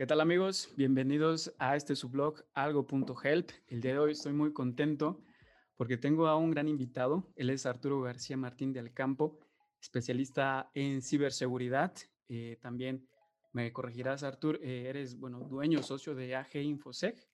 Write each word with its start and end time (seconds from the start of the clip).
¿Qué 0.00 0.06
tal 0.06 0.22
amigos? 0.22 0.72
Bienvenidos 0.78 1.54
a 1.58 1.76
este 1.76 1.92
blog 2.06 2.42
algo.help. 2.54 3.50
El 3.66 3.82
día 3.82 3.92
de 3.92 3.98
hoy 3.98 4.12
estoy 4.12 4.32
muy 4.32 4.50
contento 4.50 5.22
porque 5.76 5.98
tengo 5.98 6.26
a 6.26 6.38
un 6.38 6.50
gran 6.50 6.68
invitado. 6.68 7.30
Él 7.36 7.50
es 7.50 7.66
Arturo 7.66 8.00
García 8.00 8.38
Martín 8.38 8.72
de 8.72 8.80
Alcampo, 8.80 9.38
especialista 9.78 10.70
en 10.72 11.02
ciberseguridad. 11.02 11.92
Eh, 12.30 12.56
también 12.62 13.06
me 13.52 13.70
corregirás, 13.74 14.22
Arturo, 14.22 14.58
eh, 14.62 14.88
eres, 14.88 15.18
bueno, 15.18 15.40
dueño, 15.40 15.82
socio 15.82 16.14
de 16.14 16.34
AG 16.34 16.56
Infosec. 16.56 17.28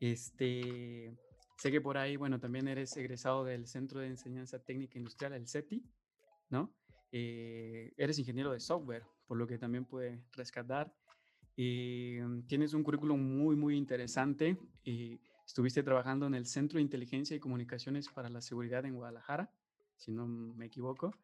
Este, 0.00 1.16
sé 1.58 1.70
que 1.70 1.80
por 1.80 1.96
ahí, 1.96 2.16
bueno, 2.16 2.40
también 2.40 2.66
eres 2.66 2.96
egresado 2.96 3.44
del 3.44 3.68
Centro 3.68 4.00
de 4.00 4.08
Enseñanza 4.08 4.58
Técnica 4.58 4.98
Industrial, 4.98 5.32
el 5.34 5.46
CETI, 5.46 5.80
¿no? 6.50 6.74
Eh, 7.12 7.94
eres 7.96 8.18
ingeniero 8.18 8.50
de 8.50 8.58
software, 8.58 9.04
por 9.28 9.38
lo 9.38 9.46
que 9.46 9.58
también 9.58 9.84
puede 9.84 10.24
rescatar. 10.32 10.92
Tienes 11.56 12.74
un 12.74 12.82
currículum 12.82 13.20
muy, 13.20 13.56
muy 13.56 13.76
interesante. 13.76 14.56
estuviste 15.46 15.82
trabajando 15.82 16.26
en 16.26 16.34
el 16.34 16.46
Centro 16.46 16.78
de 16.78 16.82
Inteligencia 16.82 17.36
y 17.36 17.40
Comunicaciones 17.40 18.08
para 18.08 18.28
la 18.28 18.40
Seguridad 18.40 18.84
en 18.84 18.94
Guadalajara, 18.94 19.50
si 19.96 20.12
no 20.12 20.26
me 20.26 20.66
equivoco. 20.66 21.14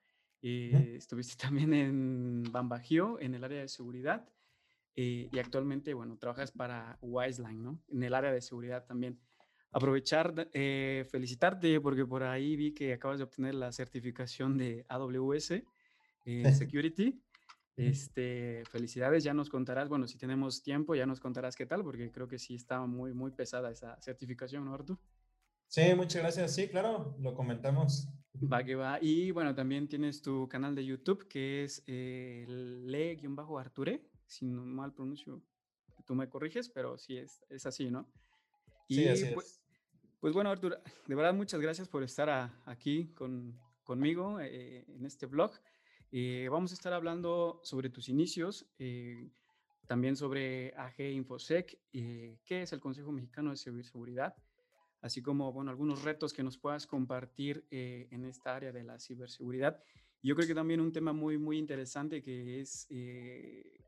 estuviste 0.40 1.36
también 1.48 1.74
en 1.74 2.44
Bambajío, 2.50 3.20
en 3.20 3.34
el 3.34 3.44
área 3.44 3.60
de 3.60 3.68
seguridad. 3.68 4.28
y 4.94 5.38
actualmente, 5.38 5.94
bueno, 5.94 6.16
trabajas 6.16 6.52
para 6.52 6.98
Wiseline, 7.00 7.62
¿no? 7.62 7.80
En 7.88 8.02
el 8.02 8.14
área 8.14 8.32
de 8.32 8.40
seguridad 8.40 8.84
también. 8.86 9.18
Aprovechar, 9.72 10.48
eh, 10.52 11.06
felicitarte 11.08 11.80
porque 11.80 12.04
por 12.04 12.24
ahí 12.24 12.56
vi 12.56 12.72
que 12.72 12.92
acabas 12.92 13.18
de 13.18 13.24
obtener 13.24 13.54
la 13.54 13.70
certificación 13.70 14.59
de 14.59 14.84
AWS 14.88 15.62
eh, 16.24 16.44
Security. 16.54 17.22
Este, 17.88 18.62
felicidades, 18.70 19.24
ya 19.24 19.32
nos 19.32 19.48
contarás, 19.48 19.88
bueno, 19.88 20.06
si 20.06 20.18
tenemos 20.18 20.62
tiempo, 20.62 20.95
ya 20.95 21.06
nos 21.06 21.20
contarás 21.20 21.56
qué 21.56 21.66
tal, 21.66 21.82
porque 21.82 22.10
creo 22.10 22.28
que 22.28 22.38
sí 22.38 22.54
está 22.54 22.84
muy, 22.87 23.14
muy 23.14 23.30
pesada 23.30 23.70
esa 23.70 24.00
certificación, 24.02 24.64
¿no, 24.64 24.74
Artur? 24.74 24.98
Sí, 25.68 25.82
muchas 25.95 26.22
gracias. 26.22 26.54
Sí, 26.54 26.68
claro, 26.68 27.16
lo 27.20 27.34
comentamos. 27.34 28.09
Va 28.34 28.64
que 28.64 28.74
va. 28.74 28.98
Y 29.00 29.30
bueno, 29.30 29.54
también 29.54 29.88
tienes 29.88 30.20
tu 30.20 30.48
canal 30.48 30.74
de 30.74 30.84
YouTube 30.84 31.28
que 31.28 31.64
es 31.64 31.82
eh, 31.87 32.45
le-arture, 32.48 34.02
si 34.26 34.46
no 34.46 34.65
mal 34.65 34.92
pronuncio, 34.92 35.42
tú 36.06 36.15
me 36.15 36.28
corriges, 36.28 36.68
pero 36.68 36.98
sí 36.98 37.18
es, 37.18 37.42
es 37.48 37.66
así, 37.66 37.90
¿no? 37.90 38.06
Y 38.88 38.96
sí, 38.96 39.09
así 39.09 39.26
pues, 39.32 39.62
pues, 40.18 40.34
bueno, 40.34 40.50
Artur, 40.50 40.80
de 41.06 41.15
verdad 41.15 41.32
muchas 41.34 41.60
gracias 41.60 41.88
por 41.88 42.02
estar 42.02 42.50
aquí 42.65 43.12
con, 43.15 43.56
conmigo 43.84 44.40
eh, 44.40 44.84
en 44.88 45.06
este 45.06 45.26
blog. 45.26 45.52
Eh, 46.12 46.48
vamos 46.50 46.72
a 46.72 46.74
estar 46.74 46.92
hablando 46.92 47.60
sobre 47.62 47.88
tus 47.88 48.08
inicios, 48.08 48.66
eh, 48.78 49.30
también 49.86 50.16
sobre 50.16 50.74
AG 50.76 51.00
Infosec, 51.12 51.78
eh, 51.92 52.38
qué 52.44 52.62
es 52.62 52.72
el 52.72 52.80
Consejo 52.80 53.12
Mexicano 53.12 53.50
de 53.50 53.56
Ciberseguridad, 53.56 54.34
así 55.02 55.22
como 55.22 55.52
bueno, 55.52 55.70
algunos 55.70 56.02
retos 56.02 56.32
que 56.32 56.42
nos 56.42 56.58
puedas 56.58 56.86
compartir 56.86 57.64
en 57.70 58.24
esta 58.24 58.56
área 58.56 58.72
de 58.72 58.82
la 58.82 58.98
ciberseguridad. 58.98 59.82
Yo 60.22 60.34
creo 60.34 60.46
que 60.46 60.54
también 60.54 60.80
un 60.80 60.92
tema 60.92 61.12
muy, 61.12 61.38
muy 61.38 61.58
interesante 61.58 62.22
que 62.22 62.60
es 62.60 62.86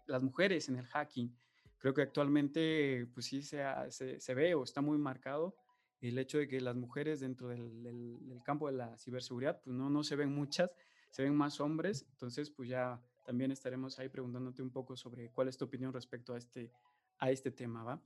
las 0.07 0.23
mujeres 0.23 0.69
en 0.69 0.77
el 0.77 0.87
hacking. 0.87 1.37
Creo 1.77 1.93
que 1.93 2.03
actualmente 2.03 3.07
pues 3.13 3.27
sí 3.27 3.43
se, 3.43 3.63
se, 3.91 4.21
se, 4.21 4.35
ve 4.35 4.55
o 4.55 4.63
está 4.63 4.81
muy 4.81 4.97
marcado 4.97 5.55
el 6.01 6.19
hecho 6.19 6.39
de 6.39 6.49
que 6.49 6.61
las 6.61 6.77
mujeres 6.77 7.21
dentro 7.21 7.49
del, 7.49 7.83
del, 7.83 8.27
del 8.27 8.43
campo 8.43 8.69
de 8.69 8.75
la 8.75 8.97
ciberseguridad 8.97 9.61
pues 9.63 9.77
no, 9.77 9.91
no 9.91 10.03
se 10.03 10.17
ven 10.17 10.33
muchas 10.33 10.71
se 11.13 11.23
ven 11.23 11.37
más 11.37 11.61
hombres, 11.61 12.07
entonces 12.11 12.51
pues 12.51 12.71
ya 12.71 13.01
también 13.25 13.53
estaremos 13.53 13.99
ahí 13.99 14.09
preguntándote 14.09 14.63
un 14.63 14.71
poco 14.71 14.97
sobre 14.97 15.31
cuál 15.31 15.49
es 15.49 15.59
tu 15.59 15.67
opinión 15.67 15.93
respecto 15.93 16.35
a 16.35 16.39
este, 16.39 16.73
a 17.19 17.31
este 17.31 17.51
tema, 17.51 17.85
¿va? 17.85 18.03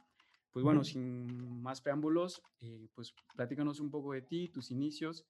Pues 0.51 0.65
bueno, 0.65 0.83
sin 0.83 1.63
más 1.63 1.81
preámbulos, 1.81 2.43
eh, 2.61 2.89
pues 2.95 3.15
platícanos 3.37 3.79
un 3.79 3.91
poco 3.91 4.13
de 4.13 4.23
ti, 4.23 4.49
tus 4.49 4.71
inicios, 4.71 5.25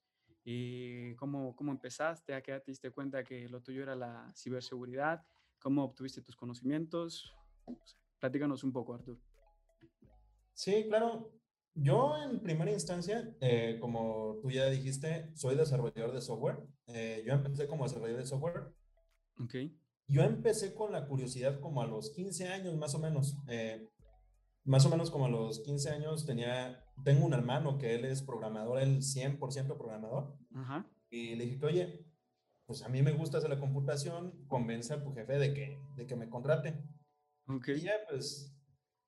eh, 0.45 1.15
cómo, 1.19 1.55
cómo 1.55 1.73
empezaste, 1.73 2.33
a 2.33 2.41
qué 2.41 2.59
te 2.61 2.71
diste 2.71 2.91
cuenta 2.91 3.25
que 3.25 3.49
lo 3.49 3.61
tuyo 3.61 3.83
era 3.83 3.95
la 3.95 4.33
ciberseguridad, 4.35 5.27
cómo 5.59 5.85
obtuviste 5.85 6.23
tus 6.23 6.37
conocimientos. 6.37 7.35
platícanos 8.19 8.65
un 8.65 8.73
poco, 8.73 8.95
Artur. 8.95 9.19
Sí, 10.55 10.87
claro. 10.89 11.31
Yo 11.79 12.17
en 12.23 12.41
primera 12.41 12.73
instancia, 12.73 13.37
eh, 13.41 13.77
como 13.81 14.39
tú 14.41 14.51
ya 14.51 14.67
dijiste, 14.67 15.31
soy 15.35 15.57
desarrollador 15.57 16.13
de 16.13 16.23
software. 16.23 16.67
Eh, 16.87 17.23
yo 17.27 17.35
empecé 17.35 17.67
como 17.67 17.85
desarrollador 17.85 18.21
de 18.21 18.27
software. 18.27 18.75
Ok. 19.39 19.55
Yo 20.09 20.23
empecé 20.23 20.75
con 20.75 20.91
la 20.91 21.07
curiosidad 21.07 21.61
como 21.61 21.83
a 21.83 21.87
los 21.87 22.11
15 22.11 22.49
años 22.49 22.77
más 22.79 22.95
o 22.95 22.99
menos. 22.99 23.37
Eh, 23.49 23.87
más 24.65 24.87
o 24.87 24.89
menos 24.89 25.11
como 25.11 25.27
a 25.27 25.29
los 25.29 25.61
15 25.61 25.91
años 25.91 26.25
tenía, 26.25 26.83
tengo 27.05 27.27
un 27.27 27.35
hermano 27.35 27.77
que 27.77 27.95
él 27.95 28.07
es 28.07 28.23
programador, 28.23 28.81
él 28.81 29.03
100% 29.03 29.77
programador. 29.77 30.35
Ajá. 30.55 30.87
Y 31.11 31.35
le 31.35 31.45
dije, 31.45 31.67
oye, 31.67 32.07
pues 32.65 32.83
a 32.83 32.89
mí 32.89 33.03
me 33.03 33.13
gusta 33.13 33.39
hacer 33.39 33.51
la 33.51 33.61
computación, 33.61 34.33
convence 34.49 34.95
a 34.95 35.03
tu 35.03 35.13
jefe 35.13 35.39
de 35.39 35.53
que, 35.53 35.79
de 35.95 36.07
que 36.07 36.17
me 36.17 36.31
contrate. 36.31 36.83
Ok. 37.49 37.69
Y 37.69 37.83
ya, 37.83 37.93
pues 38.09 38.56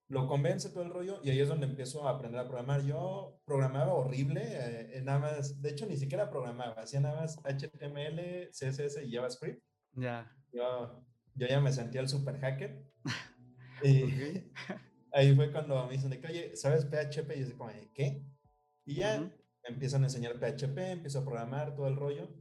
lo 0.09 0.27
convence 0.27 0.71
todo 0.71 0.83
el 0.83 0.91
rollo 0.91 1.21
y 1.23 1.31
ahí 1.31 1.41
es 1.41 1.49
donde 1.49 1.67
empiezo 1.67 2.07
a 2.07 2.13
aprender 2.13 2.41
a 2.41 2.49
programar. 2.49 2.83
Yo 2.83 3.41
programaba 3.45 3.93
horrible, 3.93 4.43
eh, 4.45 5.03
nada 5.03 5.19
más, 5.19 5.61
de 5.61 5.71
hecho 5.71 5.87
ni 5.87 5.97
siquiera 5.97 6.31
programaba, 6.31 6.73
hacía 6.81 7.01
nada 7.01 7.21
más 7.21 7.39
HTML, 7.45 8.51
CSS 8.51 9.03
y 9.05 9.13
JavaScript. 9.13 9.63
Ya. 9.93 10.35
Yo, 10.53 11.05
yo 11.35 11.47
ya 11.47 11.61
me 11.61 11.73
sentía 11.73 12.01
el 12.01 12.09
super 12.09 12.39
hacker. 12.39 12.85
y 13.85 14.05
ahí 15.13 15.35
fue 15.37 15.53
cuando 15.53 15.87
me 15.87 15.93
dicen 15.93 16.11
de 16.11 16.21
que, 16.21 16.29
oye, 16.29 16.57
¿sabes 16.57 16.87
PHP? 16.87 17.37
Y 17.37 17.41
yo 17.41 17.59
como, 17.59 17.71
¿qué? 17.93 18.25
Y 18.87 18.97
ya 18.97 19.31
empiezan 19.65 20.03
a 20.03 20.07
enseñar 20.07 20.39
PHP, 20.39 20.79
empiezo 20.79 21.19
a 21.19 21.25
programar 21.25 21.75
todo 21.75 21.87
el 21.89 21.97
rollo. 21.97 22.35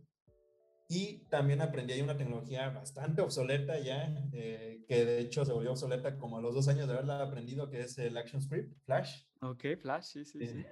Y 0.89 1.25
también 1.29 1.61
aprendí 1.61 1.93
ahí 1.93 2.01
una 2.01 2.15
tecnología 2.15 2.69
bastante 2.69 3.21
obsoleta 3.21 3.77
ya, 3.79 4.15
eh, 4.31 4.85
que 4.87 5.03
de 5.03 5.19
hecho 5.19 5.43
se 5.43 5.51
volvió 5.51 5.71
obsoleta 5.71 6.17
como 6.17 6.37
a 6.37 6.41
los 6.41 6.55
dos 6.55 6.69
años 6.69 6.87
de 6.87 6.93
haberla 6.93 7.21
aprendido, 7.21 7.69
que 7.69 7.81
es 7.81 7.97
el 7.97 8.15
ActionScript, 8.15 8.73
Flash. 8.85 9.23
Ok, 9.41 9.65
Flash, 9.81 10.05
sí, 10.05 10.25
sí, 10.25 10.47
sí. 10.47 10.65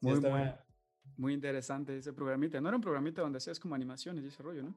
Muy, 0.00 0.20
muy, 1.16 1.34
interesante 1.34 1.96
ese 1.96 2.12
programita. 2.12 2.60
No 2.60 2.68
era 2.68 2.76
un 2.76 2.82
programita 2.82 3.22
donde 3.22 3.36
hacías 3.36 3.60
como 3.60 3.76
animaciones 3.76 4.24
y 4.24 4.28
ese 4.28 4.42
rollo, 4.42 4.64
¿no? 4.64 4.74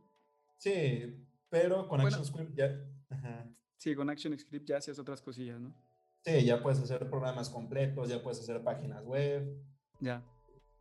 Sí, 0.57 1.27
pero 1.49 1.87
con 1.87 2.01
ActionScript 2.01 2.55
ya... 2.55 2.79
Sí, 3.77 3.95
con 3.95 4.09
ActionScript 4.09 4.67
ya 4.67 4.77
hacías 4.77 4.99
otras 4.99 5.21
cosillas, 5.21 5.59
¿no? 5.59 5.73
Sí, 6.23 6.45
ya 6.45 6.61
puedes 6.61 6.79
hacer 6.79 7.09
programas 7.09 7.49
completos, 7.49 8.09
ya 8.09 8.21
puedes 8.21 8.39
hacer 8.39 8.63
páginas 8.63 9.03
web. 9.03 9.59
Ya. 9.99 10.23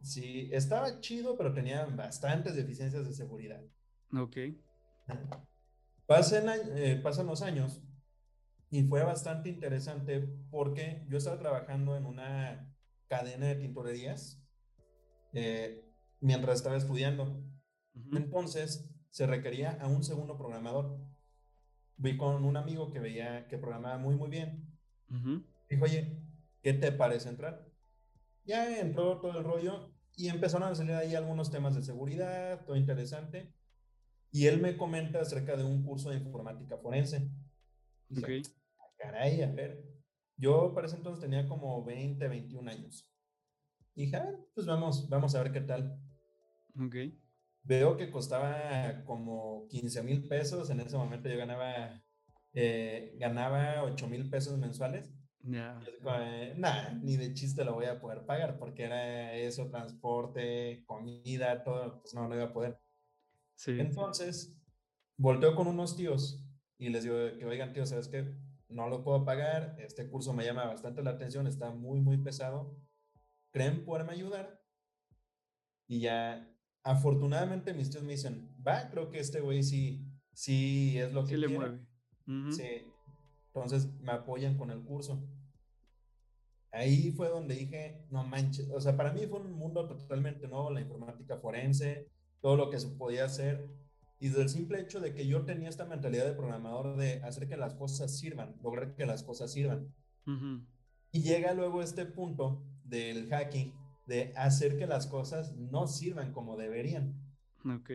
Sí, 0.05 0.51
estaba 0.53 1.01
chido, 1.01 1.35
pero 1.35 1.55
tenía 1.55 1.87
bastantes 1.87 2.55
deficiencias 2.55 3.07
de 3.07 3.15
seguridad. 3.15 3.63
Ok. 4.13 4.37
Pasan, 6.07 6.47
eh, 6.77 7.01
pasan 7.03 7.27
los 7.27 7.41
años 7.41 7.83
y 8.71 8.83
fue 8.83 9.03
bastante 9.03 9.49
interesante 9.49 10.21
porque 10.51 11.07
yo 11.09 11.17
estaba 11.17 11.39
trabajando 11.39 11.97
en 11.97 12.05
una 12.05 12.71
cadena 13.09 13.47
de 13.47 13.55
tintorerías 13.55 14.43
eh, 15.33 15.91
mientras 16.21 16.57
estaba 16.57 16.77
estudiando. 16.77 17.43
Entonces 18.13 18.91
se 19.09 19.27
requería 19.27 19.79
a 19.81 19.87
un 19.89 20.05
segundo 20.05 20.37
programador. 20.37 20.99
Vi 21.97 22.19
con 22.19 22.45
un 22.45 22.59
amigo 22.59 22.93
que 22.93 23.01
veía 23.01 23.49
que 23.49 23.57
programaba 23.57 23.97
muy, 23.97 24.17
muy 24.17 24.29
bien. 24.29 24.71
Dijo, 25.71 25.85
oye, 25.85 26.21
¿qué 26.61 26.75
te 26.75 26.93
parece 26.93 27.31
entrar? 27.31 27.67
Ya 28.45 28.81
entró 28.81 29.19
todo 29.21 29.39
el 29.39 29.45
rollo 29.45 29.94
y 30.17 30.29
empezaron 30.29 30.71
a 30.71 30.75
salir 30.75 30.93
ahí 30.93 31.15
algunos 31.15 31.51
temas 31.51 31.75
de 31.75 31.83
seguridad, 31.83 32.65
todo 32.65 32.77
interesante. 32.77 33.53
Y 34.31 34.47
él 34.47 34.61
me 34.61 34.77
comenta 34.77 35.21
acerca 35.21 35.57
de 35.57 35.65
un 35.65 35.83
curso 35.83 36.11
de 36.11 36.17
informática 36.17 36.77
forense. 36.79 37.31
Ok. 38.17 38.29
Ah, 38.79 38.91
caray, 38.99 39.43
a 39.43 39.51
ver. 39.51 39.85
Yo 40.37 40.75
para 40.75 40.87
ese 40.87 40.97
entonces 40.97 41.23
tenía 41.23 41.47
como 41.49 41.85
20, 41.85 42.27
21 42.27 42.71
años. 42.71 43.11
Y 43.95 44.07
dije, 44.07 44.17
ah, 44.17 44.37
pues 44.55 44.67
vamos, 44.67 45.09
vamos 45.09 45.35
a 45.35 45.43
ver 45.43 45.53
qué 45.53 45.61
tal. 45.61 46.01
Ok. 46.77 46.97
Veo 47.63 47.97
que 47.97 48.11
costaba 48.11 49.05
como 49.05 49.67
15 49.69 50.03
mil 50.03 50.29
pesos. 50.29 50.69
En 50.71 50.81
ese 50.81 50.97
momento 50.97 51.29
yo 51.29 51.39
ganaba, 51.39 52.03
eh, 52.53 53.17
ganaba 53.19 53.85
8 53.85 54.09
mil 54.09 54.29
pesos 54.29 54.59
mensuales. 54.59 55.13
Ya. 55.47 55.79
Nada, 56.57 56.99
ni 57.03 57.17
de 57.17 57.35
chiste 57.35 57.65
lo 57.65 57.75
voy 57.75 57.85
a 57.85 58.01
poder 58.01 58.25
pagar 58.25 58.59
porque 58.59 58.85
era 58.85 59.35
eso, 59.35 59.69
transporte, 59.69 60.83
comida, 60.87 61.63
todo, 61.63 62.01
pues 62.01 62.15
no, 62.15 62.27
no 62.27 62.35
iba 62.35 62.45
a 62.45 62.53
poder. 62.53 62.81
Sí. 63.55 63.73
Entonces, 63.79 64.57
volteo 65.19 65.55
con 65.55 65.67
unos 65.67 65.97
tíos 65.97 66.43
y 66.79 66.89
les 66.89 67.05
digo 67.05 67.17
que, 67.39 67.45
oigan, 67.45 67.73
tío, 67.73 67.85
¿sabes 67.85 68.09
qué? 68.09 68.35
No 68.69 68.89
lo 68.89 69.05
puedo 69.05 69.25
pagar, 69.25 69.77
este 69.79 70.09
curso 70.09 70.33
me 70.33 70.45
llama 70.45 70.65
bastante 70.65 71.03
la 71.03 71.11
atención, 71.11 71.47
está 71.47 71.71
muy, 71.71 72.01
muy 72.01 72.17
pesado. 72.17 72.77
¿Creen 73.51 73.85
poderme 73.85 74.13
ayudar? 74.13 74.61
Y 75.87 76.01
ya, 76.01 76.51
afortunadamente 76.83 77.75
mis 77.75 77.91
tíos 77.91 78.03
me 78.03 78.13
dicen, 78.13 78.57
va, 78.67 78.89
creo 78.91 79.11
que 79.11 79.21
este 79.21 79.41
güey 79.41 79.63
sí, 79.63 80.11
sí 80.33 80.99
es 80.99 81.13
lo 81.13 81.27
que 81.27 81.37
le 81.37 81.49
mueve. 81.49 81.87
Sí. 82.51 82.91
Entonces 83.49 83.93
me 84.01 84.13
apoyan 84.13 84.57
con 84.57 84.71
el 84.71 84.83
curso. 84.83 85.23
Ahí 86.75 87.13
fue 87.13 87.29
donde 87.29 87.55
dije, 87.55 88.05
no 88.11 88.25
manches, 88.25 88.69
o 88.71 88.81
sea, 88.81 88.97
para 88.97 89.13
mí 89.13 89.27
fue 89.27 89.41
un 89.41 89.53
mundo 89.53 89.87
totalmente 89.87 90.49
nuevo, 90.49 90.71
la 90.71 90.81
informática 90.81 91.37
forense, 91.37 92.09
todo 92.41 92.57
lo 92.57 92.69
que 92.69 92.81
se 92.81 92.89
podía 92.89 93.25
hacer. 93.25 93.71
Y 94.19 94.29
del 94.29 94.49
simple 94.49 94.81
hecho 94.81 95.01
de 95.01 95.15
que 95.15 95.27
yo 95.27 95.45
tenía 95.45 95.69
esta 95.69 95.85
mentalidad 95.85 96.27
de 96.27 96.33
programador 96.33 96.97
de 96.97 97.23
hacer 97.23 97.49
que 97.49 97.57
las 97.57 97.75
cosas 97.75 98.19
sirvan, 98.19 98.57
lograr 98.63 98.95
que 98.97 99.07
las 99.07 99.23
cosas 99.23 99.53
sirvan. 99.53 99.95
Y 101.13 101.23
llega 101.23 101.55
luego 101.55 101.81
este 101.81 102.07
punto 102.07 102.65
del 102.85 103.29
hacking, 103.29 103.73
de 104.07 104.33
hacer 104.37 104.77
que 104.77 104.87
las 104.87 105.07
cosas 105.07 105.55
no 105.57 105.87
sirvan 105.87 106.33
como 106.33 106.57
deberían. 106.57 107.15
Ok. 107.65 107.91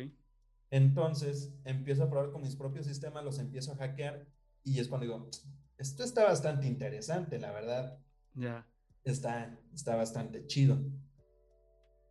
Entonces 0.71 1.53
empiezo 1.65 2.03
a 2.03 2.09
probar 2.09 2.31
con 2.31 2.43
mis 2.43 2.55
propios 2.55 2.85
sistemas, 2.85 3.25
los 3.25 3.39
empiezo 3.39 3.73
a 3.73 3.75
hackear 3.75 4.25
y 4.63 4.79
es 4.79 4.87
cuando 4.87 5.05
digo, 5.05 5.29
esto 5.77 6.03
está 6.03 6.23
bastante 6.23 6.67
interesante, 6.67 7.39
la 7.39 7.51
verdad. 7.51 7.99
Ya. 8.35 8.68
Está, 9.03 9.59
está 9.73 9.95
bastante 9.95 10.45
chido. 10.45 10.79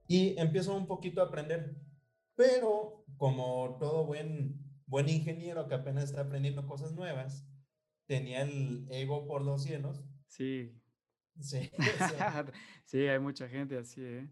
Y 0.06 0.38
empiezo 0.38 0.75
un 0.76 0.87
poquito 0.87 1.20
a 1.20 1.26
aprender, 1.26 1.76
pero 2.35 3.05
como 3.17 3.76
todo 3.79 4.06
buen, 4.06 4.58
buen 4.87 5.08
ingeniero 5.08 5.69
que 5.69 5.75
apenas 5.75 6.05
está 6.05 6.23
aprendiendo 6.23 6.67
cosas 6.67 6.93
nuevas, 6.94 7.46
tenía 8.06 8.43
el 8.43 8.87
ego 8.90 9.26
por 9.26 9.44
los 9.44 9.62
cielos. 9.62 10.02
Sí. 10.26 10.75
Sí. 11.40 11.70
sí, 12.85 13.06
hay 13.06 13.19
mucha 13.19 13.49
gente 13.49 13.76
así, 13.76 14.02
¿eh? 14.02 14.29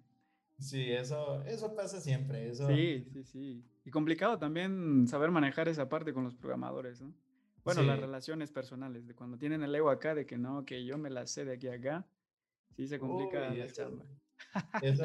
Sí, 0.58 0.90
eso, 0.90 1.42
eso 1.44 1.74
pasa 1.74 2.00
siempre. 2.00 2.48
Eso... 2.48 2.66
Sí, 2.68 3.06
sí, 3.12 3.24
sí. 3.24 3.64
Y 3.84 3.90
complicado 3.90 4.38
también 4.38 5.06
saber 5.06 5.30
manejar 5.30 5.68
esa 5.68 5.88
parte 5.88 6.12
con 6.12 6.24
los 6.24 6.34
programadores, 6.34 7.00
¿no? 7.00 7.14
Bueno, 7.64 7.82
las 7.82 7.98
relaciones 7.98 8.52
personales, 8.52 9.08
de 9.08 9.14
cuando 9.14 9.36
tienen 9.36 9.62
el 9.62 9.74
ego 9.74 9.90
acá, 9.90 10.14
de 10.14 10.24
que 10.24 10.38
no, 10.38 10.64
que 10.64 10.84
yo 10.84 10.98
me 10.98 11.10
la 11.10 11.26
sé 11.26 11.44
de 11.44 11.54
aquí 11.54 11.66
a 11.66 11.74
acá, 11.74 12.06
sí 12.76 12.86
se 12.86 12.98
complica 12.98 13.50
la 13.50 13.72
chamba. 13.72 14.04
Eso, 14.82 15.04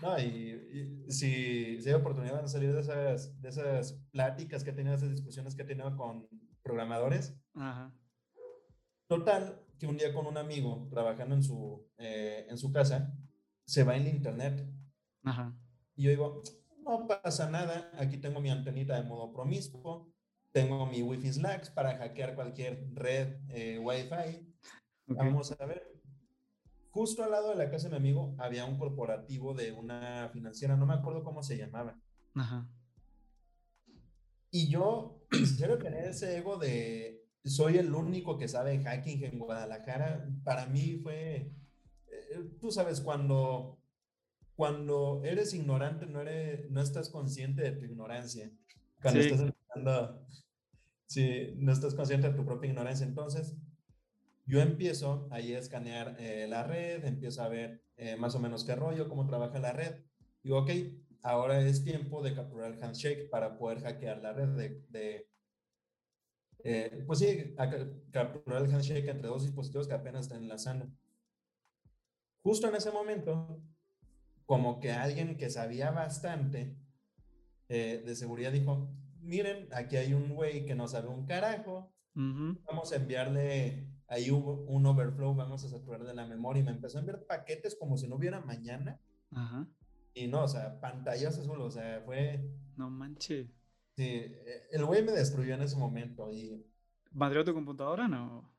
no, 0.00 0.18
y, 0.18 1.04
si, 1.08 1.80
si, 1.80 1.88
hay 1.88 1.94
oportunidad 1.94 2.42
de 2.42 2.48
salir 2.48 2.72
de 2.72 2.80
esas, 2.80 3.40
de 3.40 3.48
esas 3.48 4.00
pláticas 4.10 4.64
que 4.64 4.70
he 4.70 4.72
tenido, 4.72 4.94
esas 4.94 5.10
discusiones 5.10 5.54
que 5.54 5.62
he 5.62 5.66
tenido 5.66 5.96
con 5.96 6.28
programadores. 6.62 7.36
Ajá. 7.54 7.92
Total, 9.08 9.60
que 9.78 9.86
un 9.86 9.96
día 9.96 10.14
con 10.14 10.26
un 10.26 10.38
amigo 10.38 10.86
trabajando 10.90 11.34
en 11.34 11.42
su, 11.42 11.88
eh, 11.98 12.46
en 12.48 12.56
su 12.56 12.72
casa, 12.72 13.12
se 13.66 13.82
va 13.82 13.96
en 13.96 14.06
internet. 14.06 14.66
Ajá. 15.24 15.56
Y 15.96 16.04
yo 16.04 16.10
digo, 16.10 16.42
no 16.84 17.06
pasa 17.06 17.50
nada, 17.50 17.90
aquí 17.98 18.18
tengo 18.18 18.40
mi 18.40 18.50
antenita 18.50 18.94
de 18.94 19.06
modo 19.06 19.32
promiscuo, 19.32 20.12
tengo 20.52 20.86
mi 20.86 21.02
Wi-Fi 21.02 21.32
Slacks 21.32 21.70
para 21.70 21.96
hackear 21.96 22.34
cualquier 22.34 22.88
red 22.94 23.40
eh, 23.48 23.78
Wi-Fi. 23.78 24.46
Vamos 25.06 25.52
a 25.58 25.66
ver. 25.66 25.89
Justo 26.90 27.22
al 27.22 27.30
lado 27.30 27.50
de 27.50 27.56
la 27.56 27.70
casa 27.70 27.88
de 27.88 27.92
mi 27.92 27.96
amigo 27.96 28.34
había 28.38 28.64
un 28.64 28.78
corporativo 28.78 29.54
de 29.54 29.72
una 29.72 30.28
financiera, 30.32 30.76
no 30.76 30.86
me 30.86 30.94
acuerdo 30.94 31.22
cómo 31.22 31.42
se 31.42 31.56
llamaba. 31.56 31.96
Ajá. 32.34 32.68
Y 34.50 34.68
yo 34.68 35.22
quisiera 35.30 35.78
tener 35.78 36.04
ese 36.04 36.36
ego 36.36 36.58
de 36.58 37.20
soy 37.44 37.78
el 37.78 37.94
único 37.94 38.36
que 38.36 38.48
sabe 38.48 38.82
hacking 38.82 39.24
en 39.24 39.38
Guadalajara. 39.38 40.28
Para 40.44 40.66
mí 40.66 40.98
fue, 41.02 41.52
eh, 42.08 42.50
tú 42.60 42.70
sabes, 42.70 43.00
cuando, 43.00 43.78
cuando 44.56 45.22
eres 45.24 45.54
ignorante, 45.54 46.06
no, 46.06 46.20
eres, 46.20 46.70
no 46.70 46.82
estás 46.82 47.08
consciente 47.08 47.62
de 47.62 47.72
tu 47.72 47.84
ignorancia. 47.84 48.50
Cuando 49.00 49.20
estás 49.20 49.40
empezando, 49.40 50.26
sí, 51.06 51.54
no 51.56 51.72
estás 51.72 51.94
consciente 51.94 52.28
de 52.28 52.34
tu 52.34 52.44
propia 52.44 52.68
ignorancia. 52.68 53.06
Entonces, 53.06 53.56
yo 54.50 54.60
empiezo 54.60 55.28
ahí 55.30 55.54
a 55.54 55.60
escanear 55.60 56.16
eh, 56.18 56.46
la 56.48 56.64
red, 56.64 57.04
empiezo 57.04 57.40
a 57.42 57.48
ver 57.48 57.84
eh, 57.96 58.16
más 58.16 58.34
o 58.34 58.40
menos 58.40 58.64
qué 58.64 58.74
rollo, 58.74 59.08
cómo 59.08 59.24
trabaja 59.24 59.60
la 59.60 59.72
red. 59.72 60.02
Digo, 60.42 60.58
ok, 60.58 60.70
ahora 61.22 61.60
es 61.60 61.84
tiempo 61.84 62.20
de 62.20 62.34
capturar 62.34 62.72
el 62.72 62.82
handshake 62.82 63.30
para 63.30 63.56
poder 63.56 63.80
hackear 63.80 64.20
la 64.20 64.32
red 64.32 64.48
de, 64.48 64.84
de 64.88 65.28
eh, 66.64 67.04
pues 67.06 67.20
sí, 67.20 67.54
capturar 68.10 68.64
el 68.64 68.74
handshake 68.74 69.06
entre 69.08 69.28
dos 69.28 69.44
dispositivos 69.44 69.86
que 69.86 69.94
apenas 69.94 70.22
están 70.22 70.42
enlazando. 70.42 70.90
Justo 72.42 72.68
en 72.68 72.74
ese 72.74 72.90
momento, 72.90 73.62
como 74.46 74.80
que 74.80 74.90
alguien 74.90 75.36
que 75.36 75.48
sabía 75.48 75.92
bastante 75.92 76.76
de 77.68 78.16
seguridad 78.16 78.50
dijo, 78.50 78.92
miren, 79.20 79.68
aquí 79.72 79.96
hay 79.96 80.12
un 80.12 80.34
güey 80.34 80.66
que 80.66 80.74
no 80.74 80.88
sabe 80.88 81.06
un 81.06 81.24
carajo, 81.24 81.94
vamos 82.14 82.90
a 82.90 82.96
enviarle 82.96 83.86
ahí 84.10 84.30
hubo 84.30 84.64
un 84.66 84.84
overflow, 84.86 85.34
vamos 85.34 85.64
a 85.64 85.68
saturar 85.68 86.04
de 86.04 86.14
la 86.14 86.26
memoria 86.26 86.60
y 86.60 86.64
me 86.64 86.72
empezó 86.72 86.98
a 86.98 87.00
enviar 87.00 87.24
paquetes 87.24 87.76
como 87.76 87.96
si 87.96 88.08
no 88.08 88.16
hubiera 88.16 88.40
mañana. 88.40 89.00
Ajá. 89.30 89.66
Y 90.12 90.26
no, 90.26 90.42
o 90.42 90.48
sea, 90.48 90.80
pantallas 90.80 91.38
azul, 91.38 91.60
o 91.60 91.70
sea, 91.70 92.02
fue... 92.04 92.44
No 92.76 92.90
manches. 92.90 93.46
Sí, 93.96 94.04
e, 94.04 94.68
el 94.72 94.84
güey 94.84 95.04
me 95.04 95.12
destruyó 95.12 95.54
en 95.54 95.62
ese 95.62 95.76
momento 95.76 96.30
y... 96.30 96.66
¿Madrió 97.12 97.44
tu 97.44 97.54
computadora 97.54 98.08
no? 98.08 98.52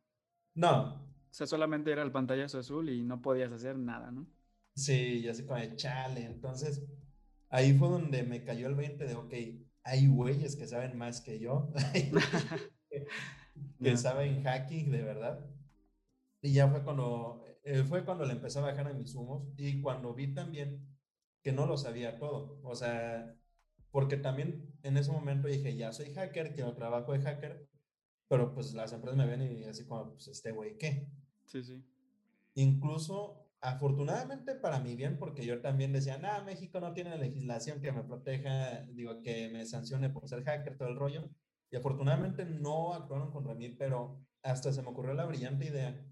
No. 0.56 0.96
O 0.96 1.34
sea, 1.34 1.46
solamente 1.48 1.92
era 1.92 2.02
el 2.02 2.12
pantallazo 2.12 2.60
azul 2.60 2.90
y 2.90 3.04
no 3.04 3.22
podías 3.22 3.52
hacer 3.52 3.78
nada, 3.78 4.10
¿no? 4.10 4.28
Sí, 4.76 5.22
ya 5.22 5.34
sé 5.34 5.46
como 5.46 5.60
de 5.60 5.76
chale. 5.76 6.24
Entonces, 6.26 6.86
ahí 7.50 7.78
fue 7.78 7.90
donde 7.90 8.24
me 8.24 8.44
cayó 8.46 8.68
el 8.68 8.76
20 8.76 9.06
de, 9.06 9.16
ok, 9.16 9.34
hay 9.84 10.08
güeyes 10.08 10.56
que 10.56 10.68
saben 10.68 10.98
más 10.98 11.20
que 11.20 11.40
yo. 11.40 11.74
que 13.82 13.98
saben 13.98 14.44
hacking 14.44 14.92
de 14.92 15.02
verdad. 15.02 15.46
Y 16.42 16.54
ya 16.54 16.68
fue 16.68 16.84
cuando, 16.84 17.46
eh, 17.64 17.84
fue 17.84 18.04
cuando 18.04 18.26
le 18.26 18.34
empecé 18.34 18.60
a 18.60 18.64
bajar 18.64 18.88
a 18.88 18.94
mis 18.94 19.16
humos 19.16 19.48
y 19.58 19.82
cuando 19.82 20.14
vi 20.14 20.34
también 20.34 20.88
que 21.42 21.52
no 21.52 21.66
lo 21.66 21.78
sabía 21.78 22.18
todo. 22.20 22.60
O 22.64 22.76
sea, 22.76 23.36
porque 23.92 24.18
también 24.18 24.74
en 24.84 24.98
ese 24.98 25.12
momento 25.12 25.48
dije, 25.48 25.76
ya 25.76 25.92
soy 25.92 26.14
hacker, 26.14 26.54
quiero 26.54 26.74
trabajo 26.74 27.14
de 27.14 27.22
hacker, 27.22 27.68
pero 28.28 28.54
pues 28.54 28.74
las 28.74 28.94
empresas 28.94 29.18
me 29.18 29.28
ven 29.28 29.42
y 29.42 29.64
así 29.66 29.86
como, 29.86 30.14
pues 30.14 30.28
este 30.28 30.52
güey, 30.52 30.78
¿qué? 30.78 31.08
Sí, 31.46 31.64
sí. 31.64 31.84
Incluso, 32.56 33.48
afortunadamente 33.62 34.56
para 34.56 34.80
mí 34.80 34.96
bien, 34.96 35.18
porque 35.18 35.46
yo 35.46 35.62
también 35.62 35.94
decía, 35.94 36.18
nada, 36.18 36.44
México 36.44 36.80
no 36.80 36.94
tiene 36.94 37.18
legislación 37.18 37.82
que 37.82 37.92
me 37.92 38.04
proteja, 38.04 38.86
digo, 38.94 39.22
que 39.22 39.50
me 39.50 39.66
sancione 39.66 40.10
por 40.10 40.28
ser 40.28 40.44
hacker, 40.44 40.78
todo 40.78 40.90
el 40.90 40.96
rollo. 40.96 41.30
Y 41.72 41.78
afortunadamente 41.78 42.46
no 42.46 42.94
actuaron 42.94 43.32
contra 43.32 43.56
mí, 43.56 43.70
pero 43.70 44.28
hasta 44.44 44.74
se 44.74 44.82
me 44.82 44.90
ocurrió 44.90 45.14
la 45.14 45.26
brillante 45.26 45.66
idea 45.66 46.06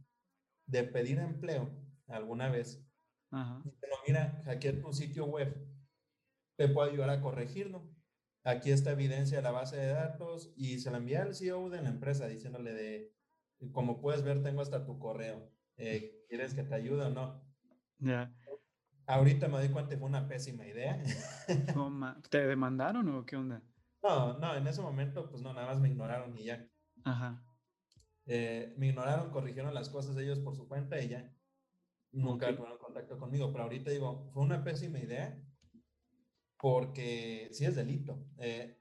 de 0.65 0.83
pedir 0.83 1.19
empleo 1.19 1.69
alguna 2.07 2.49
vez. 2.49 2.85
Ajá. 3.31 3.61
Pero 3.81 3.95
mira, 4.07 4.41
hackear 4.45 4.79
tu 4.79 4.93
sitio 4.93 5.25
web, 5.25 5.53
te 6.57 6.69
puedo 6.69 6.89
ayudar 6.89 7.09
a 7.09 7.21
corregirlo. 7.21 7.89
Aquí 8.45 8.71
está 8.71 8.91
evidencia 8.91 9.37
de 9.37 9.43
la 9.43 9.51
base 9.51 9.75
de 9.75 9.87
datos 9.87 10.53
y 10.55 10.79
se 10.79 10.91
la 10.91 10.97
envía 10.97 11.23
al 11.23 11.35
CEO 11.35 11.69
de 11.69 11.81
la 11.81 11.89
empresa 11.89 12.27
diciéndole 12.27 12.73
de, 12.73 13.13
como 13.73 13.99
puedes 13.99 14.23
ver, 14.23 14.41
tengo 14.41 14.61
hasta 14.61 14.85
tu 14.85 14.97
correo. 14.97 15.51
Eh, 15.75 16.25
¿Quieres 16.29 16.53
que 16.53 16.63
te 16.63 16.75
ayude 16.75 17.03
o 17.03 17.09
no? 17.09 17.43
Ya. 17.97 18.33
Ahorita 19.07 19.47
me 19.47 19.57
doy 19.57 19.69
cuenta 19.69 19.89
que 19.89 19.97
fue 19.97 20.07
una 20.07 20.27
pésima 20.27 20.65
idea. 20.65 21.03
¿Te 22.29 22.47
demandaron 22.47 23.09
o 23.09 23.25
qué 23.25 23.35
onda? 23.35 23.61
No, 24.01 24.37
no, 24.39 24.55
en 24.55 24.67
ese 24.67 24.81
momento, 24.81 25.29
pues 25.29 25.41
no, 25.41 25.53
nada 25.53 25.67
más 25.67 25.79
me 25.79 25.89
ignoraron 25.89 26.37
y 26.37 26.45
ya. 26.45 26.65
Ajá. 27.03 27.43
Eh, 28.25 28.73
me 28.77 28.87
ignoraron, 28.87 29.31
corrigieron 29.31 29.73
las 29.73 29.89
cosas 29.89 30.15
ellos 30.17 30.39
por 30.39 30.55
su 30.55 30.67
cuenta 30.67 31.01
y 31.01 31.09
ya. 31.09 31.33
Nunca 32.11 32.55
tuvieron 32.55 32.77
contacto 32.77 33.19
conmigo, 33.19 33.51
pero 33.51 33.65
ahorita 33.65 33.91
digo, 33.91 34.29
fue 34.33 34.43
una 34.43 34.63
pésima 34.63 34.99
idea 34.99 35.37
porque 36.57 37.49
sí 37.51 37.65
es 37.65 37.75
delito. 37.75 38.25
Eh, 38.37 38.77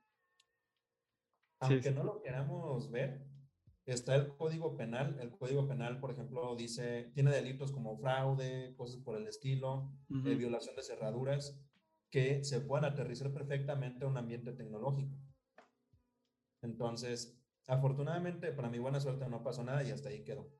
aunque 1.60 1.90
no 1.90 2.04
lo 2.04 2.22
queramos 2.22 2.90
ver, 2.90 3.26
está 3.84 4.14
el 4.14 4.28
código 4.36 4.76
penal. 4.76 5.18
El 5.20 5.30
código 5.30 5.66
penal, 5.66 5.98
por 5.98 6.12
ejemplo, 6.12 6.54
dice, 6.54 7.10
tiene 7.14 7.32
delitos 7.32 7.72
como 7.72 7.98
fraude, 7.98 8.74
cosas 8.76 9.00
por 9.00 9.16
el 9.16 9.26
estilo, 9.26 9.92
eh, 10.24 10.34
violación 10.34 10.76
de 10.76 10.82
cerraduras 10.82 11.60
que 12.10 12.44
se 12.44 12.60
puedan 12.60 12.90
aterrizar 12.90 13.32
perfectamente 13.32 14.04
a 14.04 14.08
un 14.08 14.16
ambiente 14.16 14.52
tecnológico. 14.52 15.16
Entonces, 16.62 17.40
afortunadamente, 17.66 18.52
para 18.52 18.70
mi 18.70 18.78
buena 18.78 19.00
suerte 19.00 19.28
no 19.28 19.42
pasó 19.42 19.62
nada 19.62 19.84
y 19.84 19.90
hasta 19.90 20.08
ahí 20.08 20.24
quedó. 20.24 20.50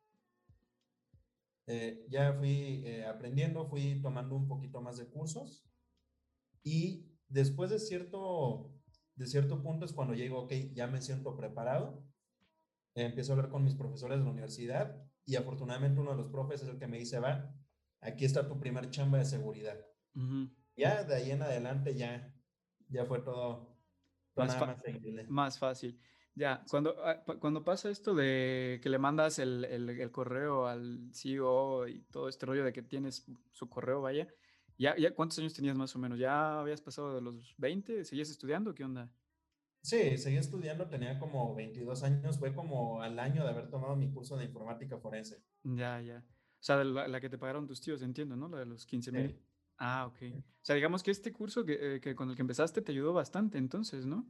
Eh, 1.66 2.06
ya 2.08 2.32
fui 2.32 2.82
eh, 2.86 3.04
aprendiendo, 3.04 3.66
fui 3.68 4.00
tomando 4.00 4.36
un 4.36 4.48
poquito 4.48 4.80
más 4.80 4.96
de 4.96 5.06
cursos 5.06 5.68
y 6.62 7.12
después 7.28 7.70
de 7.70 7.78
cierto, 7.78 8.72
de 9.16 9.26
cierto 9.26 9.62
punto 9.62 9.84
es 9.84 9.92
cuando 9.92 10.14
llego, 10.14 10.40
ok, 10.40 10.52
ya 10.72 10.86
me 10.86 11.02
siento 11.02 11.36
preparado, 11.36 12.02
empiezo 12.94 13.32
a 13.32 13.36
hablar 13.36 13.50
con 13.50 13.64
mis 13.64 13.74
profesores 13.74 14.18
de 14.18 14.24
la 14.24 14.30
universidad 14.30 15.02
y 15.26 15.36
afortunadamente 15.36 16.00
uno 16.00 16.12
de 16.12 16.16
los 16.16 16.28
profes 16.28 16.62
es 16.62 16.68
el 16.68 16.78
que 16.78 16.86
me 16.86 16.98
dice, 16.98 17.18
va, 17.20 17.54
aquí 18.00 18.24
está 18.24 18.48
tu 18.48 18.58
primer 18.58 18.88
chamba 18.88 19.18
de 19.18 19.26
seguridad 19.26 19.78
ya 20.78 21.04
de 21.04 21.16
ahí 21.16 21.30
en 21.32 21.42
adelante 21.42 21.94
ya, 21.94 22.32
ya 22.88 23.04
fue 23.04 23.20
todo, 23.20 23.76
más, 24.36 24.56
más, 25.28 25.58
fácil. 25.58 26.00
Ya, 26.34 26.64
cuando, 26.70 26.94
ah, 27.04 27.24
cuando 27.40 27.64
pasa 27.64 27.90
esto 27.90 28.14
de 28.14 28.78
que 28.80 28.88
le 28.88 28.98
mandas 28.98 29.40
el, 29.40 29.64
el, 29.64 30.10
correo 30.12 30.68
al 30.68 31.10
CEO 31.12 31.88
y 31.88 32.02
todo 32.12 32.28
este 32.28 32.46
rollo 32.46 32.64
de 32.64 32.72
que 32.72 32.82
tienes 32.82 33.26
su 33.52 33.68
correo, 33.68 34.00
vaya, 34.00 34.28
¿ya, 34.78 34.96
ya 34.96 35.12
cuántos 35.14 35.40
años 35.40 35.54
tenías 35.54 35.76
más 35.76 35.96
o 35.96 35.98
menos? 35.98 36.18
¿Ya 36.18 36.60
habías 36.60 36.80
pasado 36.80 37.12
de 37.12 37.22
los 37.22 37.56
20? 37.58 38.04
¿Seguías 38.04 38.30
estudiando? 38.30 38.72
¿Qué 38.72 38.84
onda? 38.84 39.12
Sí, 39.82 40.16
seguí 40.16 40.36
estudiando, 40.36 40.88
tenía 40.88 41.18
como 41.18 41.54
22 41.54 42.02
años, 42.04 42.38
fue 42.38 42.54
como 42.54 43.02
al 43.02 43.18
año 43.18 43.42
de 43.42 43.50
haber 43.50 43.68
tomado 43.68 43.96
mi 43.96 44.10
curso 44.12 44.36
de 44.36 44.44
informática 44.44 44.98
forense. 44.98 45.42
Ya, 45.64 46.00
ya. 46.00 46.18
O 46.18 46.62
sea, 46.62 46.82
la, 46.84 47.20
que 47.20 47.28
te 47.28 47.38
pagaron 47.38 47.66
tus 47.66 47.80
tíos, 47.80 48.02
entiendo, 48.02 48.36
¿no? 48.36 48.48
La 48.48 48.58
de 48.58 48.66
los 48.66 48.84
15 48.86 49.12
mil. 49.12 49.40
Ah, 49.78 50.06
ok. 50.06 50.18
O 50.36 50.42
sea, 50.62 50.74
digamos 50.74 51.02
que 51.02 51.10
este 51.10 51.32
curso 51.32 51.64
que, 51.64 51.96
eh, 51.96 52.00
que 52.00 52.14
con 52.14 52.28
el 52.28 52.36
que 52.36 52.42
empezaste 52.42 52.82
te 52.82 52.92
ayudó 52.92 53.12
bastante 53.12 53.58
entonces, 53.58 54.06
¿no? 54.06 54.28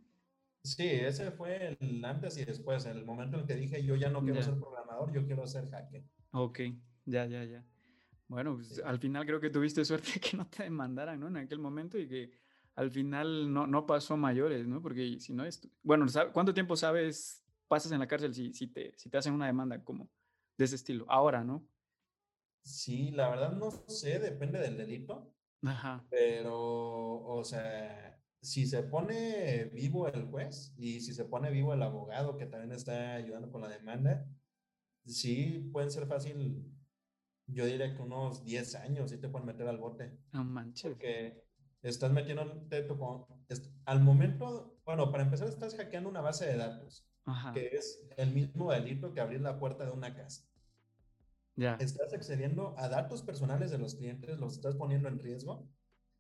Sí, 0.63 0.87
ese 0.87 1.31
fue 1.31 1.77
el 1.81 2.05
antes 2.05 2.37
y 2.37 2.45
después, 2.45 2.85
el 2.87 3.05
momento 3.05 3.39
en 3.39 3.47
que 3.47 3.55
dije 3.55 3.83
yo 3.83 3.97
ya 3.97 4.11
no 4.11 4.23
quiero 4.23 4.43
ser 4.43 4.59
programador, 4.59 5.13
yo 5.13 5.25
quiero 5.25 5.47
ser 5.47 5.69
hacker. 5.71 6.05
Ok, 6.33 6.61
ya, 7.07 7.27
ya, 7.27 7.45
ya. 7.45 7.65
Bueno, 8.27 8.57
pues, 8.57 8.81
al 8.85 8.99
final 8.99 9.25
creo 9.25 9.41
que 9.41 9.51
tuviste 9.51 9.85
suerte 9.85 10.21
que 10.21 10.37
no 10.37 10.47
te 10.47 10.65
demandaran, 10.65 11.19
¿no? 11.19 11.29
En 11.29 11.39
aquel 11.39 11.59
momento 11.59 11.99
y 11.99 12.07
que 12.07 12.31
al 12.75 12.91
final 12.91 13.53
no, 13.53 13.67
no 13.67 13.87
pasó 13.87 14.17
mayores, 14.17 14.67
¿no? 14.67 14.83
Porque 14.83 15.19
si 15.21 15.33
no 15.33 15.45
es... 15.45 15.67
Bueno, 15.83 16.07
¿cuánto 16.33 16.53
tiempo 16.53 16.77
sabes, 16.77 17.43
pasas 17.67 17.91
en 17.93 17.99
la 17.99 18.07
cárcel 18.07 18.35
si, 18.35 18.53
si, 18.53 18.67
te, 18.67 18.93
si 18.97 19.09
te 19.09 19.17
hacen 19.17 19.33
una 19.33 19.47
demanda 19.47 19.83
como 19.83 20.11
de 20.57 20.65
ese 20.65 20.77
estilo? 20.77 21.07
Ahora, 21.09 21.43
¿no? 21.43 21.67
Sí, 22.63 23.11
la 23.13 23.31
verdad 23.31 23.53
no 23.53 23.71
sé, 23.71 24.19
depende 24.19 24.59
del 24.59 24.77
delito. 24.77 25.35
Ajá. 25.63 26.07
Pero, 26.11 27.25
o 27.25 27.45
sea, 27.45 28.21
si 28.41 28.67
se 28.67 28.83
pone 28.83 29.65
vivo 29.67 30.07
el 30.09 30.25
juez 30.27 30.73
y 30.77 31.01
si 31.01 31.13
se 31.13 31.25
pone 31.25 31.51
vivo 31.51 31.75
el 31.75 31.83
abogado 31.83 32.37
que 32.37 32.47
también 32.47 32.73
está 32.73 33.15
ayudando 33.15 33.51
con 33.51 33.63
la 33.63 33.69
demanda, 33.69 34.27
sí 35.05 35.69
pueden 35.73 35.91
ser 35.91 36.07
fácil, 36.07 36.65
yo 37.47 37.67
diría 37.67 37.95
que 37.95 38.03
unos 38.03 38.45
10 38.45 38.75
años 38.77 39.11
sí 39.11 39.19
te 39.19 39.29
pueden 39.29 39.47
meter 39.47 39.67
al 39.67 39.79
bote. 39.79 40.19
No 40.33 40.45
manches. 40.45 40.93
Porque 40.93 41.45
estás 41.83 42.13
metiendo 42.13 42.43
al 43.85 44.01
momento, 44.01 44.79
bueno, 44.85 45.11
para 45.11 45.25
empezar 45.25 45.49
estás 45.49 45.77
hackeando 45.77 46.09
una 46.09 46.21
base 46.21 46.47
de 46.47 46.57
datos, 46.57 47.07
que 47.55 47.69
es 47.73 48.07
el 48.17 48.33
mismo 48.33 48.73
delito 48.73 49.13
que 49.13 49.21
abrir 49.21 49.41
la 49.41 49.59
puerta 49.59 49.85
de 49.85 49.91
una 49.91 50.15
casa. 50.15 50.48
Ya. 51.59 51.75
Estás 51.81 52.15
accediendo 52.15 52.73
a 52.79 52.89
datos 52.89 53.23
personales 53.23 53.73
de 53.73 53.79
los 53.79 53.97
clientes, 53.97 54.39
los 54.39 54.55
estás 54.55 54.77
poniendo 54.77 55.09
en 55.09 55.19
riesgo. 55.19 55.69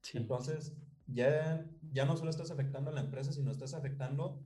Sí. 0.02 0.18
Entonces, 0.18 0.76
ya, 1.07 1.64
ya 1.92 2.04
no 2.07 2.16
solo 2.16 2.30
estás 2.30 2.50
afectando 2.50 2.90
a 2.90 2.92
la 2.92 3.02
empresa, 3.02 3.33
sino 3.33 3.52
estás 3.52 3.73
afectando 3.73 4.42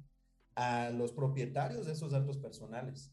a 0.55 0.91
los 0.91 1.13
propietarios 1.13 1.87
de 1.87 1.93
esos 1.93 2.13
datos 2.13 2.37
personales. 2.37 3.11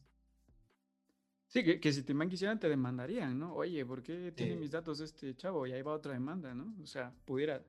Sí, 1.47 1.79
que, 1.79 1.93
si 1.93 2.03
te 2.03 2.13
quisieran 2.27 2.59
te 2.59 2.67
demandarían, 2.67 3.39
¿no? 3.39 3.55
Oye, 3.55 3.85
¿por 3.85 4.03
qué 4.03 4.33
tiene 4.33 4.57
mis 4.57 4.71
datos 4.71 4.99
este 4.99 5.33
chavo? 5.37 5.65
Y 5.65 5.71
ahí 5.71 5.81
va 5.81 5.93
otra 5.93 6.11
demanda, 6.11 6.53
¿no? 6.53 6.75
O 6.83 6.85
sea, 6.85 7.13
pudiera, 7.23 7.63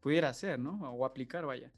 pudiera 0.00 0.34
ser, 0.34 0.58
¿no? 0.58 0.72
O 0.92 1.06
aplicar, 1.06 1.46
vaya. 1.46 1.72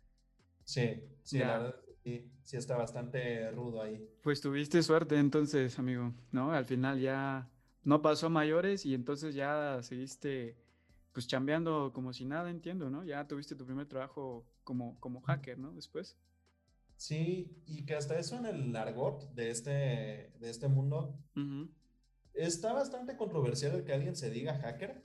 Sí, 0.64 1.04
sí, 1.22 1.38
la 1.38 1.58
verdad, 1.58 1.76
sí, 2.02 2.32
sí 2.42 2.56
está 2.56 2.78
bastante 2.78 3.50
rudo 3.50 3.82
ahí. 3.82 4.08
Pues 4.22 4.40
tuviste 4.40 4.82
suerte 4.82 5.18
entonces, 5.18 5.78
amigo, 5.78 6.14
¿no? 6.32 6.50
Al 6.50 6.64
final 6.64 6.98
ya 6.98 7.50
no 7.84 8.02
pasó 8.02 8.26
a 8.26 8.30
mayores 8.30 8.84
y 8.86 8.94
entonces 8.94 9.34
ya 9.34 9.82
seguiste 9.82 10.56
pues 11.12 11.28
chambeando 11.28 11.92
como 11.94 12.12
si 12.12 12.24
nada, 12.24 12.50
entiendo, 12.50 12.90
¿no? 12.90 13.04
Ya 13.04 13.26
tuviste 13.28 13.54
tu 13.54 13.64
primer 13.64 13.86
trabajo 13.86 14.44
como, 14.64 14.98
como 14.98 15.20
hacker, 15.20 15.58
¿no? 15.58 15.72
Después. 15.72 16.16
Sí, 16.96 17.62
y 17.66 17.84
que 17.86 17.94
hasta 17.94 18.18
eso 18.18 18.36
en 18.36 18.46
el 18.46 18.76
argot 18.76 19.32
de 19.32 19.50
este, 19.50 19.70
de 20.40 20.50
este 20.50 20.68
mundo 20.68 21.16
está 22.34 22.72
bastante 22.72 23.16
controversial 23.16 23.76
el 23.76 23.84
que 23.84 23.92
alguien 23.92 24.16
se 24.16 24.30
diga 24.30 24.58
hacker. 24.58 25.04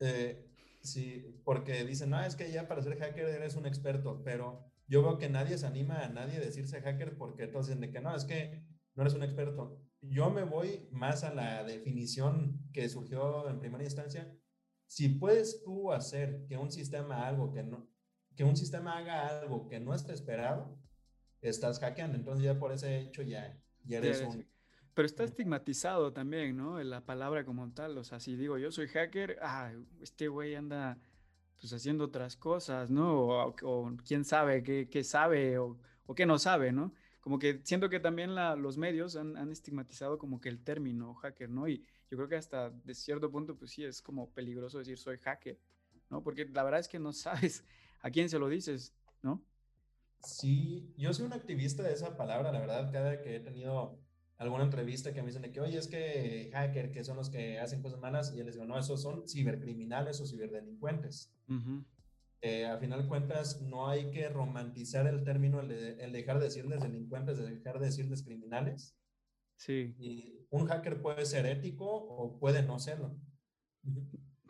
Eh, 0.00 0.48
sí, 0.80 1.38
porque 1.44 1.84
dicen, 1.84 2.10
no, 2.10 2.22
es 2.22 2.34
que 2.34 2.50
ya 2.50 2.66
para 2.66 2.82
ser 2.82 2.98
hacker 2.98 3.28
eres 3.28 3.54
un 3.56 3.66
experto, 3.66 4.22
pero 4.24 4.64
yo 4.88 5.02
veo 5.02 5.18
que 5.18 5.28
nadie 5.28 5.58
se 5.58 5.66
anima 5.66 6.00
a 6.00 6.08
nadie 6.08 6.38
a 6.38 6.40
decirse 6.40 6.80
hacker 6.80 7.16
porque 7.16 7.46
todos 7.46 7.66
dicen 7.66 7.80
de 7.82 7.90
que 7.90 8.00
no, 8.00 8.14
es 8.16 8.24
que 8.24 8.62
no 8.94 9.02
eres 9.02 9.14
un 9.14 9.22
experto. 9.22 9.78
Yo 10.02 10.30
me 10.30 10.42
voy 10.42 10.86
más 10.90 11.24
a 11.24 11.32
la 11.32 11.64
definición 11.64 12.60
que 12.72 12.88
surgió 12.88 13.48
en 13.48 13.60
primera 13.60 13.84
instancia, 13.84 14.36
si 14.86 15.08
puedes 15.08 15.62
tú 15.62 15.92
hacer 15.92 16.44
que 16.46 16.58
un 16.58 16.70
sistema 16.70 17.26
algo 17.26 17.52
que 17.52 17.62
no, 17.62 17.88
que 18.36 18.44
un 18.44 18.56
sistema 18.56 18.98
haga 18.98 19.40
algo 19.40 19.68
que 19.68 19.80
no 19.80 19.94
está 19.94 20.12
esperado, 20.12 20.78
estás 21.40 21.80
hackeando. 21.80 22.16
Entonces 22.16 22.44
ya 22.44 22.58
por 22.58 22.72
ese 22.72 23.00
hecho 23.00 23.22
ya, 23.22 23.58
ya 23.84 23.98
eres 23.98 24.22
un... 24.22 24.46
Pero 24.94 25.06
está 25.06 25.24
estigmatizado 25.24 26.12
también, 26.12 26.56
¿no? 26.56 26.82
La 26.82 27.00
palabra 27.06 27.44
como 27.44 27.70
tal. 27.72 27.96
O 27.96 28.04
sea, 28.04 28.20
si 28.20 28.36
digo 28.36 28.58
yo 28.58 28.70
soy 28.70 28.88
hacker, 28.88 29.38
ah, 29.40 29.72
este 30.02 30.28
güey 30.28 30.54
anda 30.54 30.98
pues 31.58 31.72
haciendo 31.72 32.04
otras 32.04 32.36
cosas, 32.36 32.90
¿no? 32.90 33.46
O, 33.62 33.96
quién 34.04 34.24
sabe 34.24 34.62
qué, 34.62 35.04
sabe 35.04 35.58
o, 35.58 35.78
o, 36.06 36.14
qué 36.14 36.26
no 36.26 36.38
sabe, 36.38 36.72
¿no? 36.72 36.92
Como 37.22 37.38
que 37.38 37.60
siento 37.62 37.88
que 37.88 38.00
también 38.00 38.34
la, 38.34 38.56
los 38.56 38.76
medios 38.76 39.16
han, 39.16 39.36
han, 39.36 39.50
estigmatizado 39.50 40.18
como 40.18 40.40
que 40.40 40.48
el 40.48 40.62
término 40.62 41.14
hacker, 41.14 41.48
¿no? 41.48 41.68
Y, 41.68 41.86
yo 42.12 42.18
creo 42.18 42.28
que 42.28 42.36
hasta 42.36 42.68
de 42.68 42.94
cierto 42.94 43.30
punto, 43.30 43.56
pues 43.56 43.70
sí, 43.70 43.84
es 43.84 44.02
como 44.02 44.28
peligroso 44.34 44.76
decir 44.76 44.98
soy 44.98 45.16
hacker, 45.16 45.58
¿no? 46.10 46.22
Porque 46.22 46.44
la 46.44 46.62
verdad 46.62 46.80
es 46.80 46.86
que 46.86 46.98
no 46.98 47.10
sabes 47.14 47.64
a 48.02 48.10
quién 48.10 48.28
se 48.28 48.38
lo 48.38 48.50
dices, 48.50 48.92
¿no? 49.22 49.42
Sí, 50.22 50.92
yo 50.98 51.14
soy 51.14 51.24
un 51.24 51.32
activista 51.32 51.82
de 51.82 51.94
esa 51.94 52.14
palabra, 52.18 52.52
la 52.52 52.60
verdad, 52.60 52.92
cada 52.92 53.22
que 53.22 53.36
he 53.36 53.40
tenido 53.40 53.98
alguna 54.36 54.64
entrevista 54.64 55.14
que 55.14 55.22
me 55.22 55.28
dicen 55.28 55.40
de 55.40 55.52
que, 55.52 55.60
oye, 55.60 55.78
es 55.78 55.88
que 55.88 56.50
hacker, 56.52 56.90
que 56.90 57.02
son 57.02 57.16
los 57.16 57.30
que 57.30 57.58
hacen 57.58 57.80
cosas 57.80 57.98
malas, 57.98 58.30
y 58.34 58.36
yo 58.36 58.44
les 58.44 58.56
digo, 58.56 58.66
no, 58.66 58.78
esos 58.78 59.00
son 59.00 59.26
cibercriminales 59.26 60.20
o 60.20 60.26
ciberdelincuentes. 60.26 61.32
Eh, 62.44 62.66
al 62.66 62.80
final 62.80 63.02
de 63.02 63.08
cuentas, 63.08 63.62
no 63.62 63.88
hay 63.88 64.10
que 64.10 64.28
romantizar 64.28 65.06
el 65.06 65.22
término, 65.22 65.60
el, 65.60 65.70
el 65.70 66.12
dejar 66.12 66.38
de 66.38 66.46
decirles 66.46 66.80
delincuentes, 66.80 67.38
de 67.38 67.48
dejar 67.48 67.78
de 67.78 67.86
decirles 67.86 68.24
criminales. 68.24 68.98
Sí. 69.54 69.94
Y 69.96 70.46
un 70.50 70.66
hacker 70.66 71.00
puede 71.00 71.24
ser 71.24 71.46
ético 71.46 71.86
o 71.86 72.40
puede 72.40 72.64
no 72.64 72.80
serlo. 72.80 73.16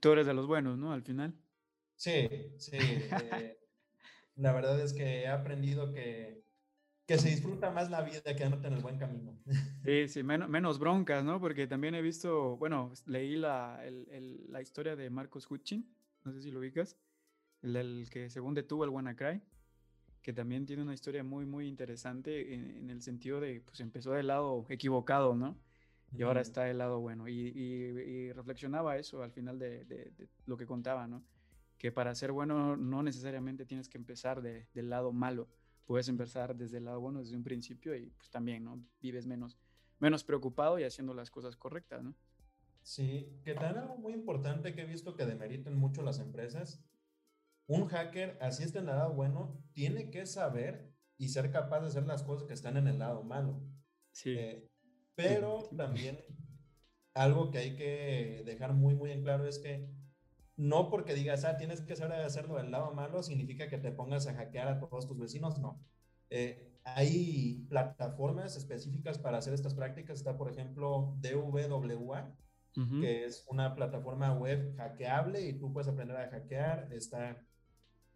Tú 0.00 0.12
eres 0.12 0.26
de 0.26 0.32
los 0.32 0.46
buenos, 0.46 0.78
¿no? 0.78 0.92
Al 0.92 1.02
final. 1.02 1.34
Sí, 1.96 2.28
sí. 2.56 2.78
Eh, 2.78 3.58
la 4.36 4.52
verdad 4.54 4.80
es 4.80 4.94
que 4.94 5.20
he 5.20 5.28
aprendido 5.28 5.92
que, 5.92 6.46
que 7.06 7.18
se 7.18 7.28
disfruta 7.28 7.70
más 7.70 7.90
la 7.90 8.00
vida 8.00 8.34
quedándote 8.34 8.68
en 8.68 8.72
el 8.72 8.82
buen 8.82 8.98
camino. 8.98 9.38
Sí, 9.84 10.08
sí, 10.08 10.22
menos, 10.22 10.48
menos 10.48 10.78
broncas, 10.78 11.22
¿no? 11.24 11.40
Porque 11.40 11.66
también 11.66 11.94
he 11.94 12.00
visto, 12.00 12.56
bueno, 12.56 12.92
leí 13.04 13.36
la, 13.36 13.84
el, 13.84 14.46
la 14.50 14.62
historia 14.62 14.96
de 14.96 15.10
Marcos 15.10 15.46
Hutchin, 15.50 15.94
no 16.24 16.32
sé 16.32 16.40
si 16.40 16.50
lo 16.50 16.60
ubicas, 16.60 16.96
el, 17.62 17.76
el 17.76 18.10
que 18.10 18.30
según 18.30 18.54
detuvo 18.54 18.84
el 18.84 18.90
WannaCry 18.90 19.40
que 20.22 20.32
también 20.32 20.64
tiene 20.64 20.82
una 20.82 20.94
historia 20.94 21.24
muy, 21.24 21.44
muy 21.44 21.66
interesante 21.66 22.54
en, 22.54 22.88
el 22.88 23.02
sentido 23.02 23.40
de, 23.40 23.60
pues 23.60 23.80
empezó 23.80 24.12
del 24.12 24.28
lado 24.28 24.64
equivocado, 24.68 25.34
¿no? 25.34 25.58
Y 26.16 26.22
ahora 26.22 26.42
está 26.42 26.64
del 26.64 26.78
lado 26.78 27.00
bueno. 27.00 27.26
Y, 27.28 28.30
reflexionaba 28.32 28.98
eso 28.98 29.22
al 29.22 29.32
final 29.32 29.58
de, 29.58 30.12
lo 30.46 30.56
que 30.56 30.66
contaba, 30.66 31.06
¿no? 31.06 31.24
Que 31.76 31.90
para 31.90 32.14
ser 32.14 32.30
bueno 32.30 32.76
no 32.76 33.02
necesariamente 33.02 33.66
tienes 33.66 33.88
que 33.88 33.98
empezar 33.98 34.40
del 34.40 34.90
lado 34.90 35.12
malo. 35.12 35.48
Puedes 35.84 36.08
empezar 36.08 36.54
desde 36.54 36.78
el 36.78 36.84
lado 36.84 37.00
bueno 37.00 37.18
desde 37.18 37.36
un 37.36 37.42
principio 37.42 37.96
y 37.96 38.10
pues 38.10 38.30
también, 38.30 38.62
¿no? 38.62 38.80
Vives 39.00 39.26
menos, 39.26 39.58
menos 39.98 40.22
preocupado 40.22 40.78
y 40.78 40.84
haciendo 40.84 41.14
las 41.14 41.30
cosas 41.30 41.56
correctas, 41.56 42.04
¿no? 42.04 42.14
Sí, 42.82 43.40
que 43.44 43.54
también 43.54 43.78
algo 43.78 43.96
muy 43.96 44.12
importante 44.12 44.72
que 44.74 44.82
he 44.82 44.86
visto 44.86 45.16
que 45.16 45.24
demeritan 45.24 45.76
mucho 45.76 46.02
las 46.02 46.20
empresas 46.20 46.84
un 47.74 47.86
hacker, 47.86 48.38
así 48.40 48.62
está 48.62 48.80
en 48.80 48.88
el 48.88 48.96
lado 48.96 49.12
bueno, 49.12 49.62
tiene 49.72 50.10
que 50.10 50.26
saber 50.26 50.92
y 51.16 51.28
ser 51.28 51.50
capaz 51.50 51.80
de 51.80 51.86
hacer 51.88 52.06
las 52.06 52.22
cosas 52.22 52.46
que 52.46 52.54
están 52.54 52.76
en 52.76 52.88
el 52.88 52.98
lado 52.98 53.22
malo. 53.22 53.62
Sí. 54.12 54.36
Eh, 54.38 54.68
pero 55.14 55.68
también 55.76 56.18
algo 57.14 57.50
que 57.50 57.58
hay 57.58 57.76
que 57.76 58.42
dejar 58.44 58.72
muy, 58.72 58.94
muy 58.94 59.10
en 59.10 59.22
claro 59.22 59.46
es 59.46 59.58
que 59.58 59.88
no 60.56 60.90
porque 60.90 61.14
digas, 61.14 61.44
ah, 61.44 61.56
tienes 61.56 61.80
que 61.80 61.96
saber 61.96 62.20
hacerlo 62.20 62.56
del 62.56 62.70
lado 62.70 62.92
malo, 62.92 63.22
significa 63.22 63.68
que 63.68 63.78
te 63.78 63.92
pongas 63.92 64.26
a 64.26 64.34
hackear 64.34 64.68
a 64.68 64.78
todos 64.78 65.06
tus 65.06 65.18
vecinos, 65.18 65.58
no. 65.58 65.80
Eh, 66.30 66.72
hay 66.84 67.66
plataformas 67.68 68.56
específicas 68.56 69.18
para 69.18 69.38
hacer 69.38 69.54
estas 69.54 69.74
prácticas. 69.74 70.18
Está, 70.18 70.36
por 70.36 70.50
ejemplo, 70.50 71.16
DWA, 71.20 72.34
que 73.00 73.24
es 73.24 73.46
una 73.48 73.74
plataforma 73.74 74.32
web 74.32 74.74
hackeable 74.76 75.46
y 75.46 75.58
tú 75.58 75.72
puedes 75.72 75.88
aprender 75.88 76.16
a 76.16 76.30
hackear. 76.30 76.88
Está 76.92 77.44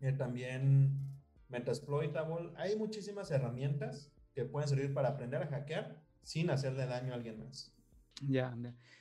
eh, 0.00 0.12
también 0.12 1.16
Metasploitable. 1.48 2.52
Hay 2.56 2.76
muchísimas 2.76 3.30
herramientas 3.30 4.12
que 4.34 4.44
pueden 4.44 4.68
servir 4.68 4.92
para 4.92 5.10
aprender 5.10 5.42
a 5.42 5.46
hackear 5.46 6.02
sin 6.22 6.50
hacerle 6.50 6.86
daño 6.86 7.12
a 7.12 7.16
alguien 7.16 7.38
más. 7.38 7.72
Ya, 8.22 8.56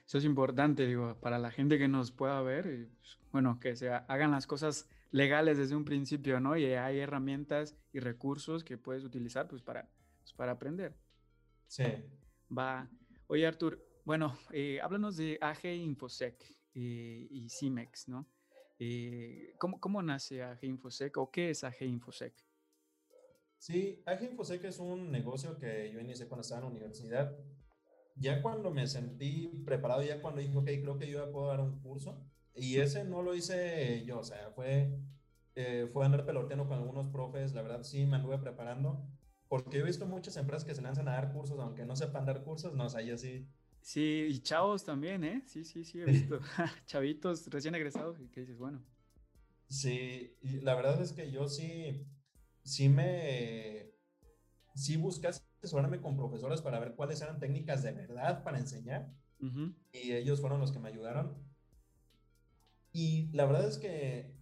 eso 0.05 0.17
es 0.17 0.25
importante, 0.25 0.85
digo, 0.85 1.17
para 1.21 1.39
la 1.39 1.49
gente 1.49 1.77
que 1.77 1.87
nos 1.87 2.11
pueda 2.11 2.41
ver, 2.41 2.89
pues, 2.97 3.17
bueno, 3.31 3.59
que 3.59 3.75
se 3.75 3.89
hagan 3.89 4.31
las 4.31 4.45
cosas 4.45 4.87
legales 5.11 5.57
desde 5.57 5.75
un 5.75 5.85
principio, 5.85 6.39
¿no? 6.39 6.57
Y 6.57 6.65
hay 6.65 6.99
herramientas 6.99 7.75
y 7.93 7.99
recursos 7.99 8.63
que 8.63 8.77
puedes 8.77 9.03
utilizar, 9.03 9.47
pues, 9.47 9.61
para, 9.61 9.89
pues, 10.19 10.33
para 10.33 10.51
aprender. 10.51 10.95
Sí. 11.67 11.85
Va. 12.55 12.89
Oye, 13.27 13.47
Artur, 13.47 13.83
bueno, 14.03 14.37
eh, 14.51 14.79
háblanos 14.81 15.17
de 15.17 15.37
AG 15.41 15.65
Infosec 15.65 16.43
eh, 16.75 17.27
y 17.29 17.49
CIMEX, 17.49 18.09
¿no? 18.09 18.27
Eh, 18.79 19.53
¿cómo, 19.57 19.79
¿Cómo 19.79 20.01
nace 20.01 20.43
AG 20.43 20.63
Infosec 20.63 21.17
o 21.17 21.31
qué 21.31 21.49
es 21.49 21.63
AG 21.63 21.83
Infosec? 21.83 22.33
Sí, 23.57 24.03
AG 24.05 24.23
Infosec 24.23 24.63
es 24.65 24.79
un 24.79 25.11
negocio 25.11 25.57
que 25.57 25.91
yo 25.91 25.99
inicié 25.99 26.27
cuando 26.27 26.41
estaba 26.41 26.59
en 26.59 26.65
la 26.65 26.71
universidad. 26.71 27.37
Ya 28.15 28.41
cuando 28.41 28.71
me 28.71 28.87
sentí 28.87 29.47
preparado, 29.65 30.03
ya 30.03 30.21
cuando 30.21 30.41
dije, 30.41 30.55
ok, 30.55 30.65
creo 30.65 30.97
que 30.97 31.09
yo 31.09 31.25
ya 31.25 31.31
puedo 31.31 31.47
dar 31.47 31.59
un 31.59 31.79
curso, 31.81 32.21
y 32.53 32.77
ese 32.77 33.03
no 33.03 33.21
lo 33.21 33.35
hice 33.35 34.05
yo, 34.05 34.19
o 34.19 34.23
sea, 34.23 34.51
fue, 34.51 34.97
eh, 35.55 35.89
fue 35.91 36.05
andar 36.05 36.25
peloteando 36.25 36.67
con 36.67 36.77
algunos 36.77 37.11
profes, 37.11 37.53
la 37.53 37.61
verdad 37.61 37.83
sí 37.83 38.05
me 38.05 38.15
anduve 38.15 38.37
preparando, 38.37 39.05
porque 39.49 39.79
he 39.79 39.83
visto 39.83 40.05
muchas 40.05 40.37
empresas 40.37 40.65
que 40.65 40.73
se 40.73 40.81
lanzan 40.81 41.09
a 41.09 41.13
dar 41.13 41.33
cursos, 41.33 41.59
aunque 41.59 41.85
no 41.85 41.97
sepan 41.97 42.25
dar 42.25 42.43
cursos, 42.43 42.73
no, 42.73 42.85
o 42.85 42.89
sea, 42.89 43.01
yo 43.01 43.17
sí. 43.17 43.47
Sí, 43.85 44.25
y 44.31 44.39
chavos 44.39 44.83
también, 44.83 45.23
¿eh? 45.23 45.43
Sí, 45.45 45.63
sí, 45.63 45.83
sí, 45.83 46.01
he 46.01 46.05
visto 46.05 46.39
chavitos 46.87 47.45
recién 47.51 47.75
egresados 47.75 48.17
que 48.33 48.39
dices, 48.39 48.57
bueno. 48.57 48.83
Sí, 49.69 50.35
y 50.41 50.59
la 50.61 50.73
verdad 50.73 50.99
es 51.03 51.13
que 51.13 51.29
yo 51.29 51.47
sí, 51.47 52.03
sí 52.63 52.89
me, 52.89 53.91
sí 54.73 54.97
busqué 54.97 55.27
asesorarme 55.27 56.01
con 56.01 56.17
profesores 56.17 56.63
para 56.63 56.79
ver 56.79 56.95
cuáles 56.95 57.21
eran 57.21 57.37
técnicas 57.37 57.83
de 57.83 57.91
verdad 57.91 58.43
para 58.43 58.57
enseñar. 58.57 59.13
Y 59.91 60.13
ellos 60.13 60.41
fueron 60.41 60.59
los 60.59 60.71
que 60.71 60.79
me 60.79 60.89
ayudaron. 60.89 61.37
Y 62.91 63.29
la 63.33 63.45
verdad 63.45 63.67
es 63.67 63.77
que 63.77 64.33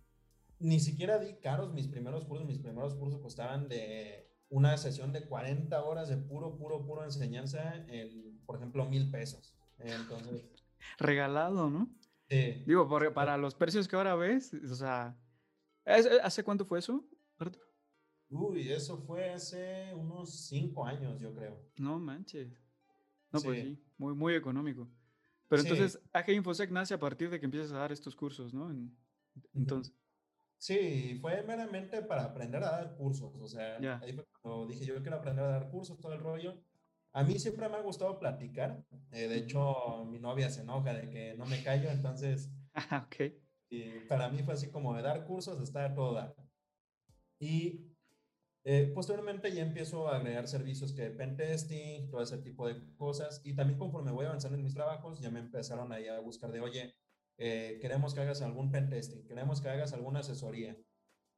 ni 0.60 0.80
siquiera 0.80 1.20
di 1.20 1.36
caros 1.42 1.74
mis 1.74 1.90
primeros 1.90 2.24
cursos. 2.24 2.48
Mis 2.48 2.60
primeros 2.60 2.96
cursos 2.96 3.20
costaban 3.20 3.68
de 3.68 4.32
una 4.48 4.78
sesión 4.78 5.12
de 5.12 5.26
40 5.26 5.84
horas 5.84 6.08
de 6.08 6.16
puro, 6.16 6.56
puro, 6.56 6.86
puro 6.86 7.04
enseñanza, 7.04 7.76
en, 7.90 8.33
por 8.46 8.58
ejemplo, 8.58 8.86
mil 8.86 9.10
pesos. 9.10 9.54
Entonces. 9.80 10.46
Regalado, 10.98 11.70
¿no? 11.70 11.90
Sí. 12.30 12.64
Digo, 12.66 12.88
porque 12.88 13.12
para 13.12 13.38
los 13.38 13.56
precios 13.56 13.88
que 13.88 13.96
ahora 13.96 14.16
ves, 14.16 14.54
o 14.54 14.76
sea, 14.76 15.18
¿hace 15.86 16.44
cuánto 16.44 16.66
fue 16.66 16.80
eso, 16.80 17.06
Uy, 18.30 18.72
eso 18.72 18.98
fue 18.98 19.30
hace 19.30 19.94
unos 19.94 20.48
cinco 20.48 20.86
años, 20.86 21.22
yo 21.22 21.32
creo. 21.36 21.56
No 21.78 22.00
manches. 22.00 22.52
No, 23.32 23.40
pues 23.42 23.62
sí, 23.62 23.84
muy, 23.98 24.16
muy 24.16 24.34
económico. 24.34 24.90
Pero 25.48 25.62
entonces, 25.62 26.02
AG 26.14 26.32
Infosec 26.32 26.72
nace 26.72 26.96
a 26.96 27.00
partir 27.00 27.30
de 27.30 27.40
que 27.40 27.46
empiezas 27.46 27.72
a 27.74 27.78
dar 27.78 27.92
estos 27.92 28.16
cursos, 28.16 28.54
¿no? 28.54 28.74
entonces. 29.54 29.94
Sí, 30.58 31.18
fue 31.22 31.44
meramente 31.44 32.02
para 32.02 32.24
aprender 32.24 32.64
a 32.64 32.72
dar 32.72 32.96
cursos. 32.96 33.36
O 33.40 33.48
sea, 33.48 33.78
ahí 34.02 34.14
fue 34.14 34.26
cuando 34.42 34.66
dije, 34.66 34.86
yo 34.86 35.00
quiero 35.02 35.18
aprender 35.18 35.46
a 35.46 35.50
dar 35.50 35.70
cursos, 35.70 36.00
todo 36.00 36.14
el 36.14 36.20
rollo. 36.20 36.58
A 37.14 37.24
mí 37.24 37.38
siempre 37.38 37.70
me 37.70 37.76
ha 37.76 37.82
gustado 37.82 38.18
platicar. 38.20 38.84
Eh, 39.12 39.28
de 39.28 39.38
hecho, 39.38 40.04
mi 40.06 40.20
novia 40.20 40.50
se 40.50 40.62
enoja 40.62 40.94
de 40.94 41.10
que 41.10 41.36
no 41.36 41.46
me 41.46 41.64
callo, 41.64 41.90
entonces. 41.90 42.50
Ah, 42.76 43.06
ok. 43.06 43.32
Y 43.70 44.00
para 44.10 44.30
mí 44.30 44.42
fue 44.42 44.56
así 44.56 44.72
como 44.72 44.96
de 44.96 45.04
dar 45.04 45.26
cursos, 45.26 45.62
estar 45.62 45.94
toda. 45.94 46.36
Y 47.40 47.94
eh, 48.64 48.92
posteriormente 48.96 49.54
ya 49.54 49.62
empiezo 49.62 50.08
a 50.08 50.16
agregar 50.16 50.48
servicios 50.48 50.92
que 50.92 51.12
pen 51.12 51.36
testing, 51.36 52.10
todo 52.10 52.24
ese 52.24 52.40
tipo 52.40 52.68
de 52.68 52.82
cosas. 52.96 53.42
Y 53.44 53.56
también 53.56 53.78
conforme 53.78 54.12
voy 54.12 54.26
avanzando 54.26 54.58
en 54.58 54.64
mis 54.64 54.74
trabajos, 54.74 55.20
ya 55.20 55.30
me 55.30 55.40
empezaron 55.40 55.92
ahí 55.92 56.08
a 56.08 56.20
buscar 56.20 56.52
de, 56.52 56.62
oye, 56.62 56.96
eh, 57.38 57.78
queremos 57.80 58.16
que 58.16 58.22
hagas 58.22 58.42
algún 58.42 58.72
pen 58.72 58.90
testing, 58.90 59.24
queremos 59.28 59.62
que 59.62 59.70
hagas 59.70 59.94
alguna 59.94 60.22
asesoría. 60.22 60.76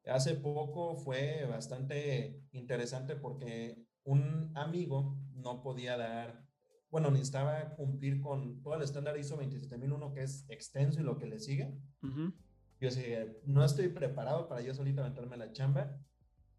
Hace 0.05 0.35
poco 0.35 0.95
fue 0.95 1.45
bastante 1.49 2.43
interesante 2.51 3.17
porque 3.17 3.75
un 4.03 4.51
amigo 4.55 5.17
no 5.35 5.61
podía 5.61 5.97
dar, 5.97 6.45
bueno, 6.89 7.11
necesitaba 7.11 7.75
cumplir 7.75 8.21
con 8.21 8.61
todo 8.61 8.75
el 8.75 8.81
estándar 8.81 9.17
ISO 9.17 9.37
27001 9.37 10.13
que 10.13 10.23
es 10.23 10.45
extenso 10.49 10.99
y 10.99 11.03
lo 11.03 11.17
que 11.17 11.27
le 11.27 11.39
sigue. 11.39 11.77
Yo 12.01 12.89
decía, 12.89 13.25
no 13.45 13.63
estoy 13.63 13.89
preparado 13.89 14.47
para 14.47 14.61
yo 14.61 14.73
solito 14.73 15.01
aventarme 15.01 15.37
la 15.37 15.51
chamba 15.51 15.97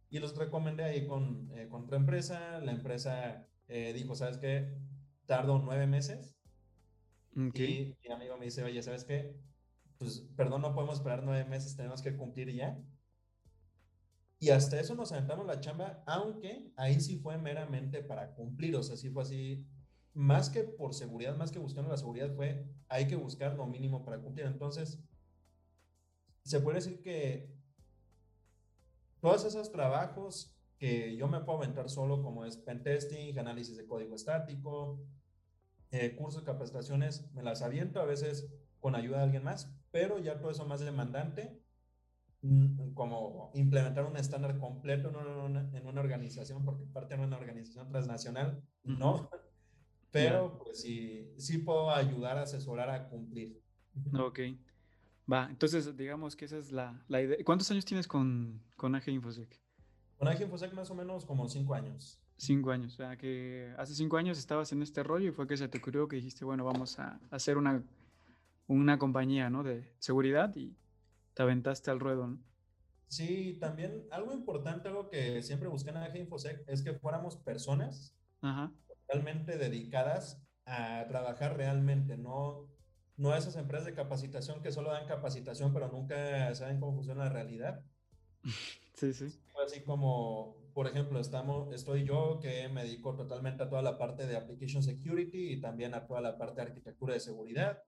y 0.08 0.18
los 0.18 0.36
recomendé 0.36 0.84
ahí 0.84 1.06
con, 1.06 1.50
eh, 1.56 1.68
con 1.68 1.84
otra 1.84 1.98
empresa. 1.98 2.60
La 2.60 2.72
empresa 2.72 3.46
eh, 3.68 3.92
dijo, 3.92 4.14
¿sabes 4.14 4.38
qué? 4.38 4.78
Tardo 5.26 5.58
nueve 5.58 5.86
meses. 5.86 6.36
Y 7.34 7.96
mi 8.02 8.14
amigo 8.14 8.36
me 8.38 8.46
dice, 8.46 8.62
oye, 8.64 8.82
¿sabes 8.82 9.04
qué? 9.04 9.36
Pues, 9.98 10.20
perdón, 10.36 10.62
no 10.62 10.74
podemos 10.74 10.96
esperar 10.96 11.22
nueve 11.22 11.44
meses, 11.44 11.76
tenemos 11.76 12.02
que 12.02 12.16
cumplir 12.16 12.50
ya. 12.52 12.78
Y 14.38 14.50
hasta 14.50 14.78
eso 14.78 14.94
nos 14.94 15.12
aventamos 15.12 15.46
la 15.46 15.60
chamba, 15.60 16.02
aunque 16.06 16.70
ahí 16.76 17.00
sí 17.00 17.18
fue 17.18 17.38
meramente 17.38 18.02
para 18.02 18.34
cumplir, 18.34 18.76
o 18.76 18.82
sea, 18.82 18.96
sí 18.96 19.08
fue 19.10 19.22
así, 19.22 19.66
más 20.12 20.50
que 20.50 20.64
por 20.64 20.94
seguridad, 20.94 21.36
más 21.36 21.50
que 21.50 21.58
buscando 21.58 21.90
la 21.90 21.96
seguridad, 21.96 22.34
fue, 22.34 22.66
hay 22.88 23.06
que 23.06 23.16
buscar 23.16 23.54
lo 23.54 23.66
mínimo 23.66 24.04
para 24.04 24.18
cumplir. 24.18 24.46
Entonces, 24.46 25.02
se 26.42 26.60
puede 26.60 26.76
decir 26.76 27.02
que 27.02 27.50
todos 29.20 29.44
esos 29.44 29.72
trabajos 29.72 30.54
que 30.78 31.16
yo 31.16 31.28
me 31.28 31.40
puedo 31.40 31.58
aventar 31.58 31.88
solo, 31.88 32.22
como 32.22 32.44
es 32.44 32.56
pentesting, 32.58 33.38
análisis 33.38 33.76
de 33.76 33.86
código 33.86 34.14
estático, 34.14 35.00
eh, 35.90 36.14
cursos, 36.14 36.42
capacitaciones, 36.42 37.32
me 37.32 37.42
las 37.42 37.62
aviento 37.62 38.00
a 38.00 38.04
veces 38.04 38.48
con 38.80 38.94
ayuda 38.94 39.18
de 39.18 39.24
alguien 39.24 39.44
más, 39.44 39.74
pero 39.90 40.18
ya 40.18 40.38
todo 40.38 40.50
eso 40.50 40.66
más 40.66 40.80
demandante, 40.80 41.58
como 42.94 43.50
implementar 43.54 44.04
un 44.04 44.16
estándar 44.16 44.58
completo 44.58 45.08
en 45.08 45.16
una, 45.16 45.70
en 45.76 45.86
una 45.86 46.00
organización, 46.00 46.64
porque 46.64 46.84
parte 46.84 47.16
de 47.16 47.24
una 47.24 47.36
organización 47.36 47.88
transnacional, 47.88 48.62
no, 48.84 49.30
pero 50.10 50.58
pues 50.58 50.80
sí, 50.80 51.32
sí 51.38 51.58
puedo 51.58 51.90
ayudar 51.90 52.38
a 52.38 52.42
asesorar 52.42 52.90
a 52.90 53.08
cumplir. 53.08 53.60
Ok. 54.18 54.40
Va, 55.30 55.48
entonces 55.50 55.96
digamos 55.96 56.36
que 56.36 56.44
esa 56.44 56.58
es 56.58 56.70
la, 56.70 57.02
la 57.08 57.20
idea. 57.20 57.36
¿Cuántos 57.44 57.70
años 57.70 57.84
tienes 57.84 58.06
con, 58.06 58.62
con 58.76 58.94
AG 58.94 59.08
Infosec? 59.08 59.60
Con 60.18 60.28
AG 60.28 60.42
Infosec 60.42 60.72
más 60.72 60.90
o 60.90 60.94
menos 60.94 61.24
como 61.24 61.48
cinco 61.48 61.74
años. 61.74 62.20
Cinco 62.38 62.70
años, 62.70 62.92
o 62.92 62.96
sea 62.96 63.16
que 63.16 63.74
hace 63.78 63.94
cinco 63.94 64.18
años 64.18 64.38
estabas 64.38 64.70
en 64.70 64.82
este 64.82 65.02
rollo 65.02 65.28
y 65.28 65.32
fue 65.32 65.46
que 65.46 65.56
se 65.56 65.68
te 65.68 65.78
ocurrió 65.78 66.06
que 66.06 66.16
dijiste, 66.16 66.44
bueno, 66.44 66.64
vamos 66.66 66.98
a 66.98 67.18
hacer 67.30 67.56
una, 67.56 67.82
una 68.66 68.98
compañía, 68.98 69.48
¿no? 69.48 69.62
De 69.62 69.90
seguridad 69.98 70.54
y 70.54 70.76
te 71.36 71.42
aventaste 71.42 71.90
al 71.90 72.00
ruedo, 72.00 72.26
¿no? 72.26 72.38
Sí, 73.08 73.58
también 73.60 74.06
algo 74.10 74.32
importante, 74.32 74.88
algo 74.88 75.10
que 75.10 75.42
siempre 75.42 75.68
busqué 75.68 75.90
en 75.90 75.98
AG 75.98 76.16
Infosec 76.16 76.64
es 76.66 76.82
que 76.82 76.94
fuéramos 76.94 77.36
personas 77.36 78.16
realmente 79.06 79.58
dedicadas 79.58 80.42
a 80.64 81.04
trabajar 81.06 81.56
realmente, 81.58 82.16
no 82.16 82.68
no 83.18 83.34
esas 83.34 83.56
empresas 83.56 83.86
de 83.86 83.94
capacitación 83.94 84.62
que 84.62 84.72
solo 84.72 84.90
dan 84.90 85.06
capacitación, 85.06 85.72
pero 85.72 85.88
nunca 85.88 86.54
saben 86.54 86.80
cómo 86.80 86.94
funciona 86.94 87.24
la 87.24 87.30
realidad. 87.30 87.84
Sí, 88.96 89.12
sí. 89.12 89.26
Así 89.62 89.82
como, 89.82 90.56
por 90.72 90.86
ejemplo, 90.86 91.20
estamos, 91.20 91.70
estoy 91.74 92.04
yo 92.04 92.40
que 92.40 92.66
me 92.70 92.84
dedico 92.84 93.14
totalmente 93.14 93.62
a 93.62 93.68
toda 93.68 93.82
la 93.82 93.98
parte 93.98 94.26
de 94.26 94.38
application 94.38 94.82
security 94.82 95.52
y 95.52 95.60
también 95.60 95.92
a 95.92 96.06
toda 96.06 96.22
la 96.22 96.38
parte 96.38 96.62
de 96.62 96.68
arquitectura 96.68 97.12
de 97.12 97.20
seguridad. 97.20 97.82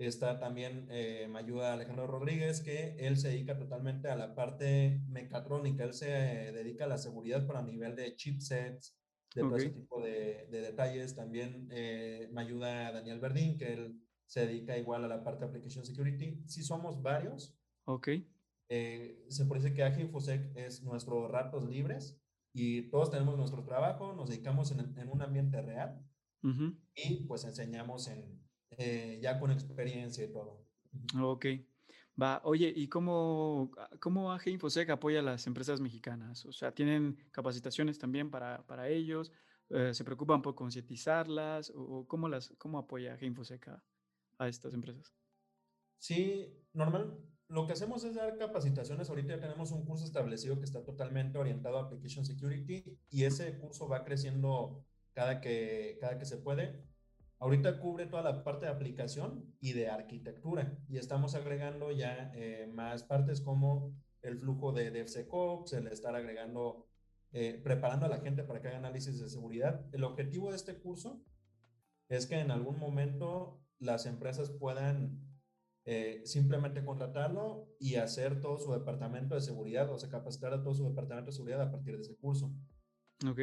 Está 0.00 0.38
también, 0.38 0.86
eh, 0.90 1.28
me 1.28 1.40
ayuda 1.40 1.74
Alejandro 1.74 2.06
Rodríguez, 2.06 2.62
que 2.62 2.96
él 2.98 3.18
se 3.18 3.28
dedica 3.28 3.58
totalmente 3.58 4.08
a 4.08 4.16
la 4.16 4.34
parte 4.34 5.02
mecatrónica. 5.08 5.84
Él 5.84 5.92
se 5.92 6.08
eh, 6.48 6.52
dedica 6.52 6.86
a 6.86 6.88
la 6.88 6.96
seguridad 6.96 7.46
para 7.46 7.60
nivel 7.60 7.94
de 7.96 8.16
chipsets, 8.16 8.96
de 9.34 9.42
todo 9.42 9.56
ese 9.56 9.68
tipo 9.68 10.00
de, 10.00 10.46
detalles. 10.50 11.14
También 11.14 11.68
eh, 11.70 12.30
me 12.32 12.40
ayuda 12.40 12.92
Daniel 12.92 13.20
Verdín, 13.20 13.58
que 13.58 13.74
él 13.74 14.00
se 14.24 14.46
dedica 14.46 14.78
igual 14.78 15.04
a 15.04 15.08
la 15.08 15.22
parte 15.22 15.40
de 15.40 15.48
Application 15.50 15.84
Security. 15.84 16.42
Si 16.46 16.62
somos 16.62 17.02
varios. 17.02 17.54
Ok. 17.84 18.08
Eh, 18.70 19.26
se 19.28 19.44
parece 19.44 19.74
que 19.74 19.82
AG 19.82 20.00
Infosec 20.00 20.56
es 20.56 20.82
nuestros 20.82 21.30
ratos 21.30 21.68
libres 21.68 22.18
y 22.54 22.88
todos 22.88 23.10
tenemos 23.10 23.36
nuestro 23.36 23.64
trabajo, 23.64 24.14
nos 24.14 24.30
dedicamos 24.30 24.72
en, 24.72 24.98
en 24.98 25.08
un 25.08 25.20
ambiente 25.20 25.60
real 25.60 26.02
y 26.94 27.26
pues 27.26 27.44
enseñamos 27.44 28.08
en, 28.08 28.40
eh, 28.76 29.18
ya 29.22 29.38
con 29.38 29.50
experiencia 29.50 30.24
y 30.24 30.32
todo. 30.32 30.66
Ok. 31.20 31.46
Va, 32.20 32.40
oye, 32.44 32.72
¿y 32.74 32.88
cómo, 32.88 33.70
cómo 34.00 34.32
AG 34.32 34.48
Infosec 34.48 34.90
apoya 34.90 35.20
a 35.20 35.22
las 35.22 35.46
empresas 35.46 35.80
mexicanas? 35.80 36.44
O 36.44 36.52
sea, 36.52 36.72
¿tienen 36.72 37.16
capacitaciones 37.30 37.98
también 37.98 38.30
para, 38.30 38.66
para 38.66 38.88
ellos? 38.88 39.32
Eh, 39.70 39.94
¿Se 39.94 40.04
preocupan 40.04 40.42
por 40.42 40.54
concientizarlas? 40.54 41.72
¿O 41.74 42.06
cómo, 42.06 42.28
las, 42.28 42.52
cómo 42.58 42.78
apoya 42.78 43.14
AG 43.14 43.24
Infosec 43.24 43.68
a, 43.68 43.82
a 44.38 44.48
estas 44.48 44.74
empresas? 44.74 45.14
Sí, 45.98 46.46
normal. 46.72 47.18
Lo 47.48 47.66
que 47.66 47.72
hacemos 47.72 48.04
es 48.04 48.14
dar 48.14 48.36
capacitaciones. 48.36 49.08
Ahorita 49.08 49.34
ya 49.34 49.40
tenemos 49.40 49.72
un 49.72 49.84
curso 49.84 50.04
establecido 50.04 50.58
que 50.58 50.64
está 50.64 50.84
totalmente 50.84 51.38
orientado 51.38 51.78
a 51.78 51.82
Application 51.82 52.24
Security 52.24 52.98
y 53.10 53.24
ese 53.24 53.58
curso 53.58 53.88
va 53.88 54.04
creciendo 54.04 54.84
cada 55.12 55.40
que, 55.40 55.98
cada 56.00 56.18
que 56.18 56.26
se 56.26 56.36
puede. 56.36 56.84
Ahorita 57.40 57.80
cubre 57.80 58.06
toda 58.06 58.22
la 58.22 58.44
parte 58.44 58.66
de 58.66 58.72
aplicación 58.72 59.56
y 59.60 59.72
de 59.72 59.88
arquitectura 59.88 60.78
y 60.88 60.98
estamos 60.98 61.34
agregando 61.34 61.90
ya 61.90 62.30
eh, 62.34 62.70
más 62.70 63.02
partes 63.02 63.40
como 63.40 63.96
el 64.20 64.38
flujo 64.38 64.72
de 64.72 64.90
DevSecOps, 64.90 65.72
el 65.72 65.86
estar 65.86 66.14
agregando 66.14 66.86
eh, 67.32 67.58
preparando 67.64 68.04
a 68.04 68.10
la 68.10 68.18
gente 68.18 68.42
para 68.42 68.60
que 68.60 68.68
haga 68.68 68.76
análisis 68.76 69.18
de 69.18 69.30
seguridad. 69.30 69.86
El 69.92 70.04
objetivo 70.04 70.50
de 70.50 70.56
este 70.56 70.78
curso 70.78 71.24
es 72.10 72.26
que 72.26 72.38
en 72.40 72.50
algún 72.50 72.78
momento 72.78 73.64
las 73.78 74.04
empresas 74.04 74.50
puedan 74.50 75.26
eh, 75.86 76.20
simplemente 76.26 76.84
contratarlo 76.84 77.74
y 77.78 77.94
hacer 77.94 78.42
todo 78.42 78.58
su 78.58 78.70
departamento 78.72 79.34
de 79.34 79.40
seguridad, 79.40 79.90
o 79.90 79.98
sea, 79.98 80.10
capacitar 80.10 80.52
a 80.52 80.62
todo 80.62 80.74
su 80.74 80.84
departamento 80.84 81.30
de 81.30 81.36
seguridad 81.36 81.62
a 81.62 81.70
partir 81.70 81.94
de 81.96 82.02
ese 82.02 82.16
curso. 82.16 82.52
Ok. 83.26 83.40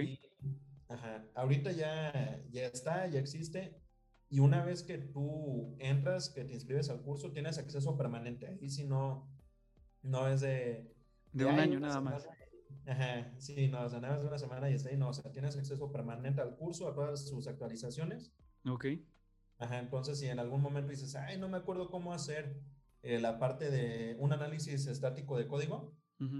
ajá, 0.87 1.25
ahorita 1.33 1.71
ya, 1.71 2.43
ya 2.51 2.67
está, 2.67 3.07
ya 3.07 3.19
existe. 3.19 3.86
Y 4.29 4.39
una 4.39 4.63
vez 4.63 4.83
que 4.83 4.97
tú 4.97 5.75
entras, 5.79 6.29
que 6.29 6.43
te 6.43 6.53
inscribes 6.53 6.89
al 6.89 7.01
curso, 7.01 7.31
tienes 7.31 7.57
acceso 7.57 7.97
permanente. 7.97 8.57
Y 8.61 8.69
si 8.69 8.83
no, 8.83 9.29
no 10.03 10.27
es 10.27 10.41
de... 10.41 10.93
De, 11.31 11.45
un 11.45 11.59
año 11.59 11.79
nada 11.79 12.01
más. 12.01 12.27
Ajá, 12.85 13.33
sí, 13.37 13.67
no, 13.67 13.83
o 13.83 13.89
sea, 13.89 13.99
nada 13.99 14.13
más 14.13 14.21
de 14.21 14.27
una 14.29 14.37
semana 14.37 14.69
y 14.69 14.73
está 14.73 14.89
ahí, 14.89 14.97
no, 14.97 15.09
o 15.09 15.13
sea, 15.13 15.31
tienes 15.31 15.57
acceso 15.57 15.91
permanente 15.91 16.41
al 16.41 16.55
curso, 16.55 16.87
a 16.87 16.95
todas 16.95 17.27
sus 17.27 17.47
actualizaciones. 17.47 18.33
Ok. 18.65 18.85
Ajá, 19.59 19.79
entonces 19.79 20.19
si 20.19 20.27
en 20.27 20.39
algún 20.39 20.61
momento 20.61 20.91
dices, 20.91 21.15
ay, 21.15 21.37
no 21.37 21.49
me 21.49 21.57
acuerdo 21.57 21.89
cómo 21.89 22.13
hacer 22.13 22.61
eh, 23.01 23.19
la 23.19 23.39
parte 23.39 23.69
de 23.71 24.15
un 24.19 24.33
análisis 24.33 24.87
estático 24.87 25.37
de 25.37 25.47
código, 25.47 25.95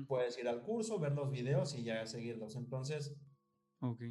puedes 0.08 0.38
ir 0.38 0.48
al 0.48 0.64
curso, 0.64 1.00
ver 1.00 1.14
los 1.14 1.30
videos 1.32 1.76
y 1.76 1.84
ya 1.84 2.06
seguirlos. 2.06 2.56
Entonces, 2.56 3.16
ok. 3.80 4.02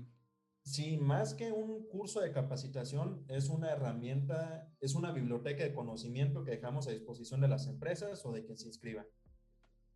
Sí, 0.66 0.96
más 0.96 1.32
que 1.32 1.52
un 1.52 1.86
curso 1.86 2.20
de 2.20 2.32
capacitación, 2.32 3.24
es 3.28 3.50
una 3.50 3.70
herramienta, 3.70 4.68
es 4.80 4.96
una 4.96 5.12
biblioteca 5.12 5.62
de 5.62 5.72
conocimiento 5.72 6.42
que 6.42 6.50
dejamos 6.50 6.88
a 6.88 6.90
disposición 6.90 7.40
de 7.40 7.46
las 7.46 7.68
empresas 7.68 8.26
o 8.26 8.32
de 8.32 8.44
quien 8.44 8.58
se 8.58 8.66
inscriba. 8.66 9.06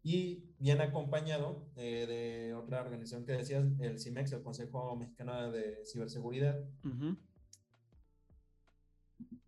Y 0.05 0.45
viene 0.61 0.85
acompañado 0.85 1.69
eh, 1.75 2.07
de 2.07 2.55
otra 2.55 2.83
organización 2.83 3.27
que 3.27 3.33
decías, 3.33 3.67
el 3.81 3.99
CIMEX, 3.99 4.31
el 4.31 4.45
Consejo 4.45 4.95
Mexicano 4.95 5.51
de 5.51 5.85
Ciberseguridad. 5.85 6.65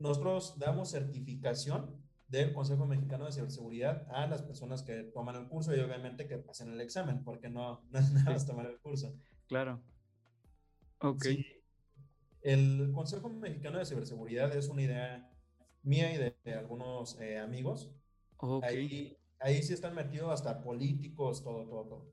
Nosotros 0.00 0.58
damos 0.58 0.90
certificación 0.90 2.02
del 2.26 2.52
Consejo 2.52 2.84
Mexicano 2.84 3.26
de 3.26 3.32
Ciberseguridad 3.32 4.08
a 4.10 4.26
las 4.26 4.42
personas 4.42 4.82
que 4.82 5.04
toman 5.14 5.36
el 5.36 5.48
curso 5.48 5.72
y 5.72 5.78
obviamente 5.78 6.26
que 6.26 6.38
pasen 6.38 6.72
el 6.72 6.80
examen, 6.80 7.22
porque 7.22 7.48
no, 7.48 7.80
no 7.90 7.98
es 8.00 8.10
nada 8.12 8.32
más 8.32 8.44
tomar 8.44 8.66
el 8.66 8.80
curso. 8.80 9.14
Claro. 9.46 9.80
Ok. 11.02 11.26
El 12.42 12.90
Consejo 12.92 13.28
Mexicano 13.28 13.78
de 13.78 13.84
Ciberseguridad 13.84 14.54
es 14.56 14.68
una 14.68 14.82
idea 14.82 15.30
mía 15.82 16.12
y 16.12 16.16
de, 16.16 16.54
algunos 16.54 17.20
eh, 17.20 17.38
amigos. 17.38 17.90
Okay. 18.36 19.16
Ahí, 19.38 19.62
sí 19.62 19.72
están 19.72 19.94
metidos 19.94 20.30
hasta 20.32 20.62
políticos, 20.62 21.42
todo, 21.42 21.64
todo, 21.68 21.84
todo. 21.84 22.12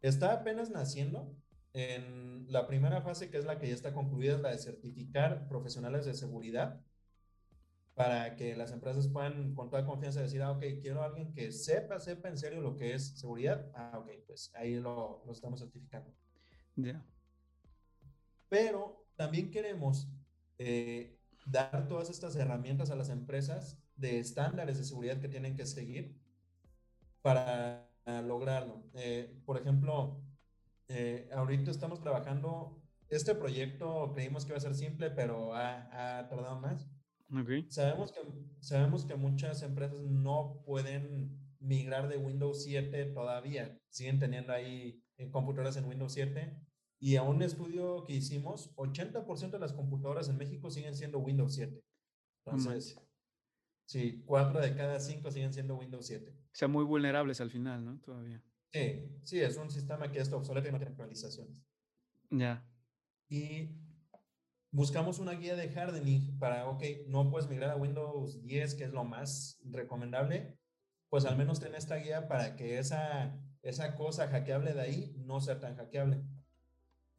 Está 0.00 0.32
apenas 0.32 0.70
naciendo. 0.70 1.36
En 1.74 2.52
la 2.52 2.66
primera 2.66 3.00
fase, 3.00 3.30
que 3.30 3.38
es 3.38 3.46
la 3.46 3.58
que 3.58 3.68
ya 3.68 3.74
está 3.74 3.94
concluida, 3.94 4.34
es 4.34 4.40
la 4.40 4.50
de 4.50 4.58
certificar 4.58 5.48
profesionales 5.48 6.04
de 6.04 6.12
seguridad 6.12 6.80
para 7.94 8.36
que 8.36 8.54
las 8.56 8.72
empresas 8.72 9.08
puedan 9.08 9.54
con 9.54 9.70
toda 9.70 9.86
confianza 9.86 10.20
decir, 10.20 10.42
ah, 10.42 10.52
ok, 10.52 10.64
quiero 10.82 11.02
a 11.02 11.06
alguien 11.06 11.32
que 11.32 11.50
sepa, 11.50 11.98
sepa 11.98 12.28
en 12.28 12.36
serio 12.36 12.60
lo 12.60 12.76
que 12.76 12.94
es 12.94 13.18
seguridad. 13.18 13.70
Ah, 13.74 13.98
ok, 13.98 14.10
pues 14.26 14.50
ahí 14.54 14.74
lo, 14.74 15.22
lo 15.24 15.32
estamos 15.32 15.60
certificando. 15.60 16.12
Ya. 16.76 17.02
Pero 18.52 19.06
también 19.16 19.50
queremos 19.50 20.12
eh, 20.58 21.18
dar 21.46 21.88
todas 21.88 22.10
estas 22.10 22.36
herramientas 22.36 22.90
a 22.90 22.96
las 22.96 23.08
empresas 23.08 23.82
de 23.96 24.18
estándares 24.18 24.76
de 24.76 24.84
seguridad 24.84 25.18
que 25.22 25.30
tienen 25.30 25.56
que 25.56 25.64
seguir 25.64 26.20
para 27.22 27.88
lograrlo. 28.04 28.84
Eh, 28.92 29.40
por 29.46 29.56
ejemplo, 29.56 30.22
eh, 30.88 31.30
ahorita 31.32 31.70
estamos 31.70 32.02
trabajando, 32.02 32.78
este 33.08 33.34
proyecto 33.34 34.12
creímos 34.12 34.44
que 34.44 34.50
iba 34.50 34.58
a 34.58 34.60
ser 34.60 34.74
simple, 34.74 35.10
pero 35.10 35.54
ha, 35.54 36.18
ha 36.18 36.28
tardado 36.28 36.60
más. 36.60 36.90
Sabemos, 37.70 38.12
que, 38.12 38.20
sabemos 38.60 39.06
que 39.06 39.14
muchas 39.14 39.62
empresas 39.62 39.96
no 39.96 40.60
pueden 40.66 41.40
migrar 41.58 42.06
de 42.06 42.18
Windows 42.18 42.64
7 42.64 43.06
todavía, 43.14 43.80
siguen 43.88 44.18
teniendo 44.18 44.52
ahí 44.52 45.02
eh, 45.16 45.30
computadoras 45.30 45.78
en 45.78 45.86
Windows 45.86 46.12
7 46.12 46.54
y 47.02 47.16
a 47.16 47.24
un 47.24 47.42
estudio 47.42 48.04
que 48.04 48.12
hicimos, 48.12 48.72
80% 48.76 49.50
de 49.50 49.58
las 49.58 49.72
computadoras 49.72 50.28
en 50.28 50.38
México 50.38 50.70
siguen 50.70 50.94
siendo 50.94 51.18
Windows 51.18 51.52
7. 51.56 51.82
Entonces, 52.46 52.96
sí, 53.86 54.22
4 54.24 54.60
de 54.60 54.76
cada 54.76 55.00
5 55.00 55.28
siguen 55.32 55.52
siendo 55.52 55.74
Windows 55.74 56.06
7. 56.06 56.30
O 56.30 56.54
sea, 56.54 56.68
muy 56.68 56.84
vulnerables 56.84 57.40
al 57.40 57.50
final, 57.50 57.84
¿no? 57.84 57.98
Todavía. 57.98 58.40
Sí, 58.72 59.02
sí, 59.24 59.40
es 59.40 59.56
un 59.56 59.68
sistema 59.68 60.12
que 60.12 60.20
está 60.20 60.36
obsoleto 60.36 60.68
y 60.68 60.70
no 60.70 60.78
tiene 60.78 60.92
actualizaciones. 60.92 61.66
Ya. 62.30 62.64
Y 63.28 63.76
buscamos 64.70 65.18
una 65.18 65.32
guía 65.32 65.56
de 65.56 65.70
hardening 65.74 66.38
para, 66.38 66.68
ok, 66.68 66.84
no 67.08 67.28
puedes 67.32 67.48
migrar 67.48 67.70
a 67.70 67.76
Windows 67.76 68.44
10, 68.44 68.76
que 68.76 68.84
es 68.84 68.92
lo 68.92 69.02
más 69.02 69.60
recomendable, 69.64 70.56
pues 71.10 71.24
al 71.24 71.36
menos 71.36 71.58
ten 71.58 71.74
esta 71.74 71.96
guía 71.96 72.28
para 72.28 72.54
que 72.54 72.78
esa, 72.78 73.36
esa 73.62 73.96
cosa 73.96 74.28
hackeable 74.28 74.72
de 74.72 74.82
ahí 74.82 75.14
no 75.16 75.40
sea 75.40 75.58
tan 75.58 75.74
hackeable. 75.74 76.22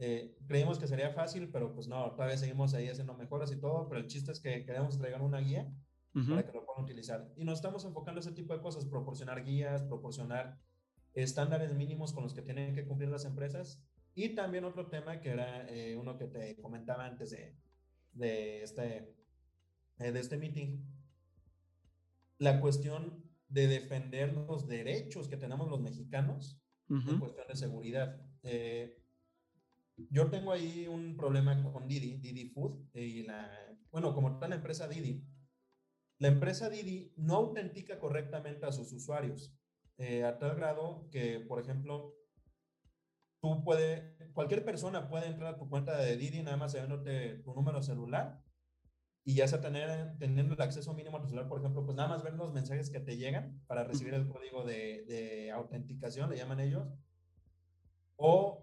Eh, 0.06 0.36
creímos 0.48 0.80
que 0.80 0.88
sería 0.88 1.12
fácil, 1.12 1.50
pero 1.50 1.74
pues 1.74 1.88
no, 1.88 2.12
todavía 2.12 2.36
seguimos 2.36 2.74
ahí 2.74 2.90
haciendo 2.90 3.14
mejoras 3.14 3.54
y 3.54 3.56
todo, 3.56 3.88
pero 3.88 4.02
el 4.02 4.08
chiste 4.08 4.34
es 4.34 4.42
que 4.42 4.66
queremos 4.66 4.96
entregar 4.96 5.22
una 5.22 5.40
guía 5.40 5.74
para 6.12 6.46
que 6.46 6.52
lo 6.52 6.66
puedan 6.66 6.84
utilizar. 6.84 7.32
Y 7.38 7.46
nos 7.46 7.60
estamos 7.60 7.86
enfocando 7.86 8.20
en 8.20 8.28
ese 8.28 8.36
tipo 8.36 8.54
de 8.54 8.62
cosas, 8.62 8.86
proporcionar 8.86 9.46
guías, 9.46 9.82
proporcionar 9.84 10.60
estándares 11.14 11.74
mínimos 11.74 12.12
con 12.12 12.24
los 12.24 12.34
que 12.34 12.42
tienen 12.42 12.76
que 12.76 12.86
cumplir 12.86 13.10
las 13.10 13.24
empresas 13.24 13.82
y 14.14 14.36
también 14.36 14.66
otro 14.66 14.90
tema 14.90 15.22
que 15.22 15.30
era 15.30 15.66
eh, 15.70 15.96
uno 15.96 16.18
que 16.18 16.28
te 16.28 16.60
comentaba 16.60 17.06
antes 17.06 17.32
de, 17.32 17.56
de, 18.12 18.62
este, 18.62 19.16
eh, 20.00 20.12
de 20.12 20.20
este 20.20 20.36
meeting, 20.36 20.84
la 22.40 22.60
cuestión 22.60 23.24
de 23.48 23.68
defender 23.68 24.34
los 24.34 24.68
derechos 24.68 25.30
que 25.30 25.38
tenemos 25.38 25.70
los 25.70 25.80
mexicanos 25.80 26.60
en 26.90 27.20
cuestión 27.20 27.48
de 27.48 27.56
seguridad. 27.56 28.22
Eh, 28.44 29.00
yo 29.98 30.30
tengo 30.30 30.52
ahí 30.52 30.88
un 30.88 31.16
problema 31.16 31.62
con 31.72 31.88
Didi, 31.88 32.18
Didi 32.18 32.50
Food, 32.50 32.90
y 32.94 33.24
la, 33.24 33.50
bueno, 33.92 34.14
como 34.14 34.30
está 34.30 34.48
la 34.48 34.56
empresa 34.56 34.88
Didi, 34.88 35.24
la 36.20 36.28
empresa 36.28 36.70
Didi 36.70 37.14
no 37.18 37.36
autentica 37.36 38.00
correctamente 38.00 38.66
a 38.66 38.72
sus 38.72 38.92
usuarios, 38.94 39.56
a 40.26 40.38
tal 40.38 40.56
grado 40.56 41.08
que, 41.12 41.40
por 41.40 41.62
ejemplo, 41.62 42.16
tú 43.42 43.64
puedes, 43.64 44.16
cualquier 44.34 44.66
persona 44.66 45.10
puede 45.10 45.28
entrar 45.28 45.54
a 45.54 45.58
tu 45.58 45.70
cuenta 45.70 45.98
de 45.98 46.18
Didi 46.18 46.42
nada 46.42 46.58
más 46.58 46.72
sabiéndote 46.72 47.40
tu 47.40 47.54
número 47.54 47.82
celular 47.84 48.42
y 49.26 49.36
ya 49.36 49.48
sea 49.48 49.62
tener, 49.62 50.18
teniendo 50.18 50.54
el 50.56 50.62
acceso 50.62 50.94
mínimo 50.94 51.18
a 51.18 51.22
tu 51.22 51.28
celular, 51.28 51.48
por 51.48 51.60
ejemplo, 51.60 51.86
pues 51.86 51.96
nada 51.96 52.10
más 52.10 52.24
ver 52.24 52.34
los 52.34 52.54
mensajes 52.54 52.90
que 52.90 53.00
te 53.00 53.18
llegan 53.18 53.62
para 53.68 53.84
recibir 53.84 54.14
el 54.14 54.28
código 54.28 54.66
de, 54.66 55.06
de 55.06 55.52
autenticación, 55.52 56.30
le 56.30 56.38
llaman 56.38 56.60
ellos. 56.60 56.88
O 58.18 58.63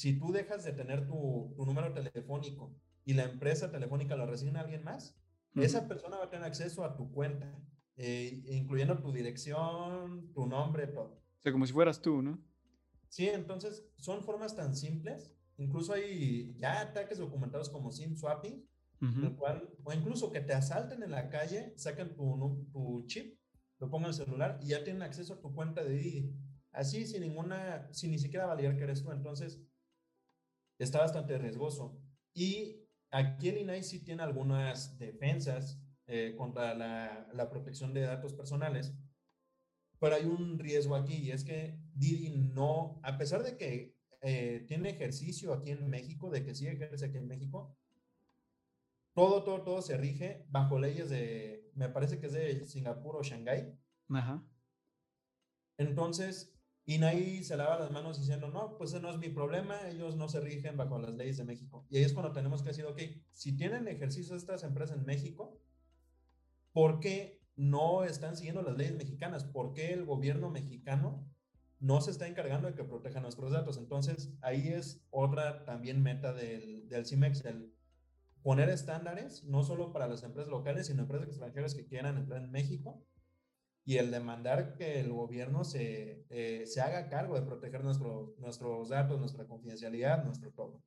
si 0.00 0.18
tú 0.18 0.32
dejas 0.32 0.64
de 0.64 0.72
tener 0.72 1.06
tu, 1.06 1.52
tu 1.54 1.66
número 1.66 1.92
telefónico 1.92 2.74
y 3.04 3.12
la 3.12 3.24
empresa 3.24 3.70
telefónica 3.70 4.16
lo 4.16 4.24
resigna 4.24 4.60
a 4.60 4.62
alguien 4.62 4.82
más, 4.82 5.14
esa 5.56 5.86
persona 5.88 6.16
va 6.16 6.24
a 6.24 6.30
tener 6.30 6.46
acceso 6.46 6.84
a 6.84 6.96
tu 6.96 7.12
cuenta, 7.12 7.54
eh, 7.96 8.42
incluyendo 8.46 8.98
tu 8.98 9.12
dirección, 9.12 10.32
tu 10.32 10.46
nombre, 10.46 10.86
todo. 10.86 11.20
O 11.20 11.42
sea, 11.42 11.52
como 11.52 11.66
si 11.66 11.74
fueras 11.74 12.00
tú, 12.00 12.22
¿no? 12.22 12.42
Sí, 13.10 13.28
entonces 13.28 13.84
son 13.98 14.22
formas 14.22 14.56
tan 14.56 14.74
simples. 14.74 15.34
Incluso 15.58 15.92
hay 15.92 16.54
ya 16.56 16.80
ataques 16.80 17.18
documentados 17.18 17.68
como 17.68 17.92
SIM 17.92 18.16
swapping, 18.16 18.66
cual, 19.36 19.68
o 19.84 19.92
incluso 19.92 20.32
que 20.32 20.40
te 20.40 20.54
asalten 20.54 21.02
en 21.02 21.10
la 21.10 21.28
calle, 21.28 21.74
saquen 21.76 22.14
tu, 22.14 22.66
tu 22.72 23.04
chip, 23.06 23.38
lo 23.78 23.90
pongan 23.90 24.12
en 24.12 24.18
el 24.18 24.24
celular 24.24 24.58
y 24.62 24.68
ya 24.68 24.82
tienen 24.82 25.02
acceso 25.02 25.34
a 25.34 25.40
tu 25.42 25.52
cuenta 25.52 25.84
de 25.84 25.92
Didi. 25.92 26.34
Así, 26.72 27.06
sin 27.06 27.20
ninguna, 27.20 27.86
sin 27.92 28.12
ni 28.12 28.18
siquiera 28.18 28.46
validar 28.46 28.78
que 28.78 28.84
eres 28.84 29.02
tú. 29.02 29.10
Entonces, 29.10 29.60
está 30.84 31.00
bastante 31.00 31.38
riesgoso. 31.38 31.98
Y 32.34 32.86
aquí 33.10 33.48
el 33.48 33.58
INAI 33.58 33.82
sí 33.82 34.04
tiene 34.04 34.22
algunas 34.22 34.98
defensas 34.98 35.80
eh, 36.06 36.34
contra 36.36 36.74
la, 36.74 37.28
la 37.32 37.50
protección 37.50 37.94
de 37.94 38.02
datos 38.02 38.34
personales 38.34 38.94
pero 40.00 40.16
hay 40.16 40.24
un 40.24 40.58
riesgo 40.58 40.96
aquí 40.96 41.14
y 41.14 41.30
es 41.30 41.44
que 41.44 41.78
Didi 41.94 42.30
no, 42.30 42.98
a 43.04 43.18
pesar 43.18 43.42
de 43.42 43.56
que 43.56 43.94
eh, 44.22 44.64
tiene 44.66 44.90
ejercicio 44.90 45.52
aquí 45.52 45.70
en 45.70 45.88
México, 45.88 46.30
de 46.30 46.42
que 46.42 46.54
sí 46.54 46.66
ejerce 46.66 47.06
aquí 47.06 47.18
en 47.18 47.28
México, 47.28 47.76
todo, 49.14 49.44
todo, 49.44 49.62
todo 49.62 49.82
se 49.82 49.98
rige 49.98 50.46
bajo 50.48 50.78
leyes 50.78 51.10
de, 51.10 51.70
me 51.74 51.90
parece 51.90 52.18
que 52.18 52.26
es 52.26 52.32
de 52.32 52.66
Singapur 52.66 53.16
o 53.16 53.22
Shanghái. 53.22 53.78
Ajá. 54.08 54.42
Entonces, 55.76 56.58
INAI 56.86 57.44
se 57.44 57.56
lava 57.56 57.78
las 57.78 57.90
manos 57.90 58.18
diciendo, 58.18 58.48
no, 58.48 58.76
pues 58.76 58.90
ese 58.90 59.00
no 59.00 59.10
es 59.10 59.18
mi 59.18 59.28
problema, 59.28 59.76
ellos 59.88 60.16
no 60.16 60.28
se 60.28 60.40
rigen 60.40 60.76
bajo 60.76 60.98
las 60.98 61.14
leyes 61.14 61.36
de 61.36 61.44
México. 61.44 61.86
Y 61.88 61.98
ahí 61.98 62.04
es 62.04 62.12
cuando 62.12 62.32
tenemos 62.32 62.62
que 62.62 62.70
decir, 62.70 62.84
ok, 62.86 63.00
si 63.32 63.56
tienen 63.56 63.86
ejercicio 63.86 64.34
estas 64.34 64.64
empresas 64.64 64.98
en 64.98 65.04
México, 65.04 65.60
¿por 66.72 67.00
qué 67.00 67.40
no 67.60 68.04
están 68.04 68.36
siguiendo 68.36 68.62
las 68.62 68.76
leyes 68.76 68.96
mexicanas. 68.96 69.44
¿Por 69.44 69.74
qué 69.74 69.92
el 69.92 70.06
gobierno 70.06 70.50
mexicano 70.50 71.28
no 71.78 72.00
se 72.00 72.10
está 72.10 72.26
encargando 72.26 72.68
de 72.68 72.74
que 72.74 72.84
proteja 72.84 73.20
nuestros 73.20 73.52
datos. 73.52 73.78
Entonces, 73.78 74.32
ahí 74.42 74.68
es 74.68 75.02
otra 75.10 75.64
también 75.64 76.02
meta 76.02 76.32
del, 76.32 76.88
del 76.88 77.06
CIMEX, 77.06 77.44
el 77.44 77.74
poner 78.42 78.68
estándares, 78.68 79.44
no 79.44 79.62
solo 79.62 79.92
para 79.92 80.06
las 80.06 80.22
empresas 80.22 80.50
locales, 80.50 80.86
sino 80.86 81.02
empresas 81.02 81.28
extranjeras 81.28 81.74
que 81.74 81.86
quieran 81.86 82.18
entrar 82.18 82.42
en 82.42 82.50
México, 82.50 83.02
y 83.90 83.98
el 83.98 84.12
demandar 84.12 84.74
que 84.74 85.00
el 85.00 85.10
gobierno 85.10 85.64
se, 85.64 86.24
eh, 86.30 86.64
se 86.64 86.80
haga 86.80 87.08
cargo 87.08 87.34
de 87.34 87.42
proteger 87.42 87.82
nuestro, 87.82 88.36
nuestros 88.38 88.88
datos, 88.88 89.18
nuestra 89.18 89.48
confidencialidad, 89.48 90.22
nuestro 90.22 90.52
todo. 90.52 90.80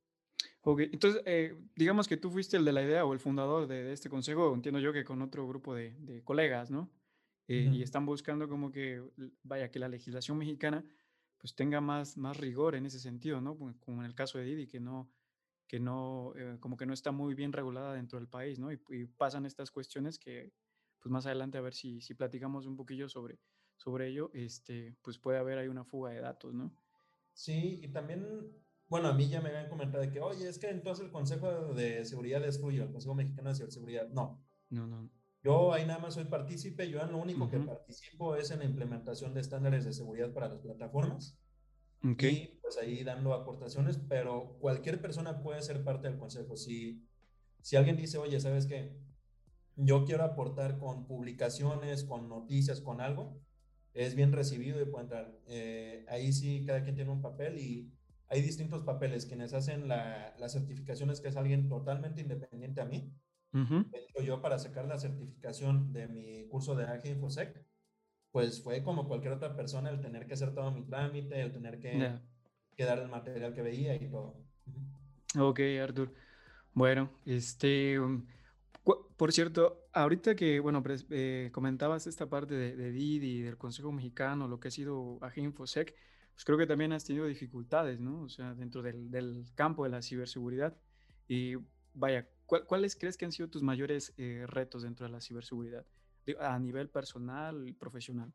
Ok, 0.62 0.80
entonces, 0.90 1.20
eh, 1.26 1.54
digamos 1.76 2.08
que 2.08 2.16
tú 2.16 2.30
fuiste 2.30 2.56
el 2.56 2.64
de 2.64 2.72
la 2.72 2.80
idea 2.80 3.04
o 3.04 3.12
el 3.12 3.18
fundador 3.18 3.66
de, 3.66 3.92
este 3.92 4.08
consejo, 4.08 4.54
entiendo 4.54 4.80
yo 4.80 4.90
que 4.94 5.04
con 5.04 5.20
otro 5.20 5.46
grupo 5.46 5.74
de, 5.74 5.94
de 5.98 6.24
colegas, 6.24 6.70
¿no? 6.70 6.90
Eh, 7.46 7.68
y 7.70 7.82
están 7.82 8.06
buscando 8.06 8.48
como 8.48 8.72
que, 8.72 9.02
vaya, 9.42 9.70
que 9.70 9.78
la 9.78 9.88
legislación 9.88 10.38
mexicana 10.38 10.82
pues 11.36 11.54
tenga 11.54 11.82
más, 11.82 12.16
más 12.16 12.38
rigor 12.38 12.74
en 12.74 12.86
ese 12.86 13.00
sentido, 13.00 13.42
¿no? 13.42 13.58
Como 13.80 14.00
en 14.00 14.06
el 14.06 14.14
caso 14.14 14.38
de 14.38 14.44
Didi, 14.44 14.66
que 14.66 14.80
no, 14.80 15.10
que 15.66 15.78
no, 15.78 16.32
como 16.58 16.78
que 16.78 16.86
no 16.86 16.94
está 16.94 17.12
muy 17.12 17.34
bien 17.34 17.52
regulada 17.52 17.92
dentro 17.92 18.18
del 18.18 18.28
país, 18.28 18.58
¿no? 18.58 18.72
Y, 18.72 18.80
y, 18.88 19.04
pasan 19.04 19.44
estas 19.44 19.70
cuestiones 19.70 20.18
que, 20.18 20.54
pues 21.04 21.12
más 21.12 21.26
adelante 21.26 21.58
a 21.58 21.60
ver 21.60 21.74
si, 21.74 22.00
si 22.00 22.14
platicamos 22.14 22.64
un 22.64 22.76
poquillo 22.76 23.10
sobre, 23.10 23.38
sobre 23.76 24.08
ello, 24.08 24.30
este, 24.32 24.96
pues 25.02 25.18
puede 25.18 25.36
haber 25.36 25.58
ahí 25.58 25.68
una 25.68 25.84
fuga 25.84 26.12
de 26.12 26.20
datos, 26.22 26.54
¿no? 26.54 26.74
Sí, 27.34 27.78
y 27.82 27.88
también, 27.88 28.24
bueno, 28.88 29.08
a 29.08 29.12
mí 29.12 29.28
ya 29.28 29.42
me 29.42 29.50
habían 29.50 29.68
comentado 29.68 30.02
de 30.02 30.10
que, 30.10 30.20
oye, 30.20 30.48
es 30.48 30.58
que 30.58 30.70
entonces 30.70 31.04
el 31.04 31.12
Consejo 31.12 31.74
de 31.74 32.06
Seguridad 32.06 32.42
es 32.46 32.58
tuyo, 32.58 32.84
el 32.84 32.90
Consejo 32.90 33.14
Mexicano 33.14 33.50
de 33.50 33.54
Ciberseguridad. 33.54 34.08
No. 34.08 34.42
No, 34.70 34.86
no. 34.86 35.10
Yo 35.42 35.74
ahí 35.74 35.84
nada 35.84 35.98
más 35.98 36.14
soy 36.14 36.24
partícipe, 36.24 36.88
yo 36.88 37.04
lo 37.04 37.18
único 37.18 37.50
que 37.50 37.58
participo 37.58 38.34
es 38.36 38.50
en 38.50 38.60
la 38.60 38.64
implementación 38.64 39.34
de 39.34 39.42
estándares 39.42 39.84
de 39.84 39.92
seguridad 39.92 40.32
para 40.32 40.48
las 40.48 40.60
plataformas. 40.60 41.38
Okay. 42.02 42.32
Y 42.34 42.60
pues 42.62 42.78
ahí 42.78 43.04
dando 43.04 43.34
aportaciones, 43.34 43.98
pero 44.08 44.56
cualquier 44.58 45.02
persona 45.02 45.42
puede 45.42 45.60
ser 45.60 45.84
parte 45.84 46.08
del 46.08 46.18
consejo. 46.18 46.56
Si, 46.56 47.06
si 47.60 47.76
alguien 47.76 47.98
dice, 47.98 48.16
oye, 48.16 48.40
¿sabes 48.40 48.64
qué? 48.64 49.04
Yo 49.76 50.04
quiero 50.04 50.24
aportar 50.24 50.78
con 50.78 51.06
publicaciones, 51.06 52.04
con 52.04 52.28
noticias, 52.28 52.80
con 52.80 53.00
algo, 53.00 53.40
es 53.92 54.14
bien 54.14 54.32
recibido 54.32 54.80
y 54.80 54.86
puede 54.86 55.04
entrar. 55.04 55.38
Eh, 55.46 56.04
ahí 56.08 56.32
sí, 56.32 56.64
cada 56.66 56.82
quien 56.82 56.96
tiene 56.96 57.10
un 57.10 57.22
papel 57.22 57.58
y 57.58 57.92
hay 58.28 58.42
distintos 58.42 58.82
papeles. 58.82 59.26
Quienes 59.26 59.54
hacen 59.54 59.88
la, 59.88 60.34
las 60.38 60.52
certificaciones, 60.52 61.20
que 61.20 61.28
es 61.28 61.36
alguien 61.36 61.68
totalmente 61.68 62.20
independiente 62.20 62.80
a 62.80 62.86
mí. 62.86 63.12
yo 64.24 64.42
para 64.42 64.58
sacar 64.58 64.86
la 64.86 64.98
certificación 64.98 65.92
de 65.92 66.08
mi 66.08 66.48
curso 66.48 66.74
de 66.74 66.84
AG 66.84 67.06
Infosec, 67.06 67.64
pues 68.32 68.62
fue 68.62 68.82
como 68.82 69.06
cualquier 69.06 69.34
otra 69.34 69.54
persona 69.54 69.90
el 69.90 70.00
tener 70.00 70.26
que 70.26 70.34
hacer 70.34 70.52
todo 70.54 70.72
mi 70.72 70.82
trámite, 70.82 71.40
el 71.40 71.52
tener 71.52 71.78
que, 71.78 72.18
que 72.76 72.84
dar 72.84 72.98
el 72.98 73.08
material 73.08 73.54
que 73.54 73.62
veía 73.62 73.94
y 73.94 74.10
todo. 74.10 74.36
Ok, 75.38 75.60
Artur. 75.80 76.12
Bueno, 76.72 77.10
este... 77.24 78.00
Um, 78.00 78.26
por 78.84 79.32
cierto, 79.32 79.88
ahorita 79.92 80.34
que, 80.34 80.60
bueno, 80.60 80.82
eh, 81.10 81.50
comentabas 81.52 82.06
esta 82.06 82.28
parte 82.28 82.54
de, 82.54 82.76
de, 82.76 82.92
Didi, 82.92 83.40
del 83.40 83.56
Consejo 83.56 83.92
Mexicano, 83.92 84.46
lo 84.46 84.60
que 84.60 84.68
ha 84.68 84.70
sido 84.70 85.18
Infosec, 85.36 85.94
pues 86.34 86.44
creo 86.44 86.58
que 86.58 86.66
también 86.66 86.92
has 86.92 87.04
tenido 87.04 87.26
dificultades, 87.26 88.00
¿no? 88.00 88.22
O 88.22 88.28
sea, 88.28 88.54
dentro 88.54 88.82
del, 88.82 89.10
del 89.10 89.46
campo 89.54 89.84
de 89.84 89.90
la 89.90 90.02
ciberseguridad. 90.02 90.76
Y 91.28 91.54
vaya, 91.94 92.28
¿cuáles 92.46 92.96
crees 92.96 93.16
que 93.16 93.24
han 93.24 93.32
sido 93.32 93.48
tus 93.48 93.62
mayores 93.62 94.12
eh, 94.18 94.44
retos 94.46 94.82
dentro 94.82 95.06
de 95.06 95.12
la 95.12 95.20
ciberseguridad 95.20 95.86
a 96.40 96.58
nivel 96.58 96.90
personal 96.90 97.68
y 97.68 97.72
profesional? 97.72 98.32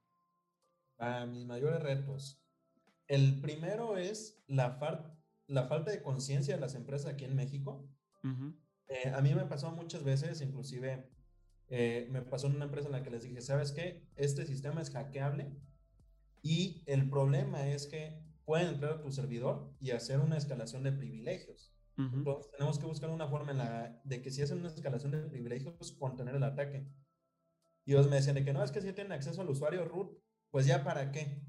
A 0.98 1.26
mis 1.26 1.46
mayores 1.46 1.82
retos. 1.84 2.42
El 3.08 3.42
primero 3.42 3.98
es 3.98 4.42
la, 4.48 4.80
la 5.48 5.68
falta 5.68 5.92
de 5.92 6.02
conciencia 6.02 6.56
de 6.56 6.62
las 6.62 6.76
empresas 6.76 7.14
aquí 7.14 7.26
en 7.26 7.36
México. 7.36 7.88
Eh, 8.90 9.12
a 9.14 9.22
mí 9.22 9.34
me 9.36 9.46
pasó 9.46 9.72
muchas 9.72 10.04
veces, 10.04 10.42
inclusive 10.42 11.08
eh, 11.70 12.08
me 12.10 12.24
pasó 12.24 12.48
en 12.48 12.56
una 12.56 12.66
empresa 12.66 12.88
en 12.88 12.94
la 12.94 13.04
que 13.04 13.12
les 13.12 13.24
dije, 13.24 13.42
¿sabes 13.42 13.72
qué? 13.72 14.08
Este 14.16 14.46
sistema 14.46 14.82
es 14.82 14.90
hackeable 14.90 15.56
y 16.42 16.84
el 16.88 17.10
problema 17.10 17.68
es 17.68 17.86
que 17.86 18.20
pueden 18.46 18.70
entrar 18.70 18.94
a 18.94 19.02
tu 19.02 19.12
servidor 19.12 19.72
y 19.80 19.92
hacer 19.92 20.20
una 20.20 20.38
escalación 20.38 20.84
de 20.84 20.92
privilegios. 20.92 21.76
Entonces 21.98 22.50
tenemos 22.52 22.80
que 22.80 22.86
buscar 22.86 23.10
una 23.10 23.28
forma 23.28 23.52
en 23.52 23.58
la, 23.58 24.02
de 24.06 24.22
que 24.22 24.32
si 24.32 24.42
hacen 24.42 24.60
una 24.60 24.70
escalación 24.70 25.12
de 25.12 25.20
privilegios, 25.20 25.92
contener 26.00 26.34
el 26.34 26.44
ataque. 26.44 26.88
Y 27.86 27.92
ellos 27.92 28.10
me 28.10 28.16
decían 28.16 28.36
de 28.36 28.46
que 28.46 28.54
no, 28.54 28.64
es 28.64 28.72
que 28.72 28.82
si 28.82 28.94
tienen 28.94 29.12
acceso 29.12 29.42
al 29.42 29.50
usuario 29.50 29.84
root, 29.84 30.18
pues 30.50 30.66
ya 30.66 30.86
para 30.86 31.12
qué. 31.12 31.44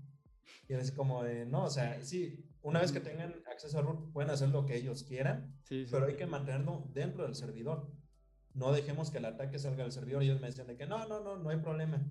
Y 0.69 0.75
es 0.75 0.91
como 0.91 1.23
de, 1.23 1.47
no, 1.47 1.65
o 1.65 1.71
sea, 1.71 2.05
sí, 2.05 2.51
una 2.63 2.81
vez 2.81 2.91
que 2.91 2.99
tengan 2.99 3.33
acceso 3.61 3.79
a 3.79 3.83
root, 3.83 4.13
pueden 4.13 4.31
hacer 4.31 4.49
lo 4.49 4.65
que 4.65 4.77
ellos 4.77 5.05
quieran, 5.05 5.55
pero 5.69 6.07
hay 6.07 6.17
que 6.17 6.27
mantenerlo 6.27 6.89
dentro 6.93 7.25
del 7.25 7.35
servidor. 7.35 7.91
No 8.55 8.73
dejemos 8.73 9.11
que 9.11 9.19
el 9.19 9.27
ataque 9.27 9.59
salga 9.59 9.85
del 9.85 9.93
servidor. 9.93 10.23
Y 10.23 10.27
ellos 10.27 10.41
me 10.41 10.49
decían 10.49 10.67
de 10.67 10.77
que 10.77 10.87
no, 10.87 11.07
no, 11.07 11.21
no, 11.21 11.37
no 11.37 11.51
hay 11.51 11.59
problema. 11.59 12.05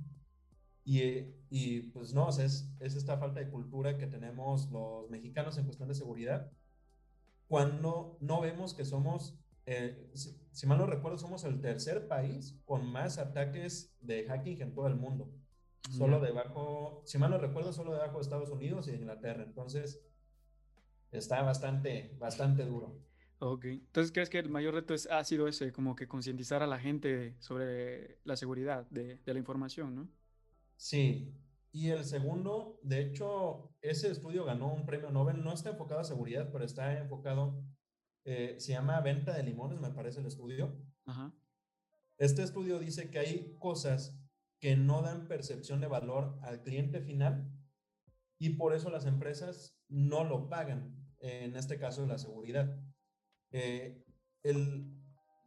Y, 0.86 1.02
y 1.50 1.82
pues 1.92 2.14
no, 2.14 2.30
es, 2.30 2.72
es 2.80 2.96
esta 2.96 3.18
falta 3.18 3.40
de 3.40 3.50
cultura 3.50 3.98
que 3.98 4.08
tenemos 4.08 4.70
los 4.72 5.10
mexicanos 5.10 5.58
en 5.58 5.66
cuestión 5.66 5.90
de 5.90 5.96
seguridad, 5.96 6.52
cuando 7.48 8.18
no 8.22 8.42
vemos 8.42 8.74
que 8.74 8.86
somos, 8.86 9.38
eh, 9.66 10.12
si, 10.14 10.68
mal 10.68 10.78
no 10.78 10.86
recuerdo, 10.86 11.18
somos 11.18 11.44
el 11.44 11.60
tercer 11.62 12.08
país 12.08 12.60
con 12.64 12.86
más 12.86 13.18
ataques 13.18 13.96
de 14.02 14.26
hacking 14.26 14.62
en 14.62 14.74
todo 14.74 14.88
el 14.88 14.96
mundo. 14.96 15.32
Solo 15.90 16.20
debajo, 16.20 17.02
si 17.06 17.18
mal 17.18 17.32
no 17.32 17.40
recuerdo, 17.40 17.74
solo 17.74 17.94
debajo 17.94 18.18
de 18.18 18.22
Estados 18.22 18.52
Unidos 18.52 18.88
y 18.88 18.92
Inglaterra. 18.92 19.44
Entonces, 19.44 20.00
está 21.12 21.42
bastante, 21.42 22.16
bastante 22.20 22.66
duro. 22.66 23.06
Ok, 23.40 23.66
entonces 23.66 24.12
crees 24.12 24.30
que 24.30 24.40
el 24.40 24.50
mayor 24.50 24.74
reto 24.74 24.94
es, 24.94 25.08
ha 25.08 25.24
sido 25.24 25.48
ese, 25.48 25.72
como 25.72 25.96
que 25.96 26.08
concientizar 26.08 26.62
a 26.62 26.68
la 26.68 26.78
gente 26.78 27.38
sobre 27.40 28.20
la 28.26 28.36
seguridad 28.36 28.86
de, 28.90 29.18
de, 29.18 29.34
la 29.34 29.40
información, 29.40 29.96
¿no? 29.96 30.10
Sí, 30.76 31.34
y 31.72 31.90
el 31.90 32.04
segundo, 32.04 32.80
de 32.84 33.02
hecho, 33.02 33.74
ese 33.82 34.12
estudio 34.12 34.44
ganó 34.44 34.74
un 34.74 34.86
premio 34.86 35.10
Nobel, 35.10 35.42
no 35.44 35.54
está 35.54 35.70
enfocado 35.70 36.02
a 36.02 36.04
seguridad, 36.04 36.50
pero 36.52 36.66
está 36.66 36.98
enfocado, 36.98 37.64
eh, 38.26 38.56
se 38.60 38.74
llama 38.74 39.00
venta 39.02 39.34
de 39.34 39.44
limones, 39.44 39.80
me 39.80 39.92
parece 39.92 40.20
el 40.20 40.26
estudio. 40.26 40.76
Ajá. 41.06 41.34
Este 42.18 42.44
estudio 42.44 42.80
dice 42.80 43.10
que 43.10 43.20
hay 43.20 43.56
cosas 43.60 44.20
que 44.60 44.76
no 44.76 45.02
dan 45.02 45.30
percepción 45.30 45.80
de 45.80 45.88
valor 45.88 46.38
al 46.42 46.62
cliente 46.62 47.00
final 47.00 47.50
y 48.38 48.52
por 48.52 48.74
eso 48.74 48.90
las 48.90 49.06
empresas 49.06 49.80
no 49.88 50.24
lo 50.24 50.50
pagan, 50.50 50.99
en 51.20 51.56
este 51.56 51.78
caso 51.78 52.06
la 52.06 52.18
seguridad. 52.18 52.78
Eh, 53.52 54.04
el, 54.44 54.94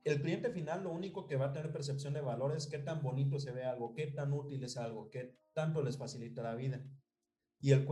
el, 0.05 0.21
cliente 0.21 0.51
final 0.51 0.85
lo 0.85 0.91
único 0.91 1.27
que 1.27 1.37
va 1.37 1.47
a 1.47 1.53
tener 1.53 1.73
percepción 1.73 2.15
de 2.15 2.21
valor 2.21 2.57
es 2.57 2.67
qué 2.67 2.79
tan 2.79 3.03
bonito 3.03 3.39
se 3.39 3.53
ve 3.53 3.65
algo, 3.65 3.95
qué 3.95 4.09
tan 4.09 4.33
útil 4.33 4.63
es 4.65 4.77
algo, 4.77 5.11
qué 5.11 5.37
tanto 5.55 5.83
les 5.83 5.99
facilita 5.99 6.43
la 6.43 6.55
vida. 6.55 6.85
Y 7.61 7.73
el, 7.73 7.87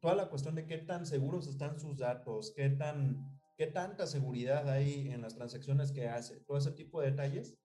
toda 0.00 0.14
la 0.14 0.28
cuestión 0.28 0.54
de 0.54 0.66
qué 0.66 0.78
tan 0.78 1.06
seguros 1.06 1.46
están 1.46 1.78
sus 1.78 1.98
datos, 1.98 2.52
qué, 2.56 2.70
tan, 2.70 3.38
qué 3.56 3.66
tanta 3.66 4.06
seguridad 4.06 4.68
hay 4.68 5.10
en 5.10 5.20
las 5.20 5.34
transacciones 5.34 5.92
que 5.92 6.08
hace, 6.08 6.40
todo 6.40 6.58
ese 6.58 6.72
tipo 6.72 7.00
de 7.00 7.10
detalles, 7.10 7.58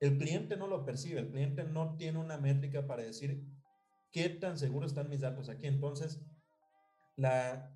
el 0.00 0.18
cliente 0.18 0.56
no 0.56 0.66
lo 0.66 0.84
percibe, 0.84 1.20
el 1.20 1.30
cliente 1.30 1.64
no 1.64 1.96
tiene 1.96 2.18
una 2.18 2.36
métrica 2.36 2.86
para 2.86 3.02
decir 3.02 3.42
qué 4.10 4.28
tan 4.28 4.58
seguros 4.58 4.92
están 4.92 5.08
mis 5.08 5.20
datos 5.20 5.48
aquí. 5.48 5.66
Entonces, 5.66 6.20
la, 7.16 7.74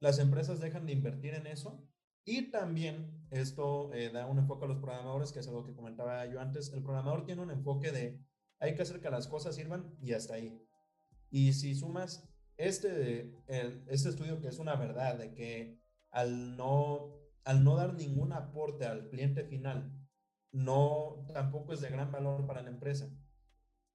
las 0.00 0.18
empresas 0.18 0.60
dejan 0.60 0.86
de 0.86 0.92
invertir 0.92 1.34
en 1.34 1.46
eso 1.46 1.86
y 2.24 2.50
también 2.50 3.26
esto 3.30 3.92
eh, 3.94 4.10
da 4.10 4.26
un 4.26 4.38
enfoque 4.38 4.64
a 4.64 4.68
los 4.68 4.78
programadores, 4.78 5.32
que 5.32 5.38
es 5.38 5.48
algo 5.48 5.64
que 5.64 5.74
comentaba 5.74 6.26
yo 6.26 6.40
antes. 6.40 6.72
El 6.72 6.82
programador 6.82 7.24
tiene 7.24 7.42
un 7.42 7.50
enfoque 7.50 7.92
de 7.92 8.20
hay 8.58 8.74
que 8.74 8.82
hacer 8.82 9.00
que 9.00 9.10
las 9.10 9.28
cosas 9.28 9.54
sirvan 9.54 9.96
y 10.00 10.12
hasta 10.12 10.34
ahí. 10.34 10.60
Y 11.30 11.52
si 11.52 11.74
sumas 11.74 12.28
este, 12.56 13.32
este 13.46 14.08
estudio 14.08 14.40
que 14.40 14.48
es 14.48 14.58
una 14.58 14.76
verdad 14.76 15.18
de 15.18 15.34
que 15.34 15.78
al 16.10 16.56
no, 16.56 17.14
al 17.44 17.62
no 17.62 17.76
dar 17.76 17.94
ningún 17.94 18.32
aporte 18.32 18.86
al 18.86 19.08
cliente 19.08 19.44
final, 19.44 19.92
no 20.52 21.26
tampoco 21.32 21.74
es 21.74 21.80
de 21.80 21.90
gran 21.90 22.10
valor 22.10 22.46
para 22.46 22.62
la 22.62 22.70
empresa 22.70 23.08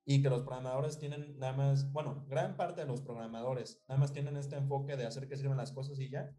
y 0.05 0.21
que 0.21 0.29
los 0.29 0.41
programadores 0.41 0.97
tienen 0.99 1.37
nada 1.37 1.53
más, 1.53 1.91
bueno, 1.91 2.25
gran 2.27 2.57
parte 2.57 2.81
de 2.81 2.87
los 2.87 3.01
programadores 3.01 3.83
nada 3.87 3.99
más 3.99 4.13
tienen 4.13 4.37
este 4.37 4.55
enfoque 4.55 4.97
de 4.97 5.05
hacer 5.05 5.27
que 5.27 5.37
sirvan 5.37 5.57
las 5.57 5.71
cosas 5.71 5.99
y 5.99 6.09
ya, 6.09 6.35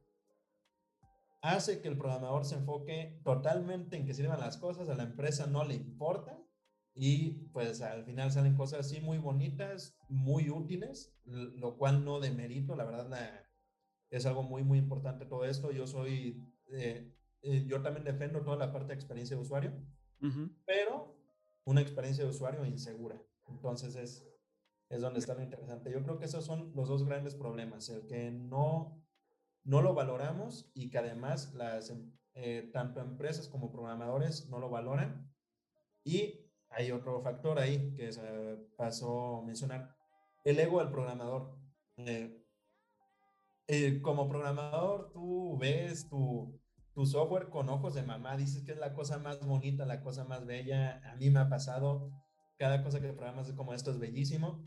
hace 1.42 1.80
que 1.80 1.88
el 1.88 1.98
programador 1.98 2.44
se 2.44 2.56
enfoque 2.56 3.20
totalmente 3.24 3.96
en 3.96 4.06
que 4.06 4.14
sirvan 4.14 4.40
las 4.40 4.58
cosas, 4.58 4.88
a 4.88 4.94
la 4.94 5.04
empresa 5.04 5.46
no 5.46 5.64
le 5.64 5.74
importa 5.74 6.42
y 6.94 7.48
pues 7.52 7.80
al 7.80 8.04
final 8.04 8.30
salen 8.30 8.56
cosas 8.56 8.80
así 8.80 9.00
muy 9.00 9.18
bonitas, 9.18 9.96
muy 10.08 10.50
útiles, 10.50 11.14
lo 11.24 11.76
cual 11.76 12.04
no 12.04 12.20
demerito, 12.20 12.76
la 12.76 12.84
verdad 12.84 13.46
es 14.10 14.26
algo 14.26 14.42
muy, 14.42 14.62
muy 14.62 14.78
importante 14.78 15.24
todo 15.24 15.44
esto. 15.46 15.72
Yo 15.72 15.86
soy, 15.86 16.38
eh, 16.70 17.10
eh, 17.42 17.64
yo 17.66 17.80
también 17.80 18.04
defendo 18.04 18.42
toda 18.42 18.58
la 18.58 18.72
parte 18.72 18.88
de 18.88 18.94
experiencia 18.94 19.36
de 19.36 19.42
usuario, 19.42 19.72
pero 20.66 21.16
una 21.64 21.80
experiencia 21.80 22.24
de 22.24 22.30
usuario 22.30 22.64
insegura. 22.66 23.20
Entonces 23.48 23.96
es, 23.96 24.26
es 24.88 25.00
donde 25.00 25.20
está 25.20 25.34
lo 25.34 25.42
interesante. 25.42 25.92
Yo 25.92 26.02
creo 26.02 26.18
que 26.18 26.26
esos 26.26 26.44
son 26.44 26.72
los 26.74 26.88
dos 26.88 27.04
grandes 27.04 27.34
problemas, 27.34 27.88
el 27.88 28.06
que 28.06 28.30
no, 28.30 29.02
no 29.64 29.82
lo 29.82 29.94
valoramos 29.94 30.70
y 30.74 30.90
que 30.90 30.98
además 30.98 31.54
las, 31.54 31.90
em, 31.90 32.12
eh, 32.34 32.70
tanto 32.72 33.00
empresas 33.00 33.48
como 33.48 33.70
programadores 33.70 34.48
no 34.48 34.58
lo 34.58 34.70
valoran. 34.70 35.30
Y 36.04 36.50
hay 36.70 36.90
otro 36.90 37.20
factor 37.22 37.58
ahí 37.58 37.94
que 37.94 38.12
se 38.12 38.22
pasó 38.76 39.38
a 39.38 39.42
mencionar, 39.44 39.94
el 40.44 40.58
ego 40.58 40.80
del 40.80 40.90
programador. 40.90 41.58
Eh, 41.96 42.38
eh, 43.68 44.00
como 44.02 44.28
programador, 44.28 45.12
tú 45.12 45.56
ves 45.58 46.08
tu, 46.08 46.58
tu 46.94 47.06
software 47.06 47.48
con 47.48 47.68
ojos 47.68 47.94
de 47.94 48.02
mamá, 48.02 48.36
dices 48.36 48.64
que 48.64 48.72
es 48.72 48.78
la 48.78 48.94
cosa 48.94 49.18
más 49.18 49.44
bonita, 49.44 49.86
la 49.86 50.02
cosa 50.02 50.24
más 50.24 50.46
bella. 50.46 51.00
A 51.10 51.16
mí 51.16 51.30
me 51.30 51.40
ha 51.40 51.48
pasado, 51.48 52.10
cada 52.62 52.84
cosa 52.84 53.00
que 53.00 53.12
programas 53.12 53.50
como 53.54 53.74
esto 53.74 53.90
es 53.90 53.98
bellísimo. 53.98 54.64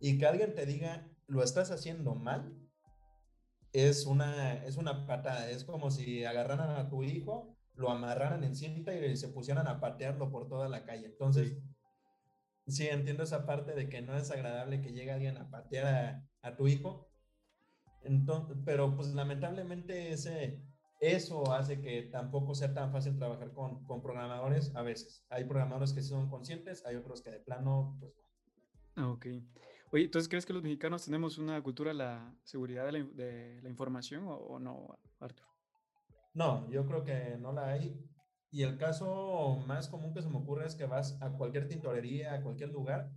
Y 0.00 0.18
que 0.18 0.26
alguien 0.26 0.56
te 0.56 0.66
diga, 0.66 1.08
lo 1.28 1.44
estás 1.44 1.70
haciendo 1.70 2.16
mal, 2.16 2.58
es 3.72 4.04
una, 4.04 4.64
es 4.64 4.76
una 4.76 5.06
patada. 5.06 5.48
Es 5.48 5.62
como 5.62 5.92
si 5.92 6.24
agarraran 6.24 6.70
a 6.70 6.88
tu 6.88 7.04
hijo, 7.04 7.56
lo 7.74 7.92
amarraran 7.92 8.42
en 8.42 8.56
cinta 8.56 8.92
y 8.92 9.16
se 9.16 9.28
pusieran 9.28 9.68
a 9.68 9.78
patearlo 9.78 10.28
por 10.32 10.48
toda 10.48 10.68
la 10.68 10.84
calle. 10.84 11.06
Entonces, 11.06 11.56
sí, 12.66 12.88
entiendo 12.88 13.22
esa 13.22 13.46
parte 13.46 13.74
de 13.76 13.88
que 13.88 14.02
no 14.02 14.16
es 14.16 14.28
agradable 14.32 14.80
que 14.80 14.92
llegue 14.92 15.12
alguien 15.12 15.36
a 15.36 15.48
patear 15.48 15.86
a, 15.86 16.48
a 16.48 16.56
tu 16.56 16.66
hijo. 16.66 17.08
Entonces, 18.02 18.56
pero 18.64 18.96
pues 18.96 19.14
lamentablemente 19.14 20.10
ese, 20.10 20.65
eso 21.00 21.52
hace 21.52 21.80
que 21.80 22.02
tampoco 22.02 22.54
sea 22.54 22.72
tan 22.72 22.92
fácil 22.92 23.16
trabajar 23.16 23.52
con, 23.52 23.84
con 23.84 24.02
programadores 24.02 24.74
a 24.74 24.82
veces. 24.82 25.24
Hay 25.28 25.44
programadores 25.44 25.92
que 25.92 26.02
sí 26.02 26.08
son 26.08 26.28
conscientes, 26.28 26.84
hay 26.86 26.96
otros 26.96 27.22
que 27.22 27.30
de 27.30 27.40
plano, 27.40 27.96
pues 28.00 28.14
no. 28.94 29.12
Ok. 29.12 29.26
Oye, 29.92 30.04
entonces, 30.04 30.28
¿crees 30.28 30.44
que 30.44 30.52
los 30.52 30.62
mexicanos 30.62 31.04
tenemos 31.04 31.38
una 31.38 31.62
cultura 31.62 31.90
de 31.90 31.98
la 31.98 32.34
seguridad 32.42 32.86
de 32.86 32.92
la, 32.92 33.04
de 33.04 33.60
la 33.62 33.68
información 33.68 34.24
o, 34.26 34.58
no, 34.58 34.98
Arthur? 35.20 35.46
No, 36.34 36.68
yo 36.70 36.86
creo 36.86 37.04
que 37.04 37.36
no 37.38 37.52
la 37.52 37.68
hay. 37.68 37.98
Y 38.50 38.62
el 38.62 38.78
caso 38.78 39.62
más 39.66 39.88
común 39.88 40.12
que 40.12 40.22
se 40.22 40.28
me 40.28 40.38
ocurre 40.38 40.66
es 40.66 40.74
que 40.74 40.86
vas 40.86 41.20
a 41.22 41.30
cualquier 41.30 41.68
tintorería, 41.68 42.34
a 42.34 42.42
cualquier 42.42 42.70
lugar, 42.70 43.10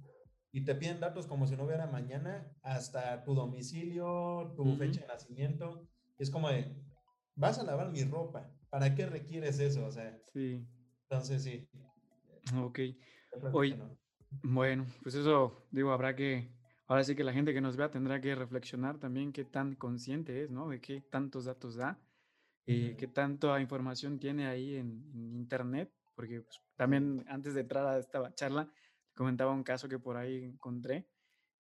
y 0.52 0.64
te 0.64 0.76
piden 0.76 1.00
datos 1.00 1.28
como 1.28 1.48
si 1.48 1.56
no 1.56 1.66
hubiera 1.66 1.88
mañana, 1.88 2.52
hasta 2.62 3.24
tu 3.24 3.36
domicilio, 3.36 4.54
tu 4.56 4.76
fecha 4.76 5.02
de 5.02 5.08
nacimiento. 5.08 5.88
Es 6.18 6.30
como 6.30 6.50
de, 6.50 6.76
vas 7.40 7.58
a 7.58 7.64
lavar 7.64 7.90
mi 7.90 8.04
ropa, 8.04 8.52
¿para 8.70 8.94
qué 8.94 9.06
requieres 9.06 9.60
eso? 9.60 9.86
O 9.86 9.92
sea, 9.92 10.16
sí. 10.34 10.68
Entonces, 11.10 11.42
sí. 11.42 11.68
Ok. 12.56 12.80
Oye, 13.54 13.78
bueno, 14.44 14.86
pues 15.02 15.16
eso, 15.16 15.56
digo, 15.72 15.92
habrá 15.92 16.16
que, 16.16 16.52
ahora 16.88 17.04
sí 17.04 17.16
que 17.16 17.24
la 17.24 17.34
gente 17.34 17.54
que 17.54 17.62
nos 17.62 17.78
vea 17.78 17.90
tendrá 17.90 18.20
que 18.20 18.36
reflexionar 18.36 19.00
también 19.00 19.32
qué 19.32 19.46
tan 19.46 19.76
consciente 19.76 20.44
es, 20.44 20.52
¿no? 20.52 20.70
De 20.70 20.82
qué 20.82 21.02
tantos 21.02 21.46
datos 21.46 21.76
da, 21.76 21.98
eh, 22.68 22.96
qué 22.98 23.08
tanta 23.08 23.60
información 23.62 24.20
tiene 24.20 24.48
ahí 24.48 24.76
en, 24.76 25.10
Internet, 25.34 25.92
porque 26.16 26.42
pues, 26.42 26.60
también 26.76 27.26
antes 27.30 27.54
de 27.54 27.62
entrar 27.62 27.88
a 27.88 27.98
esta 27.98 28.34
charla, 28.36 28.70
comentaba 29.16 29.52
un 29.52 29.64
caso 29.64 29.88
que 29.88 29.98
por 29.98 30.18
ahí 30.18 30.44
encontré, 30.44 31.08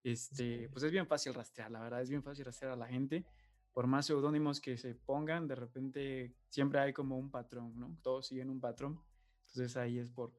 este, 0.04 0.70
pues 0.70 0.84
es 0.84 0.92
bien 0.92 1.08
fácil 1.08 1.34
rastrear, 1.34 1.72
la 1.72 1.80
verdad, 1.80 2.02
es 2.02 2.10
bien 2.10 2.24
fácil 2.24 2.46
rastrear 2.46 2.74
a 2.74 2.76
la 2.76 2.88
gente, 2.88 3.26
por 3.74 3.88
más 3.88 4.06
seudónimos 4.06 4.60
que 4.60 4.78
se 4.78 4.96
pongan, 4.96 5.48
de 5.48 5.56
repente 5.56 6.36
siempre 6.50 6.80
hay 6.80 6.94
como 6.94 7.18
un 7.18 7.32
patrón, 7.32 7.78
¿no? 7.80 7.98
Todos 8.02 8.28
siguen 8.28 8.50
un 8.50 8.60
patrón, 8.60 9.00
entonces 9.48 9.78
ahí 9.78 10.00
es 10.00 10.10
por, 10.10 10.34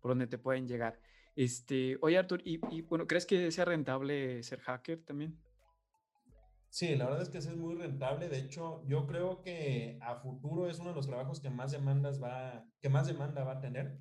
por 0.00 0.10
donde 0.10 0.26
te 0.26 0.38
pueden 0.38 0.68
llegar. 0.68 1.00
Este, 1.36 1.98
oye, 2.00 2.16
Artur, 2.16 2.40
y, 2.44 2.82
bueno, 2.82 3.06
¿crees 3.06 3.26
que 3.26 3.50
sea 3.50 3.64
rentable 3.64 4.42
ser 4.42 4.60
hacker 4.60 5.04
también? 5.04 5.36
Sí, 6.68 6.94
la 6.96 7.06
verdad 7.06 7.22
es 7.22 7.28
que 7.28 7.40
sí 7.40 7.48
es 7.48 7.56
muy 7.56 7.74
rentable. 7.74 8.28
De 8.28 8.38
hecho, 8.38 8.84
yo 8.86 9.06
creo 9.06 9.42
que 9.42 9.98
a 10.00 10.16
futuro 10.16 10.68
es 10.68 10.78
uno 10.78 10.90
de 10.90 10.96
los 10.96 11.06
trabajos 11.06 11.40
que 11.40 11.50
más 11.50 11.72
demandas 11.72 12.22
va, 12.22 12.64
que 12.80 12.88
más 12.88 13.06
demanda 13.06 13.44
va 13.44 13.52
a 13.52 13.60
tener. 13.60 13.98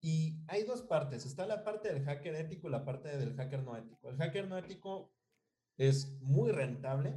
Y 0.00 0.42
hay 0.48 0.64
dos 0.64 0.82
partes. 0.82 1.26
Está 1.26 1.46
la 1.46 1.64
parte 1.64 1.92
del 1.92 2.04
hacker 2.04 2.34
ético 2.34 2.68
y 2.68 2.70
la 2.70 2.84
parte 2.84 3.16
del 3.16 3.34
hacker 3.36 3.62
no 3.62 3.76
ético. 3.76 4.08
El 4.08 4.16
hacker 4.16 4.48
no 4.48 4.58
ético 4.58 5.12
es 5.88 6.18
muy 6.20 6.52
rentable. 6.52 7.10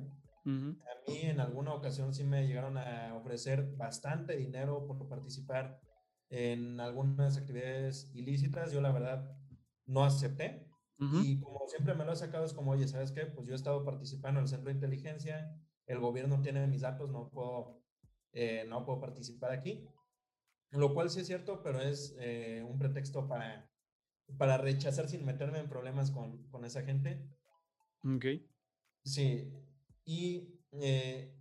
A 0.48 1.12
mí 1.12 1.22
en 1.24 1.40
alguna 1.40 1.74
ocasión 1.74 2.14
sí 2.14 2.24
me 2.24 2.46
llegaron 2.48 2.78
a 2.78 3.16
ofrecer 3.16 3.76
bastante 3.78 4.38
dinero 4.38 4.86
por 4.86 5.08
participar 5.08 5.80
en 6.30 6.80
algunas 6.80 7.38
actividades 7.38 8.12
ilícitas, 8.14 8.72
yo 8.72 8.82
la 8.82 8.92
verdad 8.92 9.38
no 9.86 10.04
acepté. 10.04 10.68
Y 10.98 11.42
como 11.42 11.68
siempre 11.68 11.94
me 11.94 12.06
lo 12.06 12.14
he 12.14 12.16
sacado, 12.16 12.46
es 12.46 12.54
como, 12.54 12.72
oye, 12.72 12.88
¿sabes 12.88 13.12
qué? 13.12 13.26
Pues 13.26 13.48
yo 13.48 13.54
he 13.54 13.58
estado 13.58 13.84
participando 13.84 14.40
en 14.40 14.44
el 14.44 14.50
centro 14.50 14.70
de 14.70 14.76
inteligencia, 14.76 15.52
el 15.88 16.00
gobierno 16.00 16.42
tiene 16.42 16.66
mis 16.68 16.82
datos, 16.82 17.12
no 17.12 17.30
puedo, 17.30 17.84
eh, 18.32 18.66
no 18.68 18.86
puedo 18.86 19.02
participar 19.02 19.52
aquí. 19.52 19.86
Lo 20.72 20.94
cual 20.94 21.10
sí 21.10 21.20
es 21.20 21.28
cierto, 21.28 21.62
pero 21.64 21.82
es 21.82 22.16
eh, 22.20 22.64
un 22.68 22.78
pretexto 22.78 23.28
para, 23.28 23.70
para 24.38 24.58
rechazar 24.58 25.10
sin 25.10 25.26
meterme 25.26 25.60
en 25.60 25.70
problemas 25.70 26.12
con, 26.12 26.48
con 26.50 26.66
esa 26.66 26.84
gente. 26.84 27.28
Ok. 28.04 28.26
Sí. 29.06 29.54
Y 30.04 30.60
eh, 30.72 31.34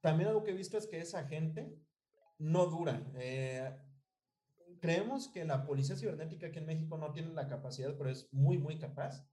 también 0.00 0.28
algo 0.28 0.42
que 0.42 0.50
he 0.50 0.56
visto 0.56 0.78
es 0.78 0.86
que 0.86 0.98
esa 0.98 1.26
gente 1.28 1.78
no 2.38 2.66
dura. 2.66 3.02
Eh, 3.16 3.70
creemos 4.80 5.28
que 5.28 5.44
la 5.44 5.64
policía 5.64 5.96
cibernética 5.96 6.48
aquí 6.48 6.58
en 6.58 6.66
México 6.66 6.98
no 6.98 7.12
tiene 7.12 7.32
la 7.32 7.46
capacidad, 7.46 7.96
pero 7.96 8.10
es 8.10 8.28
muy, 8.32 8.58
muy 8.58 8.78
capaz. 8.78 9.26